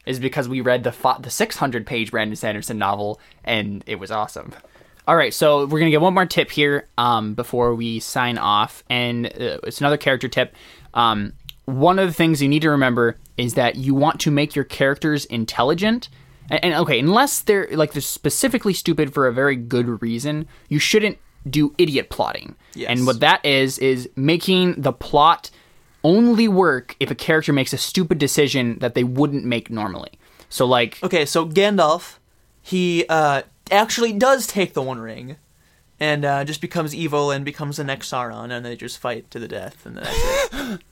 Is 0.09 0.19
because 0.19 0.49
we 0.49 0.61
read 0.61 0.85
the 0.85 0.93
fi- 0.93 1.19
the 1.21 1.31
600 1.31 1.87
page 1.87 2.11
Brandon 2.11 2.35
Sanderson 2.35 2.79
novel 2.79 3.21
and 3.45 3.85
it 3.87 3.97
was 3.97 4.11
awesome. 4.11 4.53
All 5.07 5.17
right, 5.17 5.33
so 5.33 5.67
we're 5.67 5.79
gonna 5.79 5.91
get 5.91 6.01
one 6.01 6.15
more 6.15 6.27
tip 6.27 6.51
here 6.51 6.89
um, 6.99 7.33
before 7.33 7.75
we 7.75 7.99
sign 7.99 8.37
off, 8.37 8.85
and 8.91 9.25
uh, 9.25 9.59
it's 9.63 9.81
another 9.81 9.97
character 9.97 10.29
tip. 10.29 10.55
Um, 10.93 11.33
one 11.65 11.99
of 11.99 12.07
the 12.07 12.13
things 12.13 12.43
you 12.43 12.49
need 12.49 12.61
to 12.61 12.71
remember 12.71 13.17
is 13.39 13.55
that 13.55 13.77
you 13.77 13.95
want 13.95 14.21
to 14.21 14.31
make 14.31 14.55
your 14.55 14.67
characters 14.67 15.25
intelligent. 15.27 16.11
And, 16.51 16.63
and 16.63 16.75
okay, 16.75 16.99
unless 16.99 17.41
they're 17.41 17.69
like 17.71 17.93
they're 17.93 18.03
specifically 18.03 18.75
stupid 18.75 19.15
for 19.15 19.27
a 19.27 19.33
very 19.33 19.57
good 19.57 20.03
reason, 20.03 20.47
you 20.69 20.79
shouldn't 20.79 21.17
do 21.49 21.75
idiot 21.79 22.11
plotting. 22.11 22.55
Yes. 22.75 22.91
And 22.91 23.07
what 23.07 23.21
that 23.21 23.45
is 23.47 23.79
is 23.79 24.11
making 24.15 24.75
the 24.81 24.93
plot 24.93 25.51
only 26.05 26.49
work 26.49 26.97
if 27.01 27.11
a 27.11 27.15
character 27.15 27.53
makes 27.53 27.73
a 27.73 27.79
stupid 27.79 28.19
decision 28.19 28.79
that 28.79 28.95
they 28.95 29.05
wouldn't 29.05 29.45
make 29.45 29.71
normally. 29.71 30.13
So 30.49 30.67
like 30.67 31.03
Okay, 31.03 31.27
so 31.27 31.47
Gandalf, 31.47 32.19
he 32.63 33.05
uh, 33.09 33.43
actually 33.71 34.13
does 34.13 34.47
take 34.47 34.75
the 34.75 34.83
One 34.83 34.99
Ring, 34.99 35.37
and 36.01 36.25
uh, 36.25 36.45
just 36.45 36.61
becomes 36.61 36.95
evil 36.95 37.31
and 37.31 37.45
becomes 37.45 37.77
the 37.77 37.85
next 37.85 38.11
Sauron, 38.11 38.51
and 38.51 38.65
they 38.65 38.77
just 38.77 38.99
fight 38.99 39.31
to 39.31 39.39
the 39.39 39.49
death, 39.49 39.85
and 39.85 39.97
that's 39.97 40.53
it. 40.53 40.81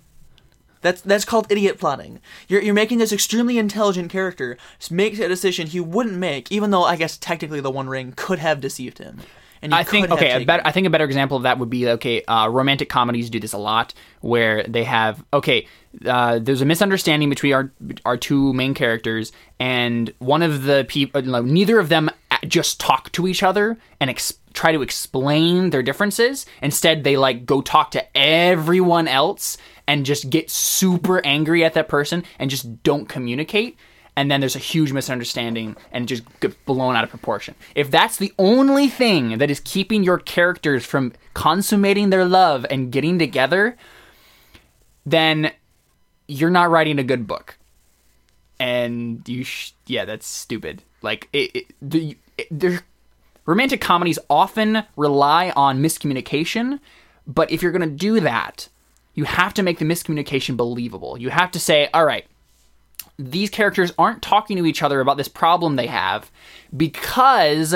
That's 0.83 1.01
that's 1.01 1.25
called 1.25 1.51
idiot 1.51 1.79
plotting. 1.81 2.21
You're 2.47 2.63
you're 2.63 2.75
making 2.75 2.99
this 2.99 3.11
extremely 3.11 3.59
intelligent 3.59 4.09
character 4.09 4.57
make 4.89 5.19
a 5.19 5.27
decision 5.27 5.67
he 5.67 5.81
wouldn't 5.81 6.17
make, 6.17 6.53
even 6.53 6.71
though 6.71 6.85
I 6.85 6.95
guess 6.95 7.17
technically 7.17 7.61
the 7.61 7.73
One 7.73 7.89
Ring 7.89 8.13
could 8.15 8.39
have 8.39 8.61
deceived 8.61 8.99
him, 8.99 9.23
And 9.67 9.75
I 9.75 9.83
think 9.83 10.11
okay, 10.11 10.43
a 10.43 10.45
better, 10.45 10.63
I 10.65 10.71
think 10.71 10.87
a 10.87 10.91
better 10.91 11.05
example 11.05 11.37
of 11.37 11.43
that 11.43 11.59
would 11.59 11.71
be 11.71 11.89
okay. 11.89 12.23
Uh, 12.25 12.49
romantic 12.49 12.89
comedies 12.89 13.31
do 13.31 13.41
this 13.41 13.53
a 13.53 13.59
lot, 13.59 13.95
where 14.21 14.63
they 14.63 14.85
have 14.85 15.25
okay. 15.33 15.67
Uh, 16.05 16.39
there's 16.39 16.61
a 16.61 16.65
misunderstanding 16.65 17.29
between 17.29 17.53
our 17.53 17.73
our 18.05 18.17
two 18.17 18.53
main 18.53 18.75
characters, 18.75 19.33
and 19.59 20.13
one 20.19 20.43
of 20.43 20.63
the 20.63 20.85
people, 20.89 21.21
neither 21.43 21.79
of 21.79 21.89
them 21.89 22.11
just 22.47 22.79
talk 22.79 23.11
to 23.13 23.27
each 23.27 23.43
other 23.43 23.77
and 24.01 24.11
ex- 24.11 24.39
try 24.53 24.73
to 24.73 24.83
explain 24.83 25.71
their 25.71 25.83
differences. 25.83 26.47
Instead, 26.63 27.03
they 27.03 27.17
like 27.17 27.45
go 27.45 27.61
talk 27.61 27.91
to 27.93 28.17
everyone 28.17 29.09
else 29.09 29.59
and 29.89 30.07
just 30.07 30.31
get 30.31 30.51
super 30.51 31.25
angry 31.25 31.65
at 31.65 31.75
that 31.75 31.89
person 31.89 32.25
and 32.39 32.51
just 32.51 32.83
don't 32.83 33.09
communicate 33.09 33.77
and 34.17 34.31
then 34.31 34.41
there's 34.41 34.57
a 34.57 34.61
huge 34.61 34.93
misunderstanding 34.93 35.77
and 35.93 36.05
it 36.05 36.07
just 36.07 36.41
gets 36.41 36.57
blown 36.65 36.97
out 36.97 37.05
of 37.05 37.11
proportion. 37.11 37.55
If 37.75 37.91
that's 37.91 38.17
the 38.17 38.33
only 38.39 38.89
thing 38.89 39.39
that 39.39 39.51
is 39.51 39.61
keeping 39.61 40.03
your 40.03 40.19
characters 40.19 40.85
from 40.87 41.13
consummating 41.35 42.09
their 42.09 42.25
love 42.25 42.65
and 42.71 42.91
getting 42.91 43.19
together, 43.19 43.77
then 45.05 45.53
you're 46.27 46.51
not 46.51 46.71
writing 46.71 46.99
a 46.99 47.05
good 47.05 47.27
book. 47.27 47.59
And 48.59 49.23
you, 49.29 49.45
sh- 49.45 49.73
yeah, 49.87 50.07
that's 50.07 50.27
stupid. 50.27 50.83
Like 51.03 51.29
it, 51.35 51.51
it 51.55 51.67
the 51.83 52.17
it, 52.39 52.83
romantic 53.45 53.83
comedies 53.83 54.19
often 54.31 54.83
rely 54.97 55.53
on 55.55 55.83
miscommunication, 55.83 56.81
but 57.27 57.51
if 57.53 57.63
you're 57.63 57.71
gonna 57.71 57.87
do 57.87 58.19
that, 58.21 58.71
you 59.15 59.25
have 59.25 59.53
to 59.55 59.63
make 59.63 59.79
the 59.79 59.85
miscommunication 59.85 60.57
believable. 60.57 61.19
You 61.21 61.29
have 61.29 61.51
to 61.51 61.61
say, 61.61 61.91
all 61.93 62.07
right 62.07 62.27
these 63.19 63.51
characters 63.51 63.93
aren't 63.99 64.23
talking 64.23 64.57
to 64.57 64.67
each 64.67 64.83
other 64.83 65.01
about 65.01 65.17
this 65.17 65.29
problem 65.29 65.77
they 65.77 65.87
have 65.87 66.31
because 66.77 67.75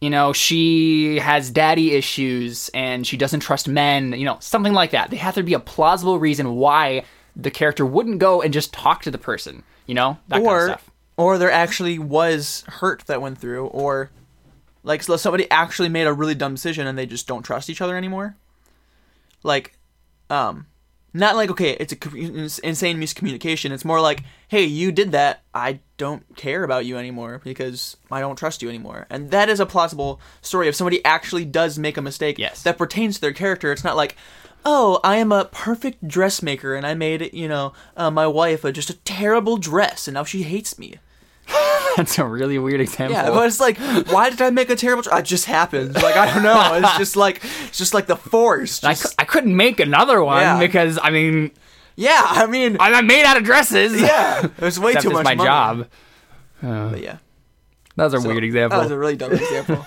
you 0.00 0.10
know 0.10 0.32
she 0.32 1.18
has 1.18 1.50
daddy 1.50 1.92
issues 1.92 2.68
and 2.74 3.06
she 3.06 3.16
doesn't 3.16 3.40
trust 3.40 3.66
men 3.68 4.12
you 4.12 4.24
know 4.24 4.36
something 4.40 4.72
like 4.72 4.92
that 4.92 5.10
they 5.10 5.16
have 5.16 5.34
to 5.34 5.42
be 5.42 5.54
a 5.54 5.60
plausible 5.60 6.18
reason 6.18 6.56
why 6.56 7.04
the 7.34 7.50
character 7.50 7.84
wouldn't 7.84 8.18
go 8.18 8.42
and 8.42 8.52
just 8.52 8.72
talk 8.72 9.02
to 9.02 9.10
the 9.10 9.18
person 9.18 9.62
you 9.86 9.94
know 9.94 10.18
that 10.28 10.36
kind 10.36 10.46
or 10.46 10.58
of 10.58 10.64
stuff 10.64 10.90
or 11.16 11.38
there 11.38 11.50
actually 11.50 11.98
was 11.98 12.64
hurt 12.66 13.04
that 13.06 13.22
went 13.22 13.38
through, 13.38 13.66
or 13.66 14.10
like 14.82 15.02
somebody 15.02 15.50
actually 15.50 15.88
made 15.88 16.06
a 16.06 16.12
really 16.12 16.34
dumb 16.34 16.54
decision 16.54 16.86
and 16.86 16.98
they 16.98 17.06
just 17.06 17.26
don't 17.26 17.42
trust 17.42 17.70
each 17.70 17.80
other 17.80 17.96
anymore. 17.96 18.36
Like, 19.42 19.78
um, 20.30 20.66
not 21.14 21.36
like 21.36 21.50
okay, 21.50 21.70
it's 21.80 21.92
a 21.92 22.66
insane 22.66 23.00
miscommunication. 23.00 23.70
It's 23.70 23.84
more 23.84 24.00
like, 24.00 24.24
hey, 24.48 24.64
you 24.64 24.92
did 24.92 25.12
that. 25.12 25.42
I 25.54 25.78
don't 25.96 26.24
care 26.36 26.64
about 26.64 26.84
you 26.84 26.98
anymore 26.98 27.40
because 27.44 27.96
I 28.10 28.20
don't 28.20 28.36
trust 28.36 28.60
you 28.62 28.68
anymore. 28.68 29.06
And 29.08 29.30
that 29.30 29.48
is 29.48 29.60
a 29.60 29.66
plausible 29.66 30.20
story 30.42 30.68
if 30.68 30.74
somebody 30.74 31.02
actually 31.04 31.44
does 31.44 31.78
make 31.78 31.96
a 31.96 32.02
mistake 32.02 32.38
Yes. 32.38 32.62
that 32.64 32.76
pertains 32.76 33.14
to 33.14 33.20
their 33.22 33.32
character. 33.32 33.72
It's 33.72 33.84
not 33.84 33.96
like. 33.96 34.16
Oh, 34.66 34.98
I 35.04 35.16
am 35.16 35.30
a 35.30 35.44
perfect 35.44 36.08
dressmaker, 36.08 36.74
and 36.74 36.86
I 36.86 36.94
made 36.94 37.34
you 37.34 37.48
know 37.48 37.74
uh, 37.98 38.10
my 38.10 38.26
wife 38.26 38.64
a, 38.64 38.72
just 38.72 38.88
a 38.88 38.96
terrible 38.96 39.58
dress, 39.58 40.08
and 40.08 40.14
now 40.14 40.24
she 40.24 40.42
hates 40.42 40.78
me. 40.78 40.94
that's 41.96 42.18
a 42.18 42.24
really 42.24 42.58
weird 42.58 42.80
example 42.80 43.14
Yeah, 43.16 43.30
but 43.30 43.46
it's 43.46 43.60
like, 43.60 43.78
why 44.10 44.30
did 44.30 44.40
I 44.42 44.50
make 44.50 44.70
a 44.70 44.76
terrible? 44.76 45.02
Tr- 45.02 45.16
it 45.18 45.24
just 45.24 45.44
happened. 45.46 45.94
Like 45.94 46.16
I 46.16 46.32
don't 46.32 46.42
know. 46.42 46.74
It's 46.74 46.96
just 46.98 47.16
like, 47.16 47.42
it's 47.66 47.78
just 47.78 47.94
like 47.94 48.06
the 48.06 48.16
force. 48.16 48.82
I, 48.84 48.92
Just, 48.92 49.04
cou- 49.16 49.22
I 49.22 49.24
couldn't 49.24 49.56
make 49.56 49.80
another 49.80 50.22
one 50.22 50.40
Yeah. 50.42 50.58
because 50.58 50.98
I 51.02 51.10
mean 51.10 51.50
yeah, 51.96 52.20
I 52.24 52.46
mean, 52.46 52.76
I'm 52.80 53.06
made 53.06 53.24
out 53.24 53.36
of 53.36 53.44
dresses. 53.44 53.92
yeah, 54.00 54.44
it 54.46 54.60
was 54.60 54.80
way 54.80 54.94
too 54.94 55.10
much 55.10 55.24
my 55.24 55.36
money. 55.36 55.46
job. 55.48 55.88
But 56.60 57.00
yeah, 57.00 57.18
That 57.94 58.04
was 58.04 58.14
a 58.14 58.20
So, 58.20 58.28
weird 58.28 58.42
example. 58.42 58.76
That 58.78 58.82
was 58.84 58.90
a 58.90 58.98
really 58.98 59.14
dumb 59.14 59.30
example. 59.32 59.86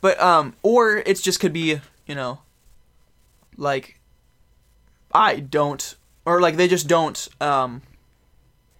but 0.00 0.18
um, 0.18 0.54
or 0.62 0.96
it's 0.96 1.20
just 1.20 1.38
could 1.40 1.52
be, 1.52 1.78
you 2.06 2.14
know, 2.14 2.40
like, 3.58 4.00
I 5.12 5.40
don't, 5.40 5.96
or 6.24 6.40
like 6.40 6.56
they 6.56 6.68
just 6.68 6.88
don't. 6.88 7.28
Um, 7.40 7.82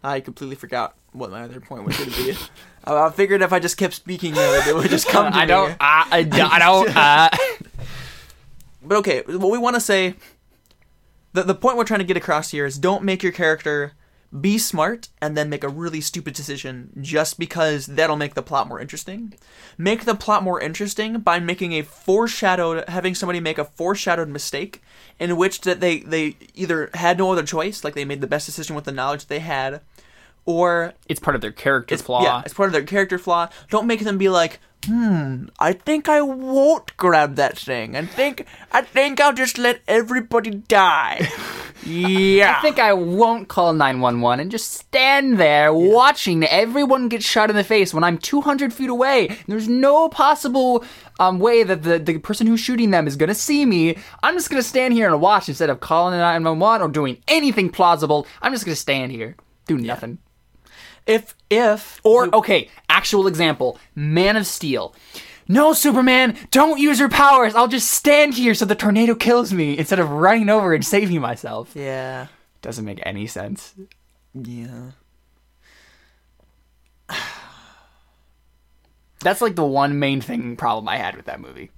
I 0.02 0.20
completely 0.20 0.56
forgot 0.56 0.94
what 1.16 1.30
my 1.30 1.42
other 1.42 1.60
point 1.60 1.84
was 1.84 1.96
going 1.96 2.10
to 2.10 2.24
be. 2.24 2.38
I, 2.84 3.06
I 3.06 3.10
figured 3.10 3.42
if 3.42 3.52
I 3.52 3.58
just 3.58 3.76
kept 3.76 3.94
speaking, 3.94 4.34
it 4.36 4.74
would 4.74 4.90
just 4.90 5.08
come. 5.08 5.32
To 5.32 5.38
I 5.38 5.42
me. 5.42 5.46
don't. 5.48 5.76
I, 5.80 6.08
I, 6.10 6.22
don't- 6.22 6.52
I 6.52 6.58
don't. 6.58 6.96
Uh, 6.96 7.28
But 8.82 8.98
okay, 8.98 9.22
what 9.26 9.50
we 9.50 9.58
want 9.58 9.74
to 9.74 9.80
say, 9.80 10.14
the 11.32 11.42
the 11.42 11.54
point 11.54 11.76
we're 11.76 11.84
trying 11.84 12.00
to 12.00 12.06
get 12.06 12.16
across 12.16 12.50
here 12.50 12.66
is 12.66 12.78
don't 12.78 13.02
make 13.02 13.22
your 13.22 13.32
character 13.32 13.92
be 14.40 14.58
smart 14.58 15.08
and 15.22 15.36
then 15.36 15.48
make 15.48 15.64
a 15.64 15.68
really 15.68 16.00
stupid 16.00 16.34
decision 16.34 16.90
just 17.00 17.38
because 17.38 17.86
that'll 17.86 18.16
make 18.16 18.34
the 18.34 18.42
plot 18.42 18.68
more 18.68 18.80
interesting. 18.80 19.32
Make 19.78 20.04
the 20.04 20.14
plot 20.14 20.42
more 20.42 20.60
interesting 20.60 21.18
by 21.20 21.38
making 21.40 21.72
a 21.72 21.82
foreshadowed 21.82 22.88
having 22.88 23.14
somebody 23.14 23.40
make 23.40 23.58
a 23.58 23.64
foreshadowed 23.64 24.28
mistake 24.28 24.82
in 25.18 25.36
which 25.36 25.62
that 25.62 25.80
they 25.80 26.00
they 26.00 26.36
either 26.54 26.90
had 26.94 27.18
no 27.18 27.32
other 27.32 27.42
choice, 27.44 27.82
like 27.82 27.94
they 27.94 28.04
made 28.04 28.20
the 28.20 28.26
best 28.26 28.46
decision 28.46 28.76
with 28.76 28.84
the 28.84 28.92
knowledge 28.92 29.26
they 29.26 29.40
had, 29.40 29.80
or 30.46 30.94
it's 31.08 31.20
part 31.20 31.34
of 31.34 31.42
their 31.42 31.52
character 31.52 31.94
it's 31.94 32.02
flaw. 32.02 32.22
Yeah, 32.22 32.42
it's 32.44 32.54
part 32.54 32.68
of 32.68 32.72
their 32.72 32.84
character 32.84 33.18
flaw. 33.18 33.48
Don't 33.68 33.86
make 33.86 34.00
them 34.00 34.16
be 34.16 34.28
like, 34.28 34.60
hmm, 34.86 35.46
I 35.58 35.72
think 35.72 36.08
I 36.08 36.22
won't 36.22 36.96
grab 36.96 37.34
that 37.36 37.58
thing. 37.58 37.96
I 37.96 38.06
think 38.06 38.46
I 38.72 38.82
think 38.82 39.20
I'll 39.20 39.32
just 39.32 39.58
let 39.58 39.80
everybody 39.88 40.50
die. 40.50 41.28
yeah. 41.84 42.56
I 42.58 42.62
think 42.62 42.78
I 42.78 42.92
won't 42.92 43.48
call 43.48 43.72
911 43.72 44.40
and 44.40 44.50
just 44.50 44.72
stand 44.72 45.38
there 45.38 45.72
watching 45.72 46.44
everyone 46.44 47.08
get 47.08 47.22
shot 47.22 47.50
in 47.50 47.56
the 47.56 47.64
face 47.64 47.92
when 47.92 48.04
I'm 48.04 48.18
200 48.18 48.72
feet 48.72 48.90
away. 48.90 49.36
There's 49.46 49.68
no 49.68 50.08
possible 50.08 50.84
um, 51.18 51.38
way 51.38 51.62
that 51.62 51.82
the, 51.82 51.98
the 51.98 52.18
person 52.18 52.46
who's 52.46 52.60
shooting 52.60 52.90
them 52.90 53.06
is 53.06 53.16
going 53.16 53.28
to 53.28 53.34
see 53.34 53.66
me. 53.66 53.96
I'm 54.22 54.34
just 54.34 54.50
going 54.50 54.62
to 54.62 54.68
stand 54.68 54.94
here 54.94 55.08
and 55.08 55.20
watch 55.20 55.48
instead 55.48 55.70
of 55.70 55.80
calling 55.80 56.18
911 56.18 56.86
or 56.86 56.90
doing 56.90 57.18
anything 57.26 57.70
plausible. 57.70 58.26
I'm 58.40 58.52
just 58.52 58.64
going 58.64 58.74
to 58.74 58.80
stand 58.80 59.12
here, 59.12 59.36
do 59.66 59.78
nothing. 59.78 60.18
If 61.06 61.34
if 61.50 62.00
Or, 62.04 62.34
okay, 62.34 62.68
actual 62.88 63.26
example 63.26 63.78
Man 63.94 64.36
of 64.36 64.46
Steel. 64.46 64.94
No, 65.48 65.72
Superman, 65.72 66.36
don't 66.50 66.80
use 66.80 66.98
your 66.98 67.08
powers. 67.08 67.54
I'll 67.54 67.68
just 67.68 67.88
stand 67.90 68.34
here 68.34 68.52
so 68.52 68.64
the 68.64 68.74
tornado 68.74 69.14
kills 69.14 69.52
me 69.52 69.78
instead 69.78 70.00
of 70.00 70.10
running 70.10 70.48
over 70.48 70.74
and 70.74 70.84
saving 70.84 71.20
myself. 71.20 71.70
yeah 71.74 72.26
Doesn't 72.62 72.84
make 72.84 73.00
any 73.04 73.26
sense. 73.28 73.74
yeah 74.34 74.90
That's 79.20 79.40
like 79.40 79.56
the 79.56 79.64
one 79.64 79.98
main 79.98 80.20
thing 80.20 80.56
problem 80.56 80.88
I 80.88 80.96
had 80.98 81.16
with 81.16 81.26
that 81.26 81.40
movie. 81.40 81.70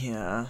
yeah. 0.00 0.46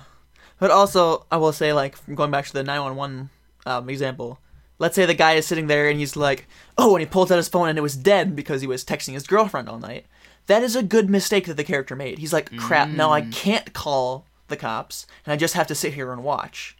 But 0.59 0.71
also, 0.71 1.25
I 1.31 1.37
will 1.39 1.53
say, 1.53 1.73
like, 1.73 1.97
going 2.15 2.31
back 2.31 2.45
to 2.47 2.53
the 2.53 2.63
911 2.63 3.31
um, 3.67 3.89
example, 3.89 4.39
let's 4.81 4.97
say 4.97 5.07
the 5.07 5.15
guy 5.15 5.35
is 5.35 5.47
sitting 5.47 5.69
there 5.69 5.89
and 5.89 6.01
he's 6.01 6.17
like, 6.17 6.49
oh, 6.77 6.97
and 6.97 7.01
he 7.01 7.07
pulls 7.07 7.31
out 7.31 7.37
his 7.37 7.49
phone 7.49 7.69
and 7.69 7.79
it 7.79 7.83
was 7.83 7.97
dead 7.97 8.35
because 8.35 8.63
he 8.63 8.67
was 8.67 8.85
texting 8.85 9.13
his 9.13 9.27
girlfriend 9.27 9.69
all 9.69 9.79
night. 9.79 10.07
That 10.47 10.65
is 10.65 10.75
a 10.75 10.83
good 10.83 11.09
mistake 11.09 11.47
that 11.47 11.57
the 11.57 11.63
character 11.63 11.95
made. 11.95 12.19
He's 12.19 12.33
like, 12.33 12.57
crap, 12.57 12.89
now 12.89 13.13
I 13.13 13.21
can't 13.21 13.73
call 13.73 14.27
the 14.49 14.57
cops 14.57 15.07
and 15.25 15.33
I 15.33 15.37
just 15.37 15.55
have 15.55 15.69
to 15.69 15.75
sit 15.77 15.95
here 15.95 16.13
and 16.13 16.25
watch. 16.25 16.77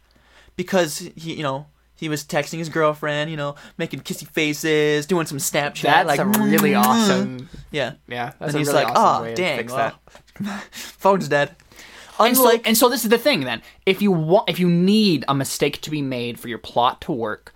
Because 0.57 0.97
he, 1.15 1.35
you 1.35 1.43
know, 1.43 1.67
he 1.95 2.09
was 2.09 2.25
texting 2.25 2.57
his 2.57 2.69
girlfriend, 2.69 3.29
you 3.29 3.37
know, 3.37 3.55
making 3.77 4.01
kissy 4.01 4.27
faces, 4.27 5.05
doing 5.05 5.27
some 5.27 5.37
Snapchat. 5.37 5.83
That's 5.83 6.07
like, 6.07 6.19
a 6.19 6.25
really 6.25 6.71
"Mm." 6.71 6.83
awesome. 6.83 7.49
Yeah. 7.69 7.93
Yeah, 8.07 8.33
and 8.39 8.53
he's 8.53 8.67
really 8.67 8.83
like, 8.83 8.95
awesome 8.95 9.31
oh, 9.31 9.35
dang, 9.35 9.67
well, 9.67 9.99
phone's 10.71 11.27
dead. 11.27 11.55
And 12.19 12.35
so, 12.35 12.43
Unlike, 12.43 12.67
and 12.67 12.77
so 12.77 12.89
this 12.89 13.03
is 13.03 13.09
the 13.09 13.17
thing 13.17 13.41
then. 13.41 13.61
If 13.85 14.01
you 14.01 14.11
want, 14.11 14.49
if 14.49 14.59
you 14.59 14.67
need 14.67 15.23
a 15.27 15.33
mistake 15.33 15.81
to 15.81 15.91
be 15.91 16.01
made 16.01 16.39
for 16.39 16.49
your 16.49 16.57
plot 16.57 17.01
to 17.01 17.11
work, 17.11 17.53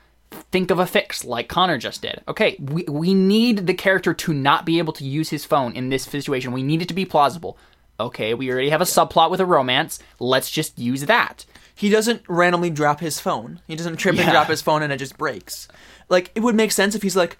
think 0.51 0.71
of 0.71 0.79
a 0.79 0.85
fix 0.85 1.23
like 1.25 1.47
Connor 1.47 1.77
just 1.77 2.01
did. 2.01 2.21
Okay, 2.27 2.55
we 2.59 2.83
we 2.83 3.13
need 3.13 3.67
the 3.67 3.73
character 3.73 4.13
to 4.13 4.33
not 4.33 4.65
be 4.65 4.77
able 4.77 4.93
to 4.93 5.03
use 5.03 5.29
his 5.29 5.45
phone 5.45 5.73
in 5.75 5.89
this 5.89 6.03
situation. 6.03 6.51
We 6.51 6.63
need 6.63 6.81
it 6.81 6.87
to 6.89 6.93
be 6.93 7.05
plausible. 7.05 7.57
Okay, 7.99 8.33
we 8.33 8.51
already 8.51 8.69
have 8.69 8.81
a 8.81 8.85
subplot 8.85 9.31
with 9.31 9.39
a 9.39 9.45
romance. 9.45 9.99
Let's 10.19 10.51
just 10.51 10.77
use 10.77 11.05
that. 11.05 11.45
he 11.75 11.89
doesn't 11.89 12.23
randomly 12.27 12.69
drop 12.69 12.99
his 12.99 13.19
phone. 13.19 13.59
He 13.67 13.75
doesn't 13.75 13.97
trip 13.97 14.17
and 14.17 14.31
drop 14.31 14.47
his 14.47 14.61
phone 14.61 14.81
and 14.83 14.91
it 14.93 14.97
just 14.97 15.17
breaks. 15.17 15.67
Like 16.09 16.31
it 16.35 16.41
would 16.41 16.55
make 16.55 16.71
sense 16.71 16.95
if 16.95 17.01
he's 17.03 17.15
like 17.15 17.37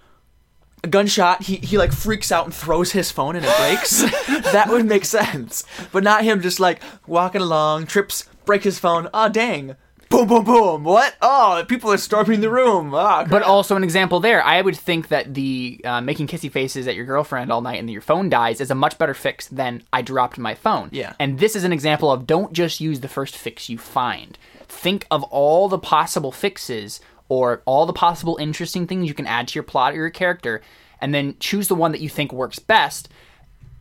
a 0.84 0.88
gunshot. 0.88 1.44
He 1.44 1.56
he 1.58 1.78
like 1.78 1.92
freaks 1.94 2.32
out 2.32 2.46
and 2.46 2.54
throws 2.54 2.92
his 2.92 3.12
phone 3.12 3.36
and 3.36 3.46
it 3.46 3.58
breaks. 3.58 4.02
that 4.52 4.68
would 4.70 4.86
make 4.86 5.06
sense. 5.06 5.64
But 5.92 6.04
not 6.04 6.24
him 6.24 6.42
just 6.42 6.60
like 6.60 6.82
walking 7.08 7.42
along, 7.42 7.88
trips, 7.88 8.26
break 8.46 8.64
his 8.64 8.80
phone. 8.80 9.10
Oh 9.14 9.30
dang! 9.30 9.76
Boom 10.16 10.28
boom 10.30 10.46
boom. 10.46 10.84
What? 10.86 11.14
Oh, 11.22 11.66
people 11.68 11.92
are 11.92 11.98
storming 11.98 12.40
the 12.40 12.50
room. 12.50 12.94
Ah, 12.96 13.26
But 13.30 13.44
also 13.44 13.76
an 13.76 13.84
example 13.84 14.22
there, 14.22 14.42
I 14.42 14.62
would 14.62 14.78
think 14.78 15.10
that 15.10 15.34
the 15.34 15.82
uh, 15.84 16.00
making 16.00 16.28
kissy 16.28 16.50
faces 16.50 16.88
at 16.88 16.96
your 16.96 17.04
girlfriend 17.06 17.52
all 17.52 17.60
night 17.60 17.80
and 17.80 17.90
your 17.92 18.00
phone 18.00 18.30
dies 18.30 18.62
is 18.62 18.72
a 18.72 18.76
much 18.76 18.98
better 18.98 19.14
fix 19.14 19.48
than 19.48 19.84
I 19.92 20.02
dropped 20.02 20.38
my 20.38 20.56
phone. 20.56 20.88
Yeah. 20.94 21.14
And 21.20 21.40
this 21.40 21.54
is 21.54 21.66
an 21.66 21.74
example 21.74 22.10
of 22.10 22.26
don't 22.26 22.54
just 22.54 22.80
use 22.80 23.02
the 23.02 23.10
first 23.10 23.36
fix 23.36 23.68
you 23.68 23.78
find. 23.78 24.38
Think 24.70 25.06
of 25.12 25.22
all 25.24 25.68
the 25.68 25.80
possible 25.80 26.32
fixes 26.32 27.02
or 27.28 27.62
all 27.66 27.86
the 27.86 27.92
possible 27.92 28.38
interesting 28.38 28.88
things 28.88 29.10
you 29.10 29.14
can 29.14 29.28
add 29.28 29.50
to 29.50 29.56
your 29.56 29.64
plot 29.64 29.92
or 29.94 29.98
your 29.98 30.10
character, 30.10 30.62
and 31.02 31.14
then 31.14 31.36
choose 31.42 31.68
the 31.68 31.76
one 31.76 31.92
that 31.92 32.00
you 32.00 32.08
think 32.08 32.32
works 32.32 32.60
best, 32.60 33.10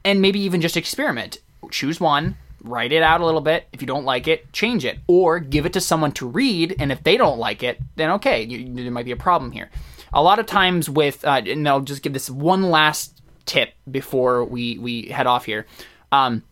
and 0.04 0.20
maybe 0.20 0.40
even 0.40 0.60
just 0.60 0.76
experiment. 0.76 1.38
choose 1.70 2.00
one, 2.00 2.36
write 2.64 2.92
it 2.92 3.02
out 3.02 3.20
a 3.20 3.26
little 3.26 3.40
bit. 3.40 3.68
If 3.72 3.80
you 3.80 3.86
don't 3.86 4.04
like 4.04 4.26
it, 4.26 4.52
change 4.52 4.84
it, 4.84 4.98
or 5.06 5.38
give 5.38 5.66
it 5.66 5.74
to 5.74 5.80
someone 5.80 6.12
to 6.12 6.26
read. 6.26 6.74
And 6.78 6.90
if 6.90 7.04
they 7.04 7.16
don't 7.16 7.38
like 7.38 7.62
it, 7.62 7.78
then 7.96 8.10
okay, 8.12 8.42
you, 8.42 8.74
there 8.74 8.90
might 8.90 9.04
be 9.04 9.12
a 9.12 9.16
problem 9.16 9.52
here. 9.52 9.70
A 10.12 10.22
lot 10.22 10.38
of 10.38 10.46
times 10.46 10.88
with, 10.88 11.24
uh, 11.24 11.42
and 11.46 11.68
I'll 11.68 11.80
just 11.80 12.02
give 12.02 12.12
this 12.12 12.30
one 12.30 12.62
last 12.62 13.20
tip 13.46 13.74
before 13.90 14.44
we 14.44 14.78
we 14.78 15.08
head 15.08 15.26
off 15.26 15.44
here. 15.44 15.66
Um, 16.10 16.42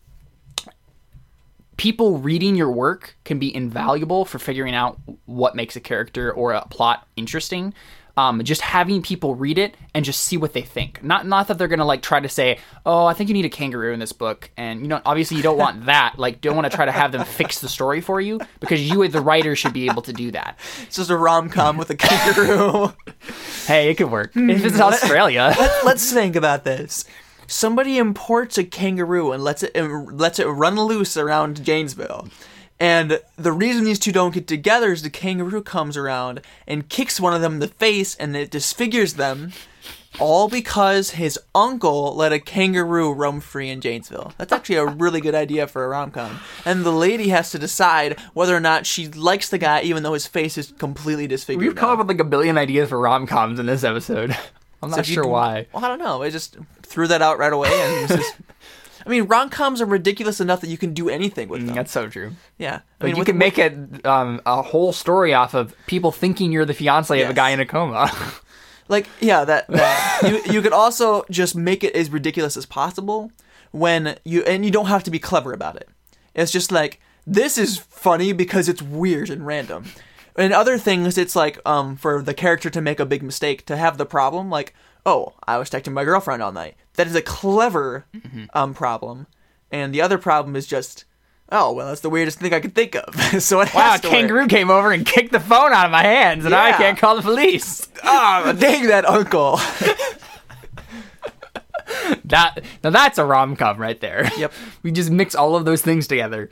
people 1.76 2.18
reading 2.18 2.54
your 2.54 2.70
work 2.70 3.16
can 3.24 3.38
be 3.38 3.54
invaluable 3.54 4.24
for 4.24 4.38
figuring 4.38 4.74
out 4.74 5.00
what 5.26 5.56
makes 5.56 5.74
a 5.76 5.80
character 5.80 6.32
or 6.32 6.52
a 6.52 6.66
plot 6.66 7.06
interesting. 7.16 7.72
Um, 8.16 8.44
just 8.44 8.60
having 8.60 9.00
people 9.00 9.34
read 9.34 9.56
it 9.56 9.74
and 9.94 10.04
just 10.04 10.22
see 10.22 10.36
what 10.36 10.52
they 10.52 10.60
think. 10.60 11.02
Not 11.02 11.26
not 11.26 11.48
that 11.48 11.56
they're 11.56 11.68
gonna 11.68 11.86
like 11.86 12.02
try 12.02 12.20
to 12.20 12.28
say, 12.28 12.58
oh, 12.84 13.06
I 13.06 13.14
think 13.14 13.28
you 13.28 13.34
need 13.34 13.46
a 13.46 13.50
kangaroo 13.50 13.92
in 13.92 14.00
this 14.00 14.12
book, 14.12 14.50
and 14.56 14.80
you 14.82 14.88
know, 14.88 15.00
obviously 15.06 15.38
you 15.38 15.42
don't 15.42 15.56
want 15.56 15.86
that. 15.86 16.18
Like, 16.18 16.40
don't 16.42 16.54
want 16.54 16.70
to 16.70 16.76
try 16.76 16.84
to 16.84 16.92
have 16.92 17.12
them 17.12 17.24
fix 17.24 17.60
the 17.60 17.68
story 17.68 18.00
for 18.02 18.20
you 18.20 18.38
because 18.60 18.86
you, 18.86 19.06
the 19.08 19.22
writer, 19.22 19.56
should 19.56 19.72
be 19.72 19.86
able 19.88 20.02
to 20.02 20.12
do 20.12 20.30
that. 20.32 20.58
It's 20.82 20.96
just 20.96 21.08
a 21.10 21.16
rom 21.16 21.48
com 21.48 21.76
with 21.78 21.90
a 21.90 21.96
kangaroo. 21.96 22.92
Hey, 23.66 23.90
it 23.90 23.94
could 23.94 24.10
work 24.10 24.32
if 24.34 24.64
it's 24.64 24.80
Australia. 24.80 25.54
Let's 25.84 26.12
think 26.12 26.34
about 26.34 26.64
this. 26.64 27.04
Somebody 27.46 27.96
imports 27.98 28.58
a 28.58 28.64
kangaroo 28.64 29.30
and 29.30 29.42
lets 29.44 29.62
it 29.62 29.70
and 29.76 30.18
lets 30.20 30.38
it 30.40 30.46
run 30.46 30.74
loose 30.74 31.16
around 31.16 31.64
Janesville. 31.64 32.28
And 32.82 33.20
the 33.36 33.52
reason 33.52 33.84
these 33.84 34.00
two 34.00 34.10
don't 34.10 34.34
get 34.34 34.48
together 34.48 34.90
is 34.90 35.02
the 35.02 35.08
kangaroo 35.08 35.62
comes 35.62 35.96
around 35.96 36.40
and 36.66 36.88
kicks 36.88 37.20
one 37.20 37.32
of 37.32 37.40
them 37.40 37.52
in 37.52 37.58
the 37.60 37.68
face 37.68 38.16
and 38.16 38.34
it 38.34 38.50
disfigures 38.50 39.14
them. 39.14 39.52
All 40.18 40.48
because 40.48 41.10
his 41.10 41.38
uncle 41.54 42.16
let 42.16 42.32
a 42.32 42.40
kangaroo 42.40 43.12
roam 43.12 43.40
free 43.40 43.70
in 43.70 43.80
Janesville. 43.80 44.32
That's 44.36 44.52
actually 44.52 44.74
a 44.76 44.86
really 44.86 45.20
good 45.20 45.36
idea 45.36 45.68
for 45.68 45.84
a 45.84 45.88
rom 45.88 46.10
com. 46.10 46.40
And 46.64 46.84
the 46.84 46.90
lady 46.90 47.28
has 47.28 47.52
to 47.52 47.58
decide 47.60 48.18
whether 48.34 48.54
or 48.54 48.60
not 48.60 48.84
she 48.84 49.06
likes 49.06 49.48
the 49.48 49.58
guy, 49.58 49.82
even 49.82 50.02
though 50.02 50.14
his 50.14 50.26
face 50.26 50.58
is 50.58 50.72
completely 50.72 51.28
disfigured. 51.28 51.64
We've 51.64 51.76
come 51.76 51.90
now. 51.90 51.92
up 51.92 51.98
with 52.00 52.08
like 52.08 52.18
a 52.18 52.28
billion 52.28 52.58
ideas 52.58 52.88
for 52.88 52.98
rom 52.98 53.28
coms 53.28 53.60
in 53.60 53.66
this 53.66 53.84
episode. 53.84 54.36
I'm 54.82 54.90
not 54.90 55.06
you 55.06 55.14
sure 55.14 55.26
why. 55.26 55.68
Well, 55.72 55.84
I 55.84 55.88
don't 55.88 56.00
know. 56.00 56.24
I 56.24 56.30
just 56.30 56.56
threw 56.82 57.06
that 57.06 57.22
out 57.22 57.38
right 57.38 57.52
away, 57.52 57.70
and 57.72 58.10
it's 58.10 58.16
just. 58.16 58.36
I 59.04 59.08
mean, 59.10 59.24
rom 59.24 59.48
coms 59.50 59.80
are 59.80 59.86
ridiculous 59.86 60.40
enough 60.40 60.60
that 60.60 60.68
you 60.70 60.78
can 60.78 60.94
do 60.94 61.08
anything 61.08 61.48
with 61.48 61.66
them. 61.66 61.74
That's 61.74 61.92
so 61.92 62.08
true. 62.08 62.32
yeah, 62.58 62.76
I 62.76 62.80
But 62.98 63.06
mean, 63.06 63.16
you 63.16 63.20
with- 63.20 63.26
can 63.28 63.38
make 63.38 63.58
a 63.58 64.10
um, 64.10 64.40
a 64.46 64.62
whole 64.62 64.92
story 64.92 65.34
off 65.34 65.54
of 65.54 65.74
people 65.86 66.12
thinking 66.12 66.52
you're 66.52 66.64
the 66.64 66.74
fiance 66.74 67.14
of 67.20 67.26
a 67.26 67.30
Yes. 67.30 67.36
guy 67.36 67.50
in 67.50 67.60
a 67.60 67.66
coma. 67.66 68.10
like 68.88 69.06
yeah 69.20 69.44
that, 69.44 69.66
that. 69.68 70.20
you 70.22 70.52
you 70.54 70.62
could 70.62 70.72
also 70.72 71.24
just 71.30 71.54
make 71.56 71.82
it 71.84 71.94
as 71.94 72.10
ridiculous 72.10 72.56
as 72.56 72.66
possible 72.66 73.30
when 73.70 74.18
you 74.24 74.42
and 74.44 74.64
you 74.64 74.70
don't 74.70 74.86
have 74.86 75.02
to 75.04 75.10
be 75.10 75.18
clever 75.18 75.52
about 75.52 75.76
it. 75.76 75.88
It's 76.34 76.52
just 76.52 76.70
like 76.72 77.00
this 77.26 77.56
is 77.58 77.78
funny 77.78 78.32
because 78.32 78.68
it's 78.68 78.82
weird 78.82 79.30
and 79.30 79.46
random. 79.46 79.84
And 80.34 80.52
other 80.52 80.78
things, 80.78 81.18
it's 81.18 81.36
like 81.36 81.58
um 81.66 81.96
for 81.96 82.22
the 82.22 82.34
character 82.34 82.70
to 82.70 82.80
make 82.80 83.00
a 83.00 83.06
big 83.06 83.22
mistake 83.22 83.64
to 83.66 83.76
have 83.76 83.98
the 83.98 84.06
problem 84.06 84.50
like 84.50 84.74
oh 85.06 85.34
I 85.46 85.58
was 85.58 85.70
texting 85.70 85.92
my 85.92 86.04
girlfriend 86.04 86.42
all 86.42 86.52
night. 86.52 86.74
That 86.94 87.06
is 87.06 87.14
a 87.14 87.22
clever 87.22 88.06
um 88.54 88.74
problem, 88.74 89.26
and 89.70 89.94
the 89.94 90.02
other 90.02 90.18
problem 90.18 90.56
is 90.56 90.66
just. 90.66 91.04
Oh 91.54 91.72
well, 91.72 91.88
that's 91.88 92.00
the 92.00 92.08
weirdest 92.08 92.38
thing 92.38 92.54
I 92.54 92.60
could 92.60 92.74
think 92.74 92.94
of. 92.94 93.14
so 93.42 93.60
it 93.60 93.74
wow, 93.74 93.96
to 93.96 94.08
work. 94.08 94.10
kangaroo 94.10 94.46
came 94.46 94.70
over 94.70 94.90
and 94.90 95.04
kicked 95.04 95.32
the 95.32 95.40
phone 95.40 95.70
out 95.72 95.84
of 95.84 95.92
my 95.92 96.02
hands, 96.02 96.46
and 96.46 96.52
now 96.52 96.64
I 96.64 96.72
can't 96.72 96.96
call 96.96 97.16
the 97.16 97.22
police. 97.22 97.88
Ah, 98.02 98.54
dang 98.58 98.86
that 98.86 99.04
uncle. 99.04 99.60
That 102.24 102.64
now 102.82 102.90
that's 102.90 103.18
a 103.18 103.24
rom 103.24 103.56
com 103.56 103.78
right 103.78 104.00
there. 104.00 104.30
Yep. 104.36 104.52
we 104.82 104.92
just 104.92 105.10
mix 105.10 105.34
all 105.34 105.56
of 105.56 105.64
those 105.64 105.82
things 105.82 106.06
together. 106.06 106.48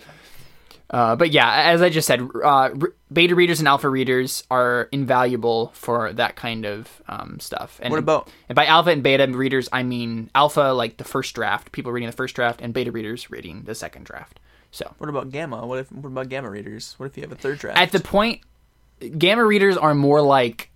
Uh, 0.90 1.14
but 1.14 1.30
yeah, 1.30 1.48
as 1.70 1.82
I 1.82 1.88
just 1.88 2.08
said, 2.08 2.20
uh, 2.44 2.70
beta 3.12 3.36
readers 3.36 3.60
and 3.60 3.68
alpha 3.68 3.88
readers 3.88 4.42
are 4.50 4.88
invaluable 4.90 5.70
for 5.72 6.12
that 6.14 6.34
kind 6.34 6.66
of 6.66 7.00
um, 7.06 7.38
stuff. 7.38 7.78
And, 7.80 7.92
What 7.92 8.00
about- 8.00 8.28
And 8.48 8.56
by 8.56 8.66
alpha 8.66 8.90
and 8.90 9.00
beta 9.00 9.24
readers, 9.28 9.68
I 9.72 9.84
mean 9.84 10.30
alpha, 10.34 10.72
like 10.72 10.96
the 10.96 11.04
first 11.04 11.32
draft, 11.36 11.70
people 11.70 11.92
reading 11.92 12.08
the 12.10 12.16
first 12.16 12.34
draft, 12.34 12.60
and 12.60 12.74
beta 12.74 12.90
readers 12.90 13.30
reading 13.30 13.62
the 13.66 13.74
second 13.76 14.04
draft. 14.04 14.40
So 14.72 14.92
What 14.98 15.08
about 15.08 15.30
gamma? 15.30 15.64
What 15.64 15.78
if 15.78 15.92
what 15.92 16.08
about 16.08 16.28
gamma 16.28 16.50
readers? 16.50 16.94
What 16.96 17.06
if 17.06 17.16
you 17.16 17.22
have 17.22 17.32
a 17.32 17.36
third 17.36 17.58
draft? 17.58 17.78
at 17.78 17.92
the 17.92 18.00
point, 18.00 18.40
gamma 19.16 19.44
readers 19.44 19.76
are 19.76 19.94
more 19.94 20.20
like 20.20 20.70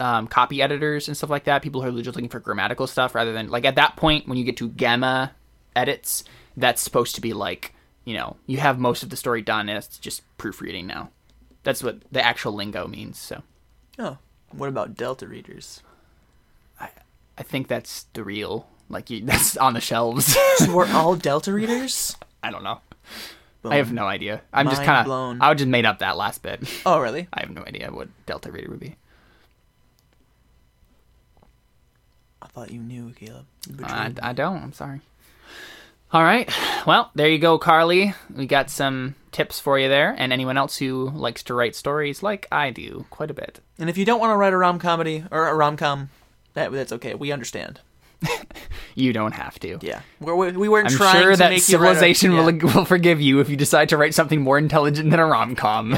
um, 0.00 0.28
copy 0.28 0.62
editors 0.62 1.08
and 1.08 1.16
stuff 1.16 1.30
like 1.30 1.44
that. 1.44 1.62
People 1.62 1.82
who 1.82 1.96
are 1.98 2.02
just 2.02 2.14
looking 2.16 2.28
for 2.30 2.38
grammatical 2.38 2.86
stuff 2.86 3.14
rather 3.16 3.32
than 3.32 3.48
like 3.48 3.64
at 3.64 3.74
that 3.74 3.96
point 3.96 4.28
when 4.28 4.38
you 4.38 4.44
get 4.44 4.56
to 4.58 4.68
gamma 4.68 5.32
edits, 5.74 6.22
that's 6.56 6.80
supposed 6.80 7.16
to 7.16 7.20
be 7.20 7.32
like 7.32 7.74
you 8.08 8.14
know 8.14 8.36
you 8.46 8.56
have 8.56 8.78
most 8.78 9.02
of 9.02 9.10
the 9.10 9.16
story 9.16 9.42
done 9.42 9.68
and 9.68 9.76
it's 9.76 9.98
just 9.98 10.22
proofreading 10.38 10.86
now. 10.86 11.10
That's 11.62 11.82
what 11.82 12.00
the 12.10 12.24
actual 12.24 12.54
lingo 12.54 12.88
means. 12.88 13.18
So 13.18 13.42
oh, 13.98 14.16
what 14.50 14.70
about 14.70 14.94
delta 14.94 15.28
readers? 15.28 15.82
I 16.80 16.88
I 17.36 17.42
think 17.42 17.68
that's 17.68 18.06
the 18.14 18.24
real 18.24 18.66
like 18.88 19.10
you, 19.10 19.20
that's 19.24 19.58
on 19.58 19.74
the 19.74 19.82
shelves. 19.82 20.34
So 20.56 20.74
we're 20.74 20.88
all 20.92 21.16
delta 21.16 21.52
readers? 21.52 22.16
I 22.42 22.50
don't 22.50 22.64
know. 22.64 22.80
I 23.62 23.76
have 23.76 23.92
no 23.92 24.06
idea. 24.06 24.40
I'm 24.54 24.68
just 24.68 24.78
Mind 24.78 24.86
kind 24.86 25.04
blown. 25.04 25.36
of 25.36 25.42
I 25.42 25.52
just 25.52 25.68
made 25.68 25.84
up 25.84 25.98
that 25.98 26.16
last 26.16 26.42
bit. 26.42 26.62
Oh, 26.86 27.00
really? 27.00 27.28
I 27.30 27.40
have 27.40 27.50
no 27.50 27.62
idea 27.66 27.90
what 27.92 28.08
delta 28.24 28.50
reader 28.50 28.70
would 28.70 28.80
be. 28.80 28.96
I 32.40 32.46
thought 32.46 32.70
you 32.70 32.80
knew, 32.80 33.12
Caleb. 33.12 33.44
You 33.68 33.84
I, 33.84 34.14
I 34.22 34.32
don't. 34.32 34.62
I'm 34.62 34.72
sorry. 34.72 35.02
All 36.12 36.22
right. 36.22 36.50
Well, 36.86 37.10
there 37.14 37.28
you 37.28 37.38
go, 37.38 37.58
Carly. 37.58 38.14
We 38.34 38.46
got 38.46 38.70
some 38.70 39.14
tips 39.30 39.60
for 39.60 39.78
you 39.78 39.88
there, 39.88 40.14
and 40.16 40.32
anyone 40.32 40.56
else 40.56 40.78
who 40.78 41.10
likes 41.10 41.42
to 41.44 41.54
write 41.54 41.74
stories 41.74 42.22
like 42.22 42.46
I 42.50 42.70
do 42.70 43.04
quite 43.10 43.30
a 43.30 43.34
bit. 43.34 43.60
and 43.78 43.90
if 43.90 43.98
you 43.98 44.04
don't 44.06 44.20
want 44.20 44.32
to 44.32 44.36
write 44.36 44.54
a 44.54 44.56
rom 44.56 44.78
comedy 44.78 45.24
or 45.30 45.48
a 45.48 45.54
rom 45.54 45.76
com, 45.76 46.08
that 46.54 46.72
that's 46.72 46.92
okay. 46.92 47.14
We 47.14 47.30
understand. 47.32 47.80
You 48.94 49.12
don't 49.12 49.32
have 49.32 49.60
to. 49.60 49.78
Yeah, 49.80 50.00
we're, 50.18 50.34
we 50.34 50.50
we 50.50 50.68
weren't 50.68 50.88
I'm 50.90 50.96
trying 50.96 51.22
sure 51.22 51.30
to 51.30 51.36
that 51.36 51.50
make 51.50 51.68
you 51.68 51.78
write 51.78 51.90
a- 51.92 51.94
civilization 51.94 52.32
yeah. 52.32 52.44
will, 52.44 52.74
will 52.74 52.84
forgive 52.84 53.20
you 53.20 53.38
if 53.38 53.48
you 53.48 53.56
decide 53.56 53.90
to 53.90 53.96
write 53.96 54.12
something 54.12 54.40
more 54.40 54.58
intelligent 54.58 55.10
than 55.10 55.20
a 55.20 55.26
rom 55.26 55.54
com. 55.54 55.96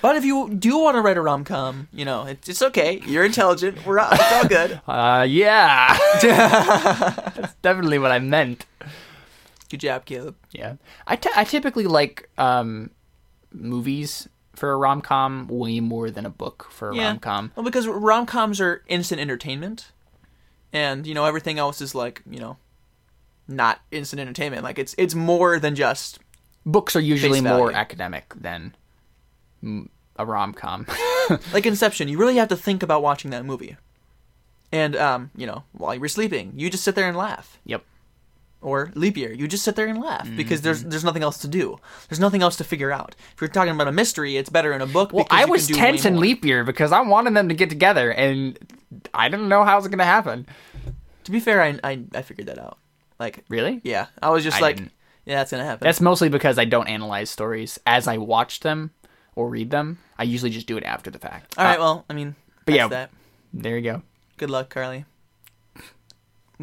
But 0.00 0.16
if 0.16 0.24
you 0.24 0.48
do 0.54 0.78
want 0.78 0.94
to 0.96 1.02
write 1.02 1.18
a 1.18 1.20
rom 1.20 1.44
com, 1.44 1.88
you 1.92 2.06
know, 2.06 2.24
it's, 2.24 2.48
it's 2.48 2.62
okay. 2.62 3.02
You're 3.06 3.26
intelligent. 3.26 3.84
We're 3.84 3.98
all, 3.98 4.08
it's 4.12 4.32
all 4.32 4.48
good. 4.48 4.80
Uh, 4.88 5.26
yeah. 5.28 5.98
That's 6.22 7.54
definitely 7.60 7.98
what 7.98 8.10
I 8.10 8.20
meant. 8.20 8.64
Good 9.74 9.80
job, 9.80 10.04
Caleb. 10.04 10.36
Yeah. 10.52 10.76
I, 11.04 11.16
t- 11.16 11.30
I 11.34 11.42
typically 11.42 11.86
like 11.88 12.28
um, 12.38 12.90
movies 13.52 14.28
for 14.54 14.70
a 14.70 14.76
rom 14.76 15.00
com 15.00 15.48
way 15.50 15.80
more 15.80 16.12
than 16.12 16.24
a 16.24 16.30
book 16.30 16.68
for 16.70 16.90
a 16.90 16.94
Yeah. 16.96 17.08
rom 17.08 17.18
com. 17.18 17.50
Well, 17.56 17.64
because 17.64 17.88
rom 17.88 18.24
coms 18.24 18.60
are 18.60 18.84
instant 18.86 19.20
entertainment, 19.20 19.90
and 20.72 21.08
you 21.08 21.14
know 21.14 21.24
everything 21.24 21.58
else 21.58 21.80
is 21.80 21.92
like 21.92 22.22
you 22.30 22.38
know, 22.38 22.56
not 23.48 23.80
instant 23.90 24.20
entertainment. 24.20 24.62
Like 24.62 24.78
it's 24.78 24.94
it's 24.96 25.16
more 25.16 25.58
than 25.58 25.74
just 25.74 26.20
books 26.64 26.94
are 26.94 27.00
usually 27.00 27.40
more 27.40 27.72
academic 27.72 28.32
than 28.40 28.76
a 30.16 30.24
rom-com 30.24 30.86
like 31.52 31.66
Inception. 31.66 32.06
You 32.06 32.16
really 32.18 32.36
have 32.36 32.48
to 32.48 32.56
think 32.56 32.84
about 32.84 33.02
watching 33.02 33.32
that 33.32 33.44
movie, 33.44 33.76
and 34.70 34.94
um, 34.94 35.30
you 35.36 35.48
know, 35.48 35.64
while 35.72 35.96
you're 35.96 36.06
sleeping, 36.06 36.52
you 36.54 36.70
just 36.70 36.84
sit 36.84 36.94
there 36.94 37.08
and 37.08 37.16
laugh. 37.16 37.58
yep 37.64 37.82
Or 38.64 38.90
leap 38.94 39.16
year, 39.16 39.32
you 39.32 39.46
just 39.46 39.62
sit 39.62 39.76
there 39.76 39.86
and 39.86 40.00
laugh 40.00 40.26
because 40.36 40.62
there's 40.62 40.80
Mm-hmm. 40.80 40.88
there's 40.90 41.04
nothing 41.04 41.22
else 41.22 41.38
to 41.38 41.48
do. 41.48 41.78
There's 42.08 42.18
nothing 42.18 42.42
else 42.42 42.56
to 42.56 42.64
figure 42.64 42.90
out. 42.90 43.14
If 43.34 43.40
you're 43.40 43.48
talking 43.48 43.74
about 43.74 43.88
a 43.88 43.92
mystery, 43.92 44.36
it's 44.38 44.48
better 44.50 44.72
in 44.72 44.80
a 44.80 44.86
book. 44.86 45.12
well 45.12 45.24
because 45.24 45.42
i 45.42 45.44
was 45.44 45.66
tense 45.68 46.04
in 46.06 46.18
leap 46.18 46.44
year 46.44 46.64
because 46.64 46.90
i 46.90 47.00
wanted 47.02 47.34
them 47.36 47.48
to 47.50 47.54
get 47.54 47.68
together 47.68 48.10
and 48.10 48.58
i 49.12 49.28
didn't 49.28 49.48
know 49.48 49.62
how 49.64 49.74
it 49.74 49.80
was 49.82 49.88
going 49.88 49.98
to 49.98 50.04
happen 50.18 50.46
To 51.24 51.30
be 51.30 51.40
fair, 51.40 51.62
I, 51.62 51.78
I 51.84 51.92
I 52.14 52.22
figured 52.22 52.48
that 52.48 52.58
out. 52.58 52.78
Like 53.18 53.44
really 53.48 53.80
yeah, 53.84 54.06
I 54.22 54.30
was 54.30 54.42
just 54.44 54.56
I 54.56 54.60
like, 54.60 54.76
didn't. 54.76 54.92
yeah, 55.26 55.36
that's 55.36 55.50
gonna 55.52 55.64
happen. 55.64 55.84
that's 55.86 56.00
mostly 56.00 56.28
because 56.30 56.58
i 56.58 56.64
don't 56.64 56.88
analyze 56.88 57.28
stories 57.30 57.78
as 57.86 58.08
i 58.08 58.16
watch 58.18 58.60
them 58.60 58.90
or 59.36 59.48
read 59.50 59.70
them 59.70 59.98
i 60.18 60.22
usually 60.24 60.50
just 60.50 60.66
do 60.66 60.76
it 60.76 60.84
after 60.84 61.10
the 61.10 61.18
fact 61.18 61.54
all 61.58 61.64
right. 61.64 61.76
Uh, 61.78 61.82
Well, 61.82 62.04
I 62.08 62.12
mean, 62.14 62.34
but 62.64 62.72
that's 62.72 62.76
yeah. 62.78 62.88
that. 62.88 63.10
there 63.52 63.76
you 63.78 63.82
go 63.92 64.02
Good 64.36 64.50
luck, 64.50 64.68
Carly. 64.70 65.04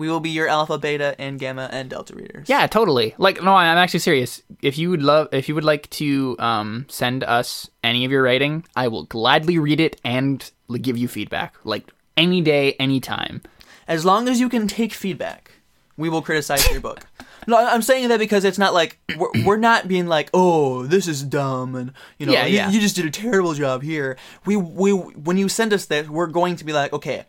We 0.02 0.10
will 0.10 0.20
be 0.20 0.32
your 0.32 0.48
alpha, 0.48 0.80
beta, 0.80 1.14
and 1.20 1.38
gamma 1.40 1.70
and 1.72 1.88
delta 1.88 2.16
readers. 2.16 2.50
Yeah, 2.50 2.66
totally. 2.66 3.14
Like, 3.20 3.44
no, 3.44 3.54
I'm 3.54 3.78
actually 3.78 4.00
serious. 4.00 4.42
If 4.64 4.80
you 4.80 4.90
would 4.90 5.04
love, 5.04 5.28
if 5.32 5.48
you 5.48 5.54
would 5.54 5.64
like 5.64 5.88
to 5.92 6.36
um, 6.40 6.88
send 6.90 7.24
us 7.24 7.70
any 7.84 8.04
of 8.04 8.10
your 8.10 8.24
writing, 8.24 8.66
I 8.76 8.88
will 8.88 9.04
gladly 9.04 9.60
read 9.60 9.80
it 9.80 10.02
and 10.04 10.50
give 10.82 10.98
you 10.98 11.08
feedback. 11.08 11.54
Like 11.64 11.86
any 12.18 12.42
day, 12.42 12.74
anytime. 12.80 13.44
As 13.88 14.04
long 14.04 14.28
as 14.28 14.40
you 14.40 14.50
can 14.50 14.68
take 14.68 14.92
feedback, 14.92 15.52
we 15.98 16.10
will 16.10 16.24
criticize 16.24 16.68
your 16.72 16.82
book. 16.82 17.02
No, 17.48 17.58
I'm 17.58 17.82
saying 17.82 18.10
that 18.10 18.20
because 18.20 18.44
it's 18.44 18.60
not 18.60 18.72
like 18.74 19.00
we're, 19.18 19.32
we're 19.46 19.58
not 19.58 19.88
being 19.88 20.06
like, 20.08 20.30
oh, 20.32 20.86
this 20.88 21.08
is 21.08 21.24
dumb, 21.24 21.76
and 21.76 21.92
you 22.20 22.26
know, 22.28 22.34
Yeah, 22.34 22.46
you, 22.46 22.56
yeah. 22.56 22.70
you 22.70 22.80
just 22.80 22.96
did 22.96 23.06
a 23.06 23.10
terrible 23.12 23.54
job 23.56 23.82
here. 23.82 24.18
We 24.46 24.56
we 24.56 24.92
when 24.94 25.38
you 25.38 25.50
send 25.50 25.74
us 25.74 25.86
this, 25.86 26.08
we're 26.08 26.28
going 26.28 26.56
to 26.58 26.64
be 26.66 26.72
like, 26.72 26.94
okay, 26.94 27.26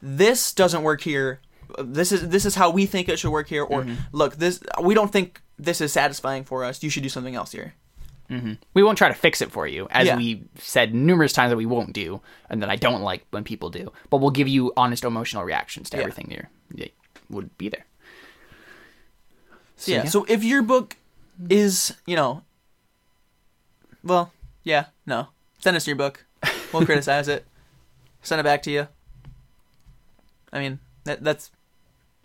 this 0.00 0.54
doesn't 0.54 0.82
work 0.82 1.02
here. 1.02 1.40
This 1.78 2.12
is 2.12 2.28
this 2.28 2.44
is 2.44 2.54
how 2.54 2.70
we 2.70 2.86
think 2.86 3.08
it 3.08 3.18
should 3.18 3.30
work 3.30 3.48
here. 3.48 3.62
Or 3.64 3.82
Mm-hmm. 3.82 3.94
look, 4.12 4.36
this 4.36 4.60
we 4.80 4.94
don't 4.94 5.12
think 5.12 5.40
this 5.58 5.80
is 5.80 5.92
satisfying 5.92 6.44
for 6.44 6.64
us. 6.64 6.82
You 6.82 6.90
should 6.90 7.02
do 7.02 7.08
something 7.08 7.34
else 7.34 7.52
here. 7.52 7.74
We 8.72 8.82
won't 8.82 8.96
try 8.96 9.08
to 9.08 9.14
fix 9.14 9.42
it 9.42 9.52
for 9.52 9.66
you, 9.66 9.86
as 9.90 10.06
Yeah. 10.06 10.16
we 10.16 10.44
said 10.58 10.94
numerous 10.94 11.34
times 11.34 11.50
that 11.50 11.58
we 11.58 11.66
won't 11.66 11.92
do, 11.92 12.22
and 12.48 12.62
that 12.62 12.70
I 12.70 12.76
don't 12.76 13.02
like 13.02 13.26
when 13.30 13.44
people 13.44 13.68
do. 13.68 13.92
But 14.08 14.18
we'll 14.22 14.30
give 14.30 14.48
you 14.48 14.72
honest 14.74 15.04
emotional 15.04 15.44
reactions 15.44 15.90
to 15.90 15.98
Yeah. 15.98 16.04
everything 16.04 16.28
there 16.30 16.48
that 16.76 16.94
would 17.28 17.56
be 17.58 17.68
there. 17.68 17.84
So, 19.76 19.92
yeah. 19.92 19.98
yeah. 20.04 20.08
So 20.08 20.24
if 20.30 20.42
your 20.44 20.62
book 20.62 20.96
is, 21.50 21.94
you 22.06 22.16
know, 22.16 22.42
well, 24.02 24.32
yeah, 24.64 24.86
no, 25.04 25.28
send 25.58 25.76
us 25.76 25.86
your 25.86 25.96
book. 25.96 26.24
We'll 26.72 26.86
criticize 26.90 27.28
it. 27.28 27.44
Send 28.22 28.40
it 28.40 28.44
back 28.44 28.62
to 28.62 28.70
you. 28.70 28.88
I 30.54 30.58
mean, 30.60 30.78
that, 31.04 31.22
that's 31.22 31.50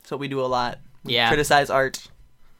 that's 0.07 0.11
what 0.13 0.21
we 0.21 0.29
do 0.29 0.39
a 0.39 0.47
lot. 0.47 0.79
We 1.03 1.15
Yeah. 1.15 1.27
Criticize 1.27 1.69
art. 1.69 2.07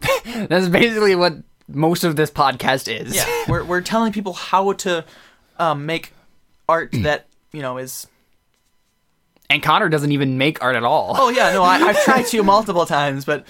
That's 0.25 0.67
basically 0.67 1.15
what 1.15 1.35
most 1.69 2.03
of 2.03 2.17
this 2.17 2.29
podcast 2.29 2.93
is. 2.93 3.15
Yeah. 3.15 3.25
we're 3.47 3.63
we're 3.63 3.79
telling 3.79 4.11
people 4.11 4.33
how 4.33 4.73
to 4.73 5.05
um, 5.57 5.85
make 5.85 6.11
art 6.67 6.89
that 7.03 7.27
you 7.53 7.61
know 7.61 7.77
is. 7.77 8.05
And 9.49 9.63
Connor 9.63 9.87
doesn't 9.87 10.11
even 10.11 10.37
make 10.37 10.61
art 10.61 10.75
at 10.75 10.83
all. 10.83 11.15
Oh 11.17 11.29
yeah, 11.29 11.53
no, 11.53 11.63
I, 11.63 11.75
I've 11.77 12.03
tried 12.03 12.25
to 12.27 12.43
multiple 12.43 12.85
times, 12.85 13.23
but, 13.23 13.47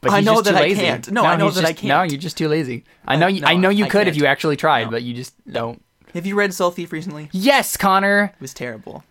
but 0.00 0.12
I 0.12 0.20
know 0.20 0.40
that 0.42 0.54
I 0.54 0.72
can't. 0.72 1.10
No, 1.10 1.24
I 1.24 1.34
know 1.34 1.50
that 1.50 1.64
I 1.64 1.72
just- 1.72 1.82
No, 1.82 1.88
can't. 1.96 2.08
No, 2.08 2.12
you're 2.12 2.20
just 2.20 2.38
too 2.38 2.46
lazy. 2.46 2.84
I 3.04 3.16
know. 3.16 3.26
You, 3.26 3.44
I 3.44 3.54
no, 3.54 3.62
know 3.62 3.68
you 3.70 3.86
I 3.86 3.88
could 3.88 4.02
if 4.06 4.14
can't. 4.14 4.16
you 4.18 4.26
actually 4.26 4.56
tried, 4.56 4.84
No. 4.84 4.90
but 4.92 5.02
you 5.02 5.12
just 5.12 5.34
don't. 5.50 5.82
have 6.14 6.24
you 6.24 6.36
read 6.36 6.54
Soul 6.54 6.70
Thief 6.70 6.92
recently? 6.92 7.30
Yes, 7.32 7.76
Connor. 7.76 8.30
It 8.32 8.40
was 8.40 8.54
terrible. 8.54 9.02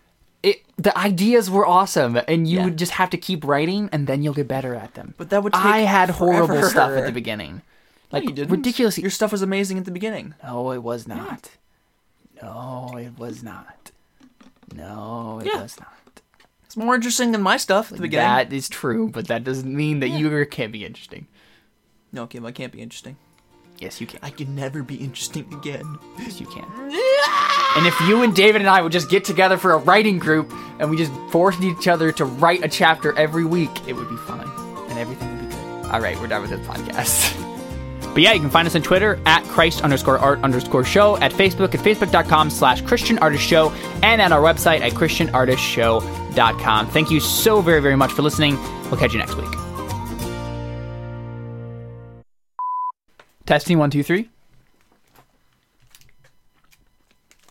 It, 0.42 0.62
the 0.76 0.96
ideas 0.96 1.50
were 1.50 1.66
awesome, 1.66 2.18
and 2.26 2.48
you 2.48 2.58
Yeah. 2.58 2.64
would 2.64 2.78
just 2.78 2.92
have 2.92 3.10
to 3.10 3.18
keep 3.18 3.44
writing, 3.44 3.88
and 3.92 4.06
then 4.06 4.22
you'll 4.22 4.32
get 4.34 4.48
better 4.48 4.74
at 4.74 4.94
them. 4.94 5.14
But 5.18 5.28
that 5.30 5.42
would 5.42 5.52
take 5.52 5.62
I 5.62 5.78
had 5.80 6.10
horrible 6.10 6.62
stuff 6.62 6.92
at 6.92 7.04
the 7.04 7.12
beginning, 7.12 7.60
like 8.10 8.24
you 8.24 8.32
didn't. 8.32 8.50
ridiculously. 8.50 9.02
Your 9.02 9.10
stuff 9.10 9.32
was 9.32 9.42
amazing 9.42 9.76
at 9.78 9.84
the 9.84 9.90
beginning. 9.90 10.34
No, 10.42 10.70
it 10.72 10.82
was 10.82 11.06
not. 11.06 11.50
No, 12.42 12.94
it 12.98 13.18
was 13.18 13.42
not. 13.42 13.90
No, 14.74 15.40
it 15.42 15.46
Yeah. 15.52 15.62
was 15.62 15.78
not. 15.78 15.92
It's 16.64 16.76
more 16.76 16.94
interesting 16.94 17.32
than 17.32 17.42
my 17.42 17.56
stuff 17.56 17.90
at 17.90 17.96
the 17.96 18.02
beginning. 18.02 18.26
That 18.28 18.52
is 18.52 18.68
true, 18.68 19.08
but 19.10 19.26
that 19.26 19.44
doesn't 19.44 19.74
mean 19.74 20.00
that 20.00 20.08
you 20.08 20.46
can't 20.46 20.72
be 20.72 20.84
interesting. 20.86 21.26
No, 22.12 22.26
Kim, 22.26 22.46
I 22.46 22.52
can't 22.52 22.72
be 22.72 22.80
interesting. 22.80 23.16
Yes, 23.80 24.00
you 24.00 24.06
can. 24.06 24.20
I 24.22 24.30
can 24.30 24.54
never 24.54 24.82
be 24.82 24.96
interesting 24.96 25.52
again. 25.52 25.98
Yes, 26.18 26.40
you 26.40 26.46
can. 26.46 26.64
And 27.76 27.86
if 27.86 27.98
you 28.00 28.22
and 28.22 28.34
David 28.34 28.62
and 28.62 28.68
I 28.68 28.82
would 28.82 28.90
just 28.90 29.08
get 29.08 29.24
together 29.24 29.56
for 29.56 29.72
a 29.72 29.76
writing 29.78 30.18
group 30.18 30.52
and 30.80 30.90
we 30.90 30.96
just 30.96 31.12
forced 31.30 31.62
each 31.62 31.86
other 31.86 32.10
to 32.12 32.24
write 32.24 32.64
a 32.64 32.68
chapter 32.68 33.16
every 33.16 33.44
week, 33.44 33.70
it 33.86 33.92
would 33.92 34.08
be 34.08 34.16
fun 34.16 34.40
and 34.90 34.98
everything 34.98 35.30
would 35.30 35.48
be 35.48 35.54
good. 35.54 35.86
All 35.92 36.00
right, 36.00 36.18
we're 36.20 36.26
done 36.26 36.42
with 36.42 36.50
this 36.50 36.66
podcast. 36.66 37.36
But 38.12 38.24
yeah, 38.24 38.32
you 38.32 38.40
can 38.40 38.50
find 38.50 38.66
us 38.66 38.74
on 38.74 38.82
Twitter 38.82 39.20
at 39.24 39.44
Christ 39.44 39.82
underscore 39.82 40.18
art 40.18 40.40
underscore 40.42 40.82
show, 40.84 41.16
at 41.18 41.30
Facebook 41.32 41.74
at 41.76 41.80
facebook.com 41.80 42.50
slash 42.50 42.82
Christian 42.82 43.20
Artist 43.20 43.44
Show, 43.44 43.70
and 44.02 44.20
at 44.20 44.32
our 44.32 44.40
website 44.42 44.80
at 44.80 44.94
christianartistshow.com. 44.94 46.88
Thank 46.88 47.10
you 47.12 47.20
so 47.20 47.60
very, 47.60 47.80
very 47.80 47.94
much 47.94 48.10
for 48.10 48.22
listening. 48.22 48.56
We'll 48.90 48.96
catch 48.96 49.12
you 49.12 49.20
next 49.20 49.36
week. 49.36 49.59
Testing 53.50 53.78
one, 53.78 53.90
two, 53.90 54.04
three. 54.04 54.30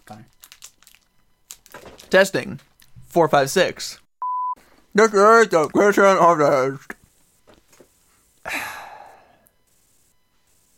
Connor. 0.05 0.27
Testing. 2.09 2.61
Four, 3.07 3.27
five, 3.27 3.49
six. 3.49 3.99
This 4.95 5.07
is 5.07 5.11
the 5.11 5.69
Christian 5.73 6.05
artist. 6.05 6.93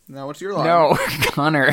Now, 0.08 0.26
what's 0.26 0.40
your 0.40 0.54
line? 0.54 0.66
No, 0.66 0.98
Connor. 1.26 1.72